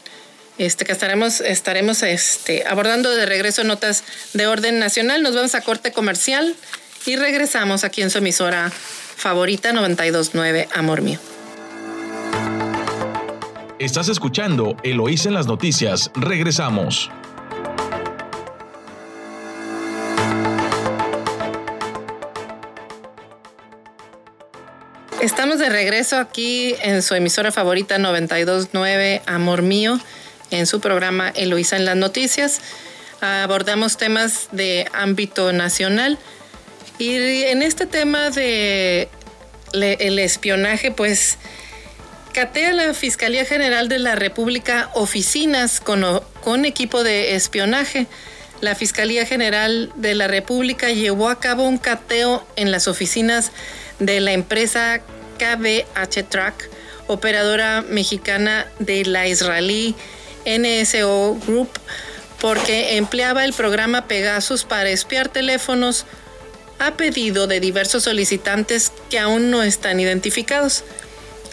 este, 0.59 0.85
que 0.85 0.91
estaremos, 0.91 1.41
estaremos 1.41 2.03
este, 2.03 2.63
abordando 2.67 3.09
de 3.09 3.25
regreso 3.25 3.63
notas 3.63 4.03
de 4.33 4.45
orden 4.45 4.77
nacional, 4.77 5.23
nos 5.23 5.33
vamos 5.33 5.55
a 5.55 5.61
corte 5.61 5.91
comercial 5.91 6.55
y 7.07 7.15
regresamos 7.15 7.83
aquí 7.83 8.03
en 8.03 8.11
su 8.11 8.19
emisora 8.19 8.71
favorita 9.15 9.73
929 9.73 10.69
Amor 10.75 11.01
Mío. 11.01 11.17
Estás 13.79 14.09
escuchando 14.09 14.77
Eloís 14.83 15.25
en 15.25 15.33
las 15.33 15.47
noticias. 15.47 16.11
Regresamos. 16.13 17.09
Estamos 25.25 25.57
de 25.57 25.69
regreso 25.69 26.17
aquí 26.17 26.75
en 26.83 27.01
su 27.01 27.15
emisora 27.15 27.51
favorita 27.51 27.97
929 27.97 29.23
Amor 29.25 29.63
Mío, 29.63 29.99
en 30.51 30.67
su 30.67 30.79
programa 30.79 31.29
Eloísa 31.29 31.77
en 31.77 31.85
las 31.85 31.95
Noticias. 31.95 32.61
Abordamos 33.21 33.97
temas 33.97 34.49
de 34.51 34.87
ámbito 34.93 35.51
nacional 35.51 36.19
y 36.99 37.15
en 37.15 37.63
este 37.63 37.87
tema 37.87 38.29
de 38.29 39.09
el 39.73 40.19
espionaje, 40.19 40.91
pues 40.91 41.39
catea 42.31 42.71
la 42.73 42.93
Fiscalía 42.93 43.45
General 43.45 43.89
de 43.89 43.97
la 43.97 44.13
República 44.13 44.91
oficinas 44.93 45.81
con, 45.81 46.05
con 46.43 46.65
equipo 46.65 47.03
de 47.03 47.33
espionaje. 47.33 48.05
La 48.61 48.75
Fiscalía 48.75 49.25
General 49.25 49.91
de 49.95 50.13
la 50.13 50.27
República 50.27 50.91
llevó 50.91 51.29
a 51.29 51.39
cabo 51.39 51.63
un 51.63 51.79
cateo 51.79 52.45
en 52.55 52.69
las 52.69 52.87
oficinas 52.87 53.51
de 53.97 54.19
la 54.19 54.33
empresa 54.33 55.01
KBH 55.37 56.27
Track, 56.29 56.69
operadora 57.07 57.83
mexicana 57.87 58.67
de 58.79 59.05
la 59.05 59.27
israelí 59.27 59.95
NSO 60.45 61.37
Group, 61.45 61.69
porque 62.39 62.97
empleaba 62.97 63.45
el 63.45 63.53
programa 63.53 64.07
Pegasus 64.07 64.63
para 64.63 64.89
espiar 64.89 65.29
teléfonos 65.29 66.05
a 66.79 66.95
pedido 66.95 67.47
de 67.47 67.59
diversos 67.59 68.03
solicitantes 68.03 68.91
que 69.09 69.19
aún 69.19 69.49
no 69.49 69.63
están 69.63 69.99
identificados. 69.99 70.83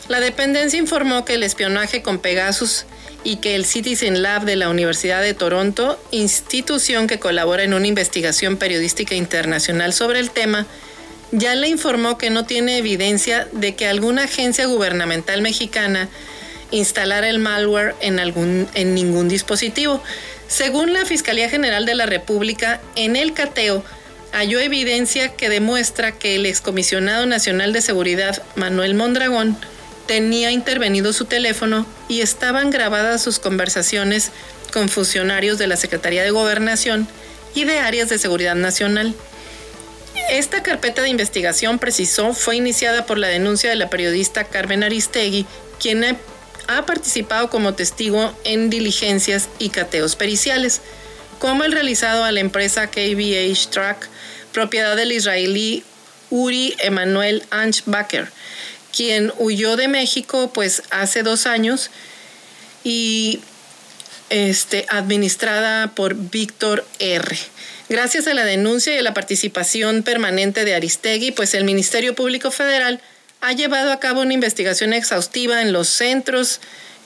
La 0.08 0.20
dependencia 0.20 0.78
informó 0.78 1.24
que 1.24 1.34
el 1.34 1.42
espionaje 1.42 2.02
con 2.02 2.18
Pegasus 2.18 2.84
y 3.24 3.36
que 3.36 3.54
el 3.54 3.64
Citizen 3.64 4.22
Lab 4.22 4.44
de 4.44 4.56
la 4.56 4.68
Universidad 4.68 5.22
de 5.22 5.34
Toronto, 5.34 5.98
institución 6.10 7.06
que 7.06 7.20
colabora 7.20 7.62
en 7.62 7.72
una 7.72 7.86
investigación 7.86 8.56
periodística 8.56 9.14
internacional 9.14 9.92
sobre 9.92 10.18
el 10.18 10.30
tema, 10.30 10.66
ya 11.32 11.54
le 11.54 11.68
informó 11.68 12.18
que 12.18 12.30
no 12.30 12.44
tiene 12.44 12.78
evidencia 12.78 13.48
de 13.52 13.74
que 13.74 13.86
alguna 13.86 14.24
agencia 14.24 14.66
gubernamental 14.66 15.42
mexicana 15.42 16.08
instalara 16.70 17.28
el 17.28 17.38
malware 17.38 17.94
en, 18.00 18.20
algún, 18.20 18.68
en 18.74 18.94
ningún 18.94 19.28
dispositivo. 19.28 20.02
Según 20.46 20.92
la 20.92 21.06
Fiscalía 21.06 21.48
General 21.48 21.86
de 21.86 21.94
la 21.94 22.06
República, 22.06 22.80
en 22.96 23.16
el 23.16 23.32
cateo 23.32 23.82
halló 24.32 24.60
evidencia 24.60 25.34
que 25.34 25.48
demuestra 25.48 26.12
que 26.12 26.36
el 26.36 26.46
excomisionado 26.46 27.26
nacional 27.26 27.72
de 27.72 27.80
seguridad, 27.80 28.42
Manuel 28.54 28.94
Mondragón, 28.94 29.56
tenía 30.06 30.50
intervenido 30.50 31.12
su 31.12 31.24
teléfono 31.24 31.86
y 32.08 32.20
estaban 32.20 32.70
grabadas 32.70 33.22
sus 33.22 33.38
conversaciones 33.38 34.30
con 34.72 34.88
funcionarios 34.88 35.58
de 35.58 35.66
la 35.66 35.76
Secretaría 35.76 36.22
de 36.22 36.30
Gobernación 36.30 37.06
y 37.54 37.64
de 37.64 37.78
áreas 37.78 38.08
de 38.08 38.18
seguridad 38.18 38.54
nacional. 38.54 39.14
Esta 40.30 40.62
carpeta 40.62 41.02
de 41.02 41.08
investigación, 41.08 41.78
precisó, 41.78 42.32
fue 42.34 42.56
iniciada 42.56 43.06
por 43.06 43.18
la 43.18 43.28
denuncia 43.28 43.70
de 43.70 43.76
la 43.76 43.90
periodista 43.90 44.44
Carmen 44.44 44.82
Aristegui, 44.82 45.46
quien 45.78 46.16
ha 46.68 46.86
participado 46.86 47.50
como 47.50 47.74
testigo 47.74 48.34
en 48.44 48.70
diligencias 48.70 49.48
y 49.58 49.70
cateos 49.70 50.16
periciales, 50.16 50.80
como 51.38 51.64
el 51.64 51.72
realizado 51.72 52.24
a 52.24 52.32
la 52.32 52.40
empresa 52.40 52.88
KBH 52.88 53.70
Track, 53.70 54.08
propiedad 54.52 54.96
del 54.96 55.12
israelí 55.12 55.84
Uri 56.30 56.74
Emanuel 56.78 57.44
Anchbacher, 57.50 58.30
quien 58.94 59.32
huyó 59.38 59.76
de 59.76 59.88
México 59.88 60.50
pues 60.52 60.82
hace 60.90 61.22
dos 61.22 61.46
años 61.46 61.90
y 62.84 63.40
este, 64.30 64.86
administrada 64.88 65.88
por 65.94 66.14
Víctor 66.14 66.86
R. 66.98 67.36
Gracias 67.88 68.26
a 68.26 68.34
la 68.34 68.44
denuncia 68.44 68.94
y 68.94 68.98
a 68.98 69.02
la 69.02 69.14
participación 69.14 70.02
permanente 70.02 70.64
de 70.64 70.74
Aristegui, 70.74 71.32
pues 71.32 71.54
el 71.54 71.64
Ministerio 71.64 72.14
Público 72.14 72.50
Federal 72.50 73.00
ha 73.40 73.52
llevado 73.52 73.92
a 73.92 73.98
cabo 74.00 74.20
una 74.20 74.34
investigación 74.34 74.92
exhaustiva 74.92 75.62
en 75.62 75.72
los 75.72 75.88
centros 75.88 76.60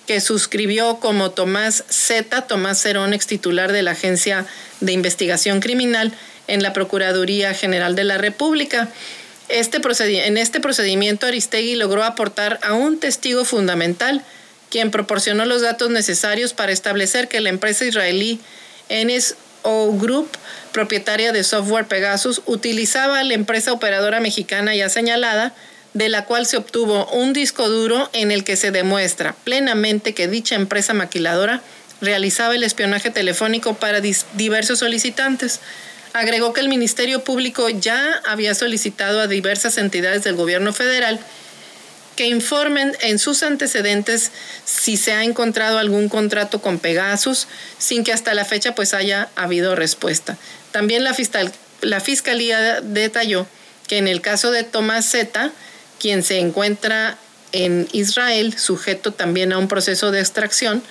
que 0.07 0.20
suscribió 0.20 1.01
como 1.01 1.31
Tomás 1.31 1.85
Z, 1.89 2.43
Tomás 2.43 2.81
Cerón, 2.81 3.14
ex 3.14 3.27
titular 3.27 3.72
de 3.72 3.83
la 3.83 3.93
Agencia 3.93 4.47
de 4.81 4.93
Investigación 4.93 5.61
Criminal 5.61 6.12
en 6.47 6.62
la 6.62 6.72
Procuraduría 6.72 7.55
General 7.55 7.97
de 7.97 8.05
la 8.05 8.18
República. 8.18 8.89
Este 9.49 9.81
en 10.27 10.37
este 10.37 10.61
procedimiento 10.61 11.27
Aristegui 11.27 11.74
logró 11.74 12.05
aportar 12.05 12.61
a 12.62 12.74
un 12.74 13.01
testigo 13.01 13.45
fundamental, 13.45 14.22
quien 14.70 14.91
proporcionó 14.91 15.45
los 15.47 15.62
datos 15.62 15.91
necesarios 15.91 16.53
para 16.53 16.72
establecer 16.72 17.29
que 17.29 17.41
la 17.41 17.49
empresa 17.49 17.85
israelí 17.85 18.41
NSO 19.67 19.93
Group, 19.99 20.29
propietaria 20.73 21.33
de 21.33 21.45
software 21.45 21.87
Pegasus, 21.87 22.43
utilizaba 22.47 23.23
la 23.25 23.35
empresa 23.35 23.73
operadora 23.73 24.21
mexicana 24.21 24.75
ya 24.75 24.89
señalada 24.89 25.55
de 25.95 26.09
la 26.09 26.25
cual 26.27 26.47
se 26.47 26.59
obtuvo 26.59 27.07
un 27.07 27.33
disco 27.33 27.69
duro 27.69 28.11
en 28.12 28.31
el 28.31 28.45
que 28.45 28.57
se 28.57 28.71
demuestra 28.71 29.35
plenamente 29.45 30.14
que 30.14 30.29
dicha 30.29 30.55
empresa 30.55 30.93
maquiladora 30.93 31.62
realizaba 32.03 32.55
el 32.55 32.64
espionaje 32.64 33.11
telefónico 33.11 33.75
para 33.75 34.03
diversos 34.35 34.81
solicitantes. 34.81 35.61
Agregó 36.12 36.53
que 36.53 36.61
el 36.61 36.69
Ministerio 36.69 37.25
Público 37.25 37.71
ya 37.71 38.21
había 38.27 38.55
solicitado 38.55 39.21
a 39.21 39.27
diversas 39.27 39.79
entidades 39.79 40.23
del 40.25 40.37
gobierno 40.37 40.75
federal 40.75 41.19
que 42.17 42.27
informen 42.27 42.97
en 43.01 43.19
sus 43.19 43.43
antecedentes 43.43 44.33
si 44.64 44.97
se 44.97 45.12
ha 45.12 45.23
encontrado 45.23 45.79
algún 45.79 46.09
contrato 46.09 46.61
con 46.61 46.79
Pegasus 46.79 47.47
sin 47.79 48.03
que 48.03 48.12
hasta 48.12 48.35
la 48.35 48.45
fecha 48.45 48.75
pues 48.75 48.95
haya 48.95 49.29
habido 49.37 49.77
respuesta. 49.77 50.37
También 50.73 51.05
la, 51.05 51.14
la 51.83 52.01
Fiscalía 52.01 52.81
detalló 52.81 53.47
que 53.87 53.99
en 53.99 54.09
el 54.09 54.21
caso 54.21 54.51
de 54.51 54.64
Tomás 54.64 55.07
Z, 55.07 55.53
quien 56.01 56.23
se 56.23 56.39
encuentra 56.39 57.19
en 57.53 57.87
Israel, 57.93 58.59
sujeto 58.59 59.12
también 59.12 59.53
a 59.53 59.59
un 59.59 59.69
proceso 59.69 60.11
de 60.11 60.21
extracción, 60.21 60.83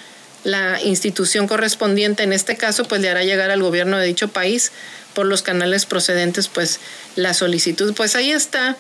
la 0.44 0.80
institución 0.82 1.48
correspondiente 1.48 2.24
en 2.24 2.32
este 2.32 2.56
caso 2.56 2.86
pues 2.86 3.02
le 3.02 3.10
hará 3.10 3.24
llegar 3.24 3.50
al 3.50 3.64
gobierno 3.64 3.98
de 3.98 4.06
dicho 4.06 4.28
país 4.28 4.72
por 5.16 5.26
los 5.26 5.42
canales 5.42 5.88
procedentes 5.88 6.48
pues 6.48 6.80
la 7.16 7.34
solicitud. 7.34 7.94
Pues 7.96 8.16
ahí 8.16 8.32
está 8.32 8.78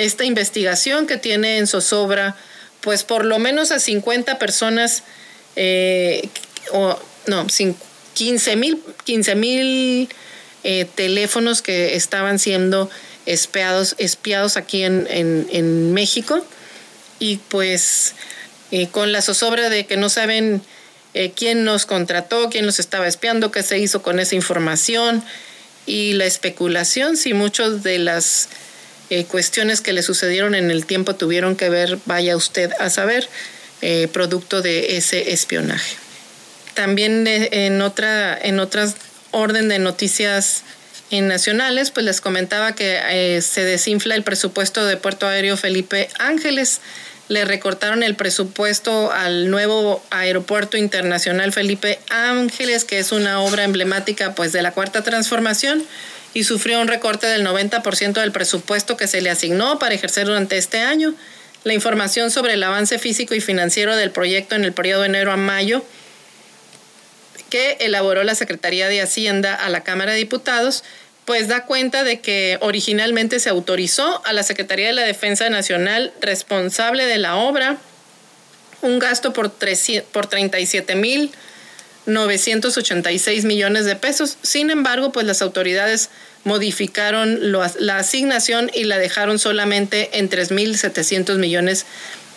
esta 0.00 0.24
investigación 0.24 1.06
que 1.06 1.16
tiene 1.16 1.58
en 1.58 1.66
zozobra 1.66 2.36
pues 2.80 3.04
por 3.04 3.24
lo 3.24 3.38
menos 3.38 3.70
a 3.72 3.78
50 3.78 4.38
personas 4.38 5.02
eh, 5.56 6.28
o 6.72 6.98
no, 7.26 7.46
15 8.14 8.56
mil 8.56 8.82
15 9.04 9.34
mil 9.34 10.08
eh, 10.64 10.86
teléfonos 10.94 11.62
que 11.62 11.96
estaban 11.96 12.38
siendo 12.38 12.90
espiados, 13.26 13.94
espiados 13.98 14.56
aquí 14.56 14.82
en, 14.84 15.92
México. 15.92 16.44
Y 17.18 17.36
pues 17.36 18.14
eh, 18.70 18.88
con 18.88 19.12
la 19.12 19.22
zozobra 19.22 19.68
de 19.68 19.86
que 19.86 19.96
no 19.96 20.08
saben 20.08 20.62
quién 21.34 21.64
nos 21.64 21.86
contrató, 21.86 22.50
quién 22.50 22.64
nos 22.66 22.78
estaba 22.78 23.08
espiando, 23.08 23.50
qué 23.50 23.64
se 23.64 23.78
hizo 23.78 24.00
con 24.00 24.20
esa 24.20 24.36
información 24.36 25.24
y 25.84 26.12
la 26.12 26.24
especulación 26.24 27.16
si 27.16 27.34
muchas 27.34 27.82
de 27.82 27.98
las 27.98 28.48
eh, 29.10 29.24
cuestiones 29.24 29.80
que 29.80 29.92
le 29.92 30.02
sucedieron 30.02 30.54
en 30.54 30.70
el 30.70 30.86
tiempo 30.86 31.14
tuvieron 31.14 31.56
que 31.56 31.68
ver, 31.68 31.98
vaya 32.06 32.36
usted 32.36 32.70
a 32.78 32.90
saber, 32.90 33.28
producto 34.12 34.60
de 34.60 34.98
ese 34.98 35.32
espionaje. 35.32 35.96
También 36.74 37.26
en 37.26 37.80
otra 37.80 38.38
en 38.38 38.60
otras 38.60 38.94
orden 39.30 39.68
de 39.68 39.78
noticias 39.78 40.64
en 41.10 41.28
nacionales, 41.28 41.90
pues 41.90 42.06
les 42.06 42.20
comentaba 42.20 42.74
que 42.74 43.00
eh, 43.10 43.42
se 43.42 43.64
desinfla 43.64 44.14
el 44.14 44.22
presupuesto 44.22 44.84
de 44.84 44.96
Puerto 44.96 45.26
Aéreo 45.26 45.56
Felipe 45.56 46.08
Ángeles. 46.18 46.80
Le 47.28 47.44
recortaron 47.44 48.02
el 48.02 48.16
presupuesto 48.16 49.12
al 49.12 49.50
nuevo 49.50 50.02
aeropuerto 50.10 50.76
internacional 50.76 51.52
Felipe 51.52 52.00
Ángeles, 52.10 52.84
que 52.84 52.98
es 52.98 53.12
una 53.12 53.40
obra 53.40 53.64
emblemática 53.64 54.34
pues 54.34 54.52
de 54.52 54.62
la 54.62 54.72
cuarta 54.72 55.02
transformación 55.02 55.84
y 56.34 56.44
sufrió 56.44 56.80
un 56.80 56.88
recorte 56.88 57.26
del 57.26 57.44
90% 57.44 58.20
del 58.20 58.32
presupuesto 58.32 58.96
que 58.96 59.06
se 59.08 59.20
le 59.20 59.30
asignó 59.30 59.78
para 59.78 59.94
ejercer 59.94 60.26
durante 60.26 60.56
este 60.58 60.78
año. 60.80 61.14
La 61.64 61.74
información 61.74 62.30
sobre 62.30 62.54
el 62.54 62.62
avance 62.62 62.98
físico 62.98 63.34
y 63.34 63.40
financiero 63.40 63.96
del 63.96 64.10
proyecto 64.10 64.54
en 64.54 64.64
el 64.64 64.72
periodo 64.72 65.02
de 65.02 65.08
enero 65.08 65.32
a 65.32 65.36
mayo 65.36 65.84
que 67.50 67.78
elaboró 67.80 68.22
la 68.22 68.34
Secretaría 68.34 68.88
de 68.88 69.02
Hacienda 69.02 69.54
a 69.54 69.68
la 69.68 69.82
Cámara 69.82 70.12
de 70.12 70.18
Diputados, 70.18 70.84
pues 71.24 71.48
da 71.48 71.66
cuenta 71.66 72.04
de 72.04 72.20
que 72.20 72.58
originalmente 72.60 73.40
se 73.40 73.50
autorizó 73.50 74.22
a 74.24 74.32
la 74.32 74.44
Secretaría 74.44 74.86
de 74.86 74.92
la 74.94 75.02
Defensa 75.02 75.50
Nacional 75.50 76.12
responsable 76.20 77.06
de 77.06 77.18
la 77.18 77.36
obra 77.36 77.76
un 78.82 78.98
gasto 78.98 79.32
por, 79.32 79.52
por 80.12 80.26
37 80.26 80.94
mil 80.94 81.30
986 82.06 83.44
millones 83.44 83.84
de 83.84 83.96
pesos. 83.96 84.36
Sin 84.42 84.70
embargo, 84.70 85.12
pues 85.12 85.26
las 85.26 85.42
autoridades 85.42 86.10
modificaron 86.44 87.52
la 87.52 87.96
asignación 87.96 88.70
y 88.74 88.84
la 88.84 88.98
dejaron 88.98 89.38
solamente 89.38 90.18
en 90.18 90.30
3.700 90.30 91.38
millones 91.38 91.86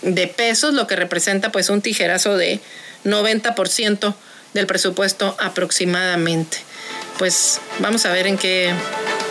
de 0.01 0.27
pesos, 0.27 0.73
lo 0.73 0.87
que 0.87 0.95
representa 0.95 1.51
pues 1.51 1.69
un 1.69 1.81
tijerazo 1.81 2.35
de 2.35 2.59
90% 3.05 4.13
del 4.53 4.67
presupuesto 4.67 5.35
aproximadamente. 5.39 6.57
Pues 7.17 7.59
vamos 7.79 8.05
a 8.05 8.11
ver 8.11 8.27
en 8.27 8.37
qué 8.37 8.73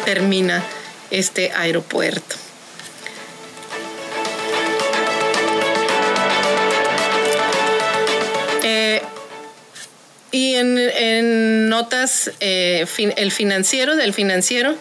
termina 0.04 0.64
este 1.10 1.52
aeropuerto. 1.52 2.36
Y 10.32 10.54
en, 10.54 11.68
notas, 11.68 12.32
eh, 12.40 12.86
el 13.16 13.30
financiero 13.30 13.96
del 13.96 14.14
financiero 14.14 14.74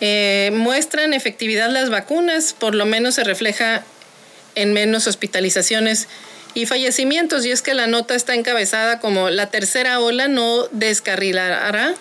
eh, 0.00 0.50
muestran 0.52 1.14
efectividad 1.14 1.70
las 1.70 1.90
vacunas, 1.90 2.54
por 2.58 2.74
lo 2.74 2.84
menos 2.84 3.14
se 3.14 3.24
refleja 3.24 3.84
en 4.56 4.72
menos 4.72 5.06
hospitalizaciones 5.06 6.08
y 6.54 6.66
fallecimientos. 6.66 7.46
Y 7.46 7.52
es 7.52 7.62
que 7.62 7.74
la 7.74 7.86
nota 7.86 8.16
está 8.16 8.34
encabezada 8.34 8.98
como 8.98 9.30
la 9.30 9.48
tercera 9.50 10.00
ola 10.00 10.26
no 10.26 10.66
descarrilará 10.72 11.94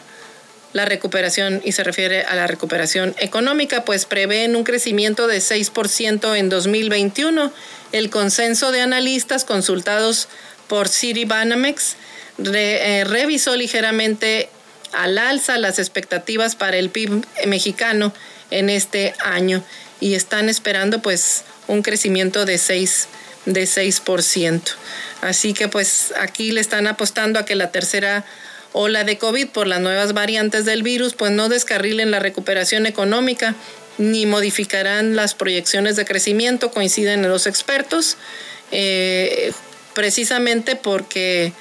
la 0.74 0.86
recuperación 0.86 1.62
y 1.64 1.72
se 1.72 1.84
refiere 1.84 2.24
a 2.24 2.36
la 2.36 2.47
recuperación 2.47 3.16
económica, 3.20 3.86
pues 3.86 4.05
prevén 4.05 4.55
un 4.55 4.64
crecimiento 4.64 5.28
de 5.28 5.38
6% 5.38 6.36
en 6.36 6.49
2021. 6.49 7.51
El 7.91 8.10
consenso 8.10 8.72
de 8.72 8.82
analistas 8.82 9.45
consultados 9.45 10.28
por 10.68 10.89
Citibanamex 10.89 11.95
eh, 12.53 13.03
revisó 13.05 13.55
ligeramente 13.55 14.49
al 14.93 15.18
alza 15.18 15.57
las 15.57 15.80
expectativas 15.80 16.55
para 16.55 16.78
el 16.78 16.89
PIB 16.89 17.26
mexicano 17.45 18.13
en 18.51 18.70
este 18.70 19.13
año 19.20 19.63
y 19.99 20.13
están 20.13 20.49
esperando 20.49 21.01
pues 21.01 21.43
un 21.68 21.82
crecimiento 21.82 22.45
de 22.45 22.55
6% 22.55 23.07
de 23.47 23.63
6%. 23.63 24.61
Así 25.22 25.53
que 25.53 25.68
pues 25.68 26.13
aquí 26.20 26.51
le 26.51 26.61
están 26.61 26.86
apostando 26.86 27.39
a 27.39 27.45
que 27.45 27.55
la 27.55 27.72
tercera 27.72 28.26
ola 28.74 29.03
de 29.03 29.18
COVID 29.18 29.47
por 29.47 29.68
las 29.68 29.80
nuevas 29.80 30.13
variantes 30.13 30.65
del 30.65 30.84
virus 30.84 31.13
pues 31.13 31.32
no 31.32 31.49
descarrilen 31.49 32.11
la 32.11 32.20
recuperación 32.20 32.86
económica 32.86 33.55
ni 33.97 34.26
modificarán 34.26 35.15
las 35.15 35.34
proyecciones 35.34 35.95
de 35.95 36.05
crecimiento, 36.05 36.70
coinciden 36.70 37.28
los 37.28 37.47
expertos, 37.47 38.18
eh, 38.72 39.51
precisamente 39.98 40.76
porque 40.76 41.54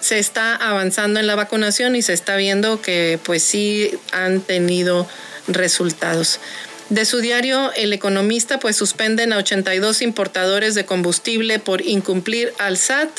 se 0.00 0.18
está 0.18 0.56
avanzando 0.56 1.20
en 1.20 1.28
la 1.28 1.36
vacunación 1.36 1.94
y 1.94 2.02
se 2.02 2.12
está 2.12 2.34
viendo 2.34 2.82
que 2.82 3.20
pues 3.22 3.44
sí 3.44 3.92
han 4.10 4.40
tenido 4.40 5.06
resultados. 5.46 6.40
De 6.88 7.04
su 7.04 7.20
diario, 7.20 7.72
El 7.76 7.92
Economista, 7.92 8.58
pues 8.58 8.74
suspenden 8.74 9.32
a 9.32 9.36
82 9.36 10.02
importadores 10.02 10.74
de 10.74 10.84
combustible 10.84 11.60
por 11.60 11.82
incumplir 11.82 12.52
al 12.58 12.78
SAT. 12.78 13.10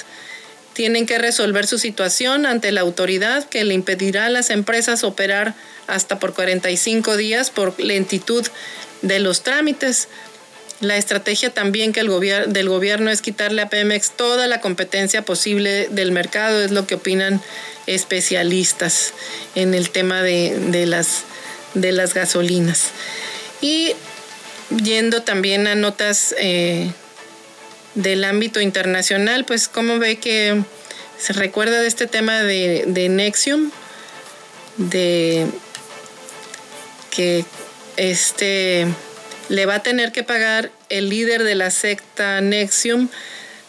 Tienen 0.74 1.06
que 1.06 1.18
resolver 1.18 1.68
su 1.68 1.78
situación 1.78 2.46
ante 2.46 2.74
la 2.74 2.82
autoridad 2.82 3.46
que 3.46 3.64
le 3.64 3.76
impedirá 3.76 4.26
a 4.26 4.30
las 4.30 4.50
empresas 4.50 5.06
operar 5.06 5.56
hasta 5.88 6.20
por 6.20 6.34
45 6.34 7.16
días 7.16 7.50
por 7.50 7.80
lentitud 7.80 8.46
de 9.02 9.20
los 9.20 9.44
trámites. 9.44 10.10
La 10.80 10.96
estrategia 10.98 11.50
también 11.52 11.92
que 11.92 12.02
el 12.02 12.10
gobierno 12.10 12.54
del 12.54 12.70
gobierno 12.70 13.10
es 13.10 13.22
quitarle 13.22 13.64
a 13.64 13.70
Pemex 13.70 14.12
toda 14.12 14.48
la 14.48 14.62
competencia 14.62 15.24
posible 15.24 15.88
del 15.90 16.12
mercado, 16.12 16.62
es 16.62 16.72
lo 16.72 16.86
que 16.86 16.96
opinan 16.96 17.42
especialistas 17.88 19.14
en 19.56 19.74
el 19.74 19.90
tema 19.90 20.22
de, 20.22 20.86
las, 20.86 21.24
de 21.74 21.92
las 21.92 22.14
gasolinas. 22.14 22.90
Y 23.60 23.94
yendo 24.84 25.24
también 25.24 25.66
a 25.66 25.74
notas 25.74 26.36
eh, 26.38 26.92
del 27.96 28.24
ámbito 28.24 28.62
internacional, 28.62 29.46
pues 29.46 29.68
cómo 29.70 29.98
ve 29.98 30.20
que 30.20 30.62
se 31.18 31.34
recuerda 31.34 31.82
de 31.82 31.88
este 31.88 32.06
tema 32.06 32.44
de, 32.44 32.84
de 32.86 33.10
Nexium, 33.10 33.72
de 34.78 35.48
que 37.10 37.46
este 37.96 38.86
le 39.50 39.66
va 39.66 39.76
a 39.76 39.84
tener 39.84 40.12
que 40.12 40.24
pagar 40.24 40.72
el 40.90 41.10
líder 41.10 41.44
de 41.44 41.56
la 41.56 41.72
secta 41.72 42.42
Nexium 42.42 43.10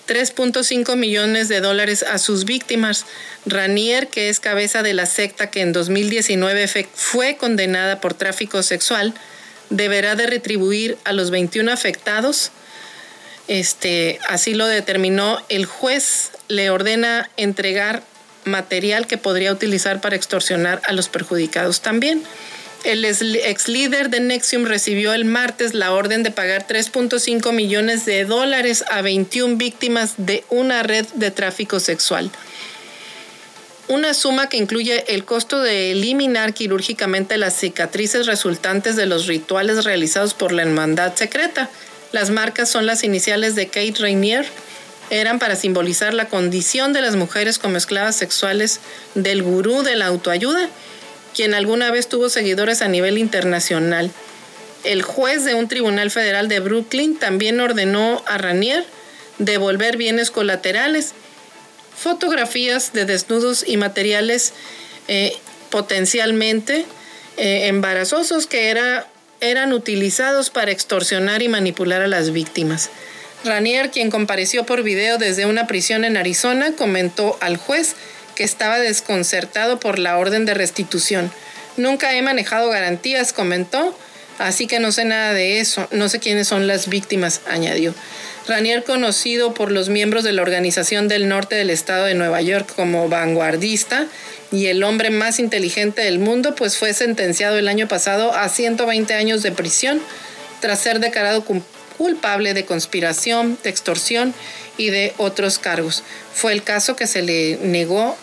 3.5 0.09 0.97
millones 0.97 1.49
de 1.49 1.61
dólares 1.61 2.03
a 2.03 2.19
sus 2.19 2.45
víctimas. 2.45 3.05
Ranier, 3.45 4.09
que 4.09 4.31
es 4.31 4.41
cabeza 4.41 4.83
de 4.83 4.95
la 4.95 5.07
secta 5.07 5.51
que 5.51 5.61
en 5.61 5.73
2019 5.73 6.67
fue 6.95 7.37
condenada 7.37 8.01
por 8.01 8.15
tráfico 8.15 8.63
sexual, 8.63 9.13
deberá 9.71 10.17
de 10.17 10.27
retribuir 10.27 10.97
a 11.05 11.13
los 11.13 11.31
21 11.31 11.71
afectados. 11.71 12.51
Este, 13.49 14.19
así 14.29 14.55
lo 14.55 14.67
determinó 14.67 15.43
el 15.51 15.67
juez, 15.67 16.31
le 16.49 16.71
ordena 16.71 17.31
entregar 17.37 18.03
material 18.45 19.07
que 19.07 19.19
podría 19.19 19.53
utilizar 19.53 20.01
para 20.01 20.17
extorsionar 20.17 20.81
a 20.87 20.93
los 20.93 21.09
perjudicados 21.09 21.83
también. 21.83 22.23
El 22.85 23.05
ex 23.05 23.69
líder 23.69 24.09
de 24.09 24.21
Nexium 24.21 24.65
recibió 24.65 25.13
el 25.13 25.25
martes 25.25 25.75
la 25.75 25.93
orden 25.93 26.23
de 26.23 26.31
pagar 26.31 26.67
3.5 26.69 27.53
millones 27.53 28.07
de 28.07 28.25
dólares 28.25 28.85
a 28.89 29.03
21 29.03 29.57
víctimas 29.57 30.15
de 30.17 30.45
una 30.49 30.85
red 30.85 31.05
de 31.15 31.33
tráfico 31.33 31.81
sexual. 31.81 32.31
Una 33.89 34.15
suma 34.15 34.49
que 34.49 34.59
incluye 34.59 35.13
el 35.13 35.25
costo 35.25 35.61
de 35.61 35.91
eliminar 35.91 36.55
quirúrgicamente 36.55 37.37
las 37.37 37.55
cicatrices 37.55 38.27
resultantes 38.27 38.95
de 38.95 39.07
los 39.07 39.27
rituales 39.27 39.85
realizados 39.85 40.35
por 40.35 40.53
la 40.53 40.63
hermandad 40.63 41.17
secreta. 41.17 41.69
Las 42.13 42.31
marcas 42.31 42.71
son 42.71 42.87
las 42.87 43.03
iniciales 43.03 43.57
de 43.57 43.67
Kate 43.67 43.95
Rainier. 43.99 44.47
Eran 45.11 45.39
para 45.39 45.57
simbolizar 45.57 46.15
la 46.15 46.29
condición 46.29 46.93
de 46.93 47.01
las 47.01 47.17
mujeres 47.17 47.59
como 47.59 47.77
esclavas 47.77 48.15
sexuales 48.15 48.79
del 49.15 49.43
gurú 49.43 49.83
de 49.83 49.97
la 49.97 50.07
autoayuda 50.07 50.69
quien 51.39 51.55
alguna 51.55 51.93
vez 51.93 52.09
tuvo 52.09 52.31
seguidores 52.31 52.83
a 52.83 52.89
nivel 52.89 53.17
internacional. 53.17 54.11
El 54.83 55.03
juez 55.03 55.45
de 55.45 55.55
un 55.55 55.69
tribunal 55.69 56.11
federal 56.11 56.49
de 56.49 56.59
Brooklyn 56.59 57.17
también 57.17 57.61
ordenó 57.61 58.25
a 58.27 58.39
Ranier 58.39 58.85
devolver 59.39 59.97
bienes 59.97 60.33
colaterales, 60.33 61.13
fotografías 61.97 62.93
de 62.93 63.05
desnudos 63.05 63.63
y 63.65 63.77
materiales 63.77 64.53
eh, 65.07 65.33
potencialmente 65.71 66.85
eh, 67.37 67.69
embarazosos 67.69 68.49
que 68.49 68.71
era, 68.71 69.07
eran 69.41 69.73
utilizados 69.73 70.51
para 70.51 70.73
extorsionar 70.73 71.41
y 71.43 71.49
manipular 71.49 72.03
a 72.03 72.09
las 72.09 72.33
víctimas. 72.33 72.91
Ranier, 73.45 73.93
quien 73.93 74.11
compareció 74.11 74.67
por 74.67 74.83
video 74.83 75.19
desde 75.19 75.47
una 75.47 75.69
prisión 75.69 76.05
en 76.05 76.17
Arizona, 76.17 76.73
comentó 76.73 77.39
al 77.41 77.59
juez 77.59 77.95
que 78.39 78.45
estaba 78.45 78.79
desconcertado 78.79 79.81
por 79.81 79.99
la 79.99 80.17
orden 80.17 80.47
de 80.47 80.55
restitución. 80.55 81.33
Nunca 81.77 82.15
he 82.15 82.23
manejado 82.23 82.71
garantías, 82.71 83.33
comentó, 83.33 83.99
así 84.39 84.69
que 84.69 84.79
no 84.79 84.93
sé 84.93 85.05
nada 85.05 85.35
de 85.35 85.59
eso, 85.59 85.89
no 85.91 86.09
sé 86.09 86.21
quiénes 86.21 86.47
son 86.47 86.69
las 86.69 86.89
víctimas, 86.89 87.41
añadió. 87.49 87.97
Ranier, 88.47 88.85
conocido 88.85 89.55
por 89.55 89.73
los 89.73 89.89
miembros 89.89 90.23
de 90.23 90.31
la 90.31 90.43
Organización 90.43 91.09
del 91.09 91.29
Norte 91.29 91.57
del 91.57 91.69
Estado 91.69 92.05
de 92.05 92.15
Nueva 92.15 92.41
York 92.41 92.73
como 92.77 93.09
vanguardista 93.09 94.07
y 94.53 94.67
el 94.67 94.85
hombre 94.85 95.11
más 95.11 95.41
inteligente 95.41 96.03
del 96.03 96.21
mundo, 96.21 96.55
pues 96.55 96.79
fue 96.79 96.95
sentenciado 96.95 97.59
el 97.59 97.67
año 97.67 97.89
pasado 97.89 98.33
a 98.33 98.49
120 98.49 99.15
años 99.15 99.43
de 99.43 99.51
prisión 99.51 100.01
tras 100.61 100.79
ser 100.79 101.01
declarado 101.01 101.45
culpable 101.97 102.55
de 102.55 102.65
conspiración, 102.65 103.59
de 103.65 103.71
extorsión 103.71 104.33
y 104.77 104.91
de 104.91 105.13
otros 105.17 105.59
cargos. 105.59 106.05
Fue 106.33 106.53
el 106.53 106.63
caso 106.63 106.95
que 106.95 107.09
se 107.09 107.23
le 107.23 107.59
negó 107.65 108.17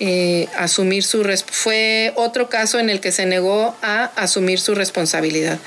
eh, 0.00 0.48
asumir 0.56 1.02
su 1.02 1.22
fue 1.50 2.12
otro 2.16 2.48
caso 2.48 2.78
en 2.78 2.88
el 2.88 3.00
que 3.00 3.12
se 3.12 3.26
negó 3.26 3.76
a 3.82 4.06
asumir 4.16 4.58
su 4.58 4.74
responsabilidad. 4.74 5.58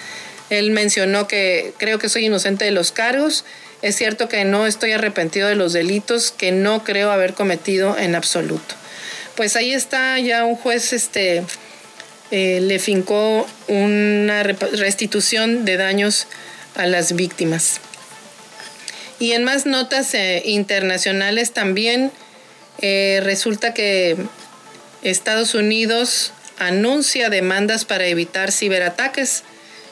Él 0.49 0.71
mencionó 0.71 1.27
que 1.27 1.73
creo 1.77 1.99
que 1.99 2.09
soy 2.09 2.25
inocente 2.25 2.65
de 2.65 2.71
los 2.71 2.91
cargos. 2.91 3.45
Es 3.83 3.95
cierto 3.95 4.29
que 4.29 4.43
no 4.43 4.65
estoy 4.65 4.91
arrepentido 4.91 5.47
de 5.47 5.55
los 5.55 5.73
delitos 5.73 6.31
que 6.31 6.51
no 6.51 6.83
creo 6.83 7.11
haber 7.11 7.33
cometido 7.33 7.97
en 7.97 8.15
absoluto. 8.15 8.75
Pues 9.35 9.55
ahí 9.55 9.73
está 9.73 10.19
ya 10.19 10.45
un 10.45 10.55
juez, 10.55 10.93
este, 10.93 11.43
eh, 12.31 12.59
le 12.61 12.79
fincó 12.79 13.47
una 13.67 14.41
restitución 14.43 15.65
de 15.65 15.77
daños 15.77 16.27
a 16.75 16.87
las 16.87 17.13
víctimas. 17.13 17.79
Y 19.19 19.33
en 19.33 19.43
más 19.43 19.65
notas 19.65 20.13
eh, 20.15 20.41
internacionales 20.45 21.51
también 21.51 22.11
eh, 22.85 23.21
resulta 23.23 23.73
que 23.73 24.17
Estados 25.03 25.55
Unidos 25.55 26.33
anuncia 26.59 27.29
demandas 27.29 27.85
para 27.85 28.07
evitar 28.07 28.51
ciberataques. 28.51 29.43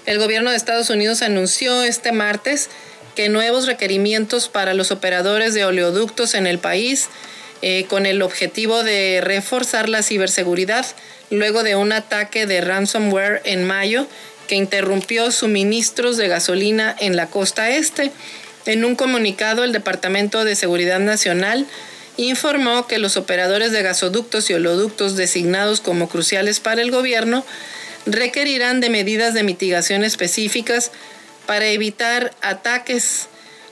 El 0.05 0.19
gobierno 0.19 0.51
de 0.51 0.57
Estados 0.57 0.89
Unidos 0.89 1.21
anunció 1.21 1.83
este 1.83 2.11
martes 2.11 2.69
que 3.15 3.29
nuevos 3.29 3.65
requerimientos 3.65 4.49
para 4.49 4.73
los 4.73 4.91
operadores 4.91 5.53
de 5.53 5.63
oleoductos 5.63 6.33
en 6.33 6.47
el 6.47 6.59
país 6.59 7.07
eh, 7.61 7.85
con 7.85 8.05
el 8.05 8.21
objetivo 8.21 8.83
de 8.83 9.21
reforzar 9.21 9.87
la 9.87 10.03
ciberseguridad 10.03 10.85
luego 11.29 11.63
de 11.63 11.77
un 11.77 11.93
ataque 11.93 12.45
de 12.45 12.59
ransomware 12.59 13.41
en 13.45 13.63
mayo 13.63 14.05
que 14.49 14.55
interrumpió 14.55 15.31
suministros 15.31 16.17
de 16.17 16.27
gasolina 16.27 16.93
en 16.99 17.15
la 17.15 17.27
costa 17.27 17.69
este. 17.69 18.11
En 18.65 18.83
un 18.83 18.97
comunicado, 18.97 19.63
el 19.63 19.71
Departamento 19.71 20.43
de 20.43 20.57
Seguridad 20.57 20.99
Nacional 20.99 21.67
informó 22.17 22.87
que 22.87 22.99
los 22.99 23.17
operadores 23.17 23.71
de 23.71 23.83
gasoductos 23.83 24.49
y 24.49 24.53
oleoductos 24.53 25.15
designados 25.15 25.81
como 25.81 26.09
cruciales 26.09 26.59
para 26.59 26.81
el 26.81 26.91
gobierno 26.91 27.45
requerirán 28.05 28.79
de 28.79 28.89
medidas 28.89 29.33
de 29.33 29.43
mitigación 29.43 30.03
específicas 30.03 30.91
para 31.45 31.67
evitar 31.67 32.33
ataques 32.41 33.27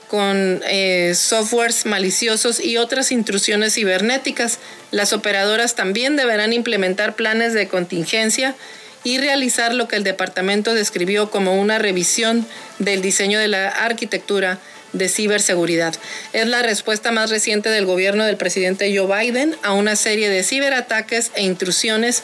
con 0.07 0.61
eh, 0.67 1.13
softwares 1.15 1.85
maliciosos 1.85 2.59
y 2.59 2.77
otras 2.77 3.11
intrusiones 3.11 3.75
cibernéticas. 3.75 4.57
Las 4.91 5.13
operadoras 5.13 5.75
también 5.75 6.15
deberán 6.15 6.51
implementar 6.51 7.15
planes 7.15 7.53
de 7.53 7.67
contingencia 7.67 8.55
y 9.03 9.19
realizar 9.19 9.73
lo 9.73 9.87
que 9.87 9.95
el 9.95 10.03
departamento 10.03 10.73
describió 10.73 11.29
como 11.29 11.59
una 11.59 11.77
revisión 11.77 12.45
del 12.79 13.01
diseño 13.01 13.39
de 13.39 13.47
la 13.47 13.69
arquitectura 13.69 14.59
de 14.93 15.09
ciberseguridad. 15.09 15.95
Es 16.33 16.47
la 16.47 16.61
respuesta 16.61 17.11
más 17.11 17.29
reciente 17.29 17.69
del 17.69 17.85
gobierno 17.85 18.25
del 18.25 18.37
presidente 18.37 18.95
Joe 18.95 19.07
Biden 19.07 19.55
a 19.63 19.73
una 19.73 19.95
serie 19.95 20.29
de 20.29 20.43
ciberataques 20.43 21.31
e 21.35 21.43
intrusiones 21.43 22.23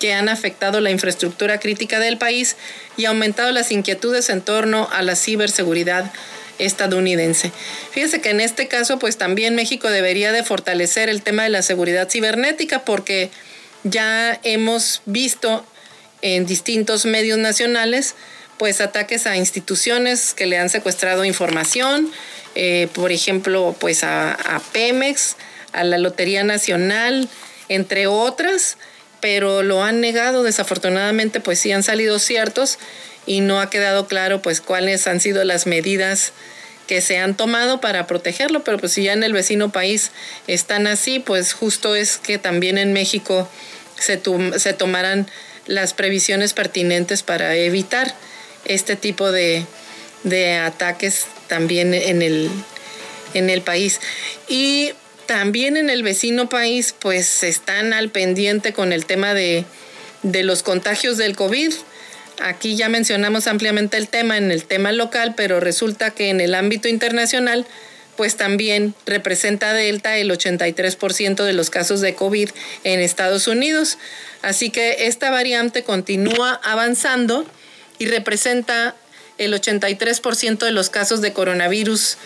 que 0.00 0.12
han 0.12 0.28
afectado 0.28 0.80
la 0.80 0.90
infraestructura 0.90 1.58
crítica 1.60 1.98
del 1.98 2.18
país 2.18 2.56
y 2.96 3.06
aumentado 3.06 3.52
las 3.52 3.72
inquietudes 3.72 4.28
en 4.28 4.42
torno 4.42 4.88
a 4.92 5.02
la 5.02 5.16
ciberseguridad 5.16 6.12
estadounidense. 6.58 7.52
Fíjese 7.90 8.20
que 8.20 8.30
en 8.30 8.40
este 8.40 8.68
caso, 8.68 8.98
pues 8.98 9.16
también 9.16 9.54
México 9.54 9.90
debería 9.90 10.32
de 10.32 10.44
fortalecer 10.44 11.08
el 11.08 11.22
tema 11.22 11.44
de 11.44 11.48
la 11.48 11.62
seguridad 11.62 12.08
cibernética 12.08 12.84
porque 12.84 13.30
ya 13.82 14.38
hemos 14.44 15.02
visto 15.04 15.64
en 16.22 16.46
distintos 16.46 17.04
medios 17.04 17.38
nacionales 17.38 18.14
pues 18.58 18.80
ataques 18.80 19.26
a 19.26 19.36
instituciones 19.36 20.34
que 20.34 20.46
le 20.46 20.58
han 20.58 20.70
secuestrado 20.70 21.24
información, 21.24 22.10
eh, 22.54 22.88
por 22.92 23.12
ejemplo, 23.12 23.74
pues 23.78 24.04
a, 24.04 24.62
Pemex, 24.72 25.36
a 25.72 25.84
la 25.84 25.98
Lotería 25.98 26.44
Nacional, 26.44 27.28
entre 27.68 28.06
otras, 28.06 28.76
pero 29.20 29.62
lo 29.62 29.82
han 29.82 30.00
negado, 30.00 30.42
desafortunadamente, 30.42 31.40
pues 31.40 31.58
sí 31.58 31.72
han 31.72 31.82
salido 31.82 32.18
ciertos 32.18 32.78
y 33.26 33.40
no 33.40 33.60
ha 33.60 33.70
quedado 33.70 34.06
claro 34.06 34.42
pues 34.42 34.60
cuáles 34.60 35.06
han 35.06 35.18
sido 35.18 35.44
las 35.44 35.66
medidas 35.66 36.32
que 36.86 37.00
se 37.00 37.16
han 37.16 37.34
tomado 37.34 37.80
para 37.80 38.06
protegerlo, 38.06 38.62
pero 38.62 38.78
pues 38.78 38.92
si 38.92 39.04
ya 39.04 39.14
en 39.14 39.24
el 39.24 39.32
vecino 39.32 39.72
país 39.72 40.10
están 40.46 40.86
así, 40.86 41.18
pues 41.18 41.54
justo 41.54 41.94
es 41.94 42.18
que 42.18 42.36
también 42.36 42.76
en 42.76 42.92
México 42.92 43.48
se, 43.98 44.20
se 44.58 44.72
tomarán 44.74 45.26
las 45.66 45.94
previsiones 45.94 46.52
pertinentes 46.52 47.22
para 47.22 47.56
evitar 47.56 48.14
este 48.64 48.96
tipo 48.96 49.30
de, 49.30 49.66
ataques 50.62 51.26
también 51.48 51.94
en 51.94 52.22
el, 52.22 52.50
en 53.34 53.50
el 53.50 53.62
país. 53.62 54.00
Y 54.48 54.92
también 55.26 55.76
en 55.76 55.90
el 55.90 56.02
vecino 56.02 56.48
país, 56.48 56.94
pues 56.98 57.42
están 57.42 57.92
al 57.92 58.10
pendiente 58.10 58.72
con 58.72 58.92
el 58.92 59.06
tema 59.06 59.34
de, 59.34 59.64
de 60.22 60.42
los 60.42 60.62
contagios 60.62 61.16
del 61.16 61.36
COVID. 61.36 61.72
Aquí 62.42 62.76
ya 62.76 62.88
mencionamos 62.88 63.46
ampliamente 63.46 63.96
el 63.96 64.08
tema 64.08 64.36
en 64.36 64.50
el 64.50 64.64
tema 64.64 64.92
local, 64.92 65.34
pero 65.36 65.60
resulta 65.60 66.10
que 66.10 66.30
en 66.30 66.40
el 66.40 66.54
ámbito 66.54 66.88
internacional, 66.88 67.66
pues 68.16 68.36
también 68.36 68.94
representa 69.06 69.72
Delta 69.72 70.16
el 70.16 70.30
83% 70.30 71.44
de 71.44 71.52
los 71.52 71.70
casos 71.70 72.00
de 72.00 72.14
COVID 72.14 72.50
en 72.82 73.00
Estados 73.00 73.46
Unidos. 73.46 73.98
Así 74.42 74.70
que 74.70 75.06
esta 75.06 75.30
variante 75.30 75.84
continúa 75.84 76.60
avanzando 76.62 77.46
y 77.98 78.06
representa 78.06 78.94
el 79.38 79.52
83% 79.52 80.58
de 80.58 80.70
los 80.70 80.90
casos 80.90 81.20
de 81.20 81.32
coronavirus 81.32 82.16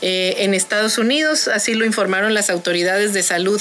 eh, 0.00 0.36
en 0.38 0.54
Estados 0.54 0.96
Unidos, 0.98 1.48
así 1.48 1.74
lo 1.74 1.84
informaron 1.84 2.32
las 2.32 2.50
autoridades 2.50 3.14
de 3.14 3.22
salud 3.22 3.60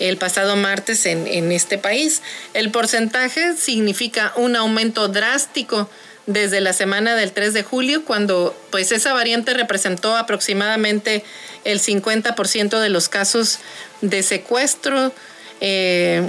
el 0.00 0.16
pasado 0.16 0.56
martes 0.56 1.06
en, 1.06 1.28
en 1.28 1.52
este 1.52 1.78
país. 1.78 2.22
El 2.54 2.70
porcentaje 2.70 3.56
significa 3.56 4.32
un 4.36 4.56
aumento 4.56 5.06
drástico 5.06 5.88
desde 6.26 6.60
la 6.60 6.72
semana 6.72 7.14
del 7.14 7.30
3 7.30 7.54
de 7.54 7.62
julio, 7.62 8.04
cuando 8.04 8.56
pues 8.70 8.90
esa 8.90 9.12
variante 9.12 9.54
representó 9.54 10.16
aproximadamente 10.16 11.22
el 11.64 11.80
50% 11.80 12.80
de 12.80 12.88
los 12.88 13.08
casos 13.08 13.60
de 14.00 14.24
secuestro 14.24 15.12
eh, 15.60 16.28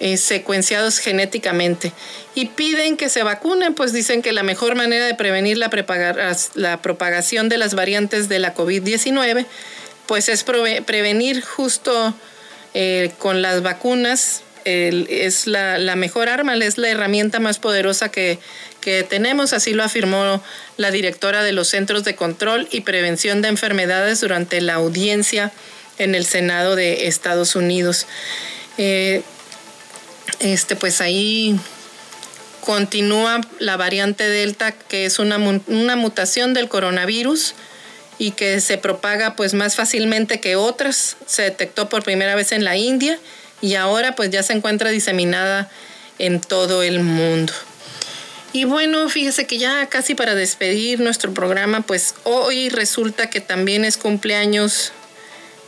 eh, 0.00 0.16
secuenciados 0.16 0.98
genéticamente. 0.98 1.92
Y 2.34 2.46
piden 2.46 2.96
que 2.96 3.08
se 3.08 3.22
vacunen, 3.22 3.74
pues 3.74 3.92
dicen 3.92 4.22
que 4.22 4.32
la 4.32 4.42
mejor 4.42 4.74
manera 4.74 5.06
de 5.06 5.14
prevenir 5.14 5.58
la, 5.58 5.70
la 6.54 6.82
propagación 6.82 7.48
de 7.48 7.58
las 7.58 7.74
variantes 7.74 8.28
de 8.28 8.38
la 8.38 8.54
COVID-19, 8.54 9.46
pues 10.06 10.28
es 10.28 10.44
prevenir 10.44 11.42
justo 11.42 12.14
eh, 12.74 13.12
con 13.18 13.42
las 13.42 13.62
vacunas 13.62 14.42
es 14.68 15.46
la, 15.46 15.96
mejor 15.96 16.28
arma, 16.28 16.54
es 16.56 16.78
la 16.78 16.88
herramienta 16.88 17.40
más 17.40 17.58
poderosa 17.58 18.10
que, 18.10 18.38
que, 18.80 19.02
tenemos, 19.02 19.52
así 19.52 19.72
lo 19.72 19.82
afirmó 19.82 20.42
la 20.76 20.90
directora 20.90 21.42
de 21.42 21.52
los 21.52 21.68
Centros 21.68 22.04
de 22.04 22.14
Control 22.14 22.68
y 22.70 22.82
Prevención 22.82 23.42
de 23.42 23.48
Enfermedades 23.48 24.20
durante 24.20 24.60
la 24.60 24.74
audiencia 24.74 25.52
en 25.98 26.14
el 26.14 26.24
Senado 26.26 26.76
de 26.76 27.06
Estados 27.06 27.56
Unidos. 27.56 28.06
Eh, 28.76 29.22
este, 30.40 30.76
pues 30.76 31.00
ahí 31.00 31.58
continúa 32.60 33.40
la 33.58 33.76
variante 33.76 34.28
Delta, 34.28 34.72
que 34.72 35.06
es 35.06 35.18
una, 35.18 35.38
una 35.38 35.96
mutación 35.96 36.54
del 36.54 36.68
coronavirus 36.68 37.54
y 38.18 38.32
que 38.32 38.60
se 38.60 38.78
propaga 38.78 39.36
pues 39.36 39.54
más 39.54 39.76
fácilmente 39.76 40.40
que 40.40 40.56
otras. 40.56 41.16
Se 41.26 41.42
detectó 41.42 41.88
por 41.88 42.02
primera 42.02 42.34
vez 42.34 42.52
en 42.52 42.64
la 42.64 42.76
India 42.76 43.18
y 43.60 43.74
ahora 43.74 44.14
pues 44.14 44.30
ya 44.30 44.42
se 44.42 44.52
encuentra 44.52 44.90
diseminada 44.90 45.70
en 46.18 46.40
todo 46.40 46.82
el 46.82 47.00
mundo. 47.00 47.52
Y 48.52 48.64
bueno, 48.64 49.08
fíjese 49.08 49.46
que 49.46 49.58
ya 49.58 49.86
casi 49.86 50.14
para 50.14 50.34
despedir 50.34 51.00
nuestro 51.00 51.32
programa, 51.34 51.82
pues 51.82 52.14
hoy 52.24 52.70
resulta 52.70 53.28
que 53.30 53.40
también 53.40 53.84
es 53.84 53.96
cumpleaños 53.96 54.92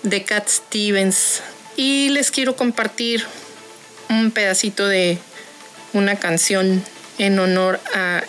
de 0.02 0.24
Cat 0.24 0.48
Stevens 0.48 1.42
y 1.76 2.08
les 2.08 2.30
quiero 2.30 2.56
compartir 2.56 3.24
un 4.10 4.32
pedacito 4.32 4.88
de 4.88 5.18
una 5.92 6.16
canción 6.16 6.84
en 7.18 7.38
honor 7.38 7.80
a, 7.94 8.22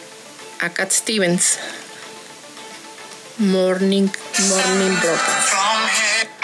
a 0.59 0.69
Cat 0.69 0.91
Stevens. 0.91 1.57
Morning, 3.39 4.07
Morning 4.47 4.99
Broken. 5.01 6.40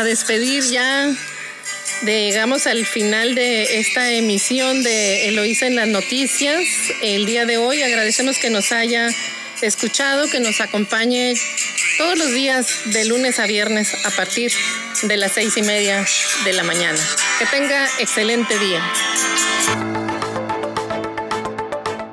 A 0.00 0.04
despedir 0.04 0.62
ya. 0.64 1.14
Llegamos 2.02 2.66
al 2.66 2.86
final 2.86 3.34
de 3.34 3.80
esta 3.80 4.10
emisión 4.10 4.82
de 4.82 5.28
Eloísa 5.28 5.66
en 5.66 5.76
las 5.76 5.88
noticias. 5.88 6.62
El 7.02 7.26
día 7.26 7.44
de 7.44 7.58
hoy 7.58 7.82
agradecemos 7.82 8.38
que 8.38 8.48
nos 8.48 8.72
haya 8.72 9.10
escuchado, 9.60 10.30
que 10.30 10.40
nos 10.40 10.62
acompañe 10.62 11.34
todos 11.98 12.18
los 12.18 12.32
días 12.32 12.66
de 12.86 13.04
lunes 13.04 13.38
a 13.40 13.46
viernes 13.46 13.92
a 14.06 14.10
partir 14.10 14.50
de 15.02 15.16
las 15.18 15.32
seis 15.32 15.56
y 15.58 15.62
media 15.62 16.06
de 16.44 16.52
la 16.54 16.62
mañana. 16.62 16.98
Que 17.38 17.44
tenga 17.46 17.86
excelente 17.98 18.58
día. 18.58 18.82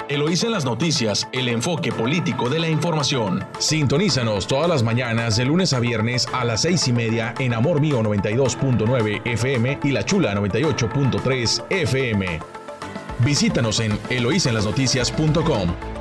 Eloísa 0.09 0.45
en 0.45 0.53
las 0.53 0.63
noticias, 0.63 1.27
el 1.33 1.49
enfoque 1.49 1.91
político 1.91 2.49
de 2.49 2.59
la 2.59 2.69
información. 2.69 3.45
Sintonízanos 3.59 4.47
todas 4.47 4.69
las 4.69 4.81
mañanas 4.81 5.35
de 5.35 5.43
lunes 5.43 5.73
a 5.73 5.81
viernes 5.81 6.27
a 6.31 6.45
las 6.45 6.61
seis 6.61 6.87
y 6.87 6.93
media 6.93 7.33
en 7.39 7.53
Amor 7.53 7.81
Mío 7.81 8.01
92.9 8.01 9.21
FM 9.25 9.79
y 9.83 9.91
La 9.91 10.05
Chula 10.05 10.33
98.3 10.33 11.65
FM. 11.69 12.39
Visítanos 13.19 13.81
en 13.81 13.99
eloísenlasnoticias.com. 14.09 15.96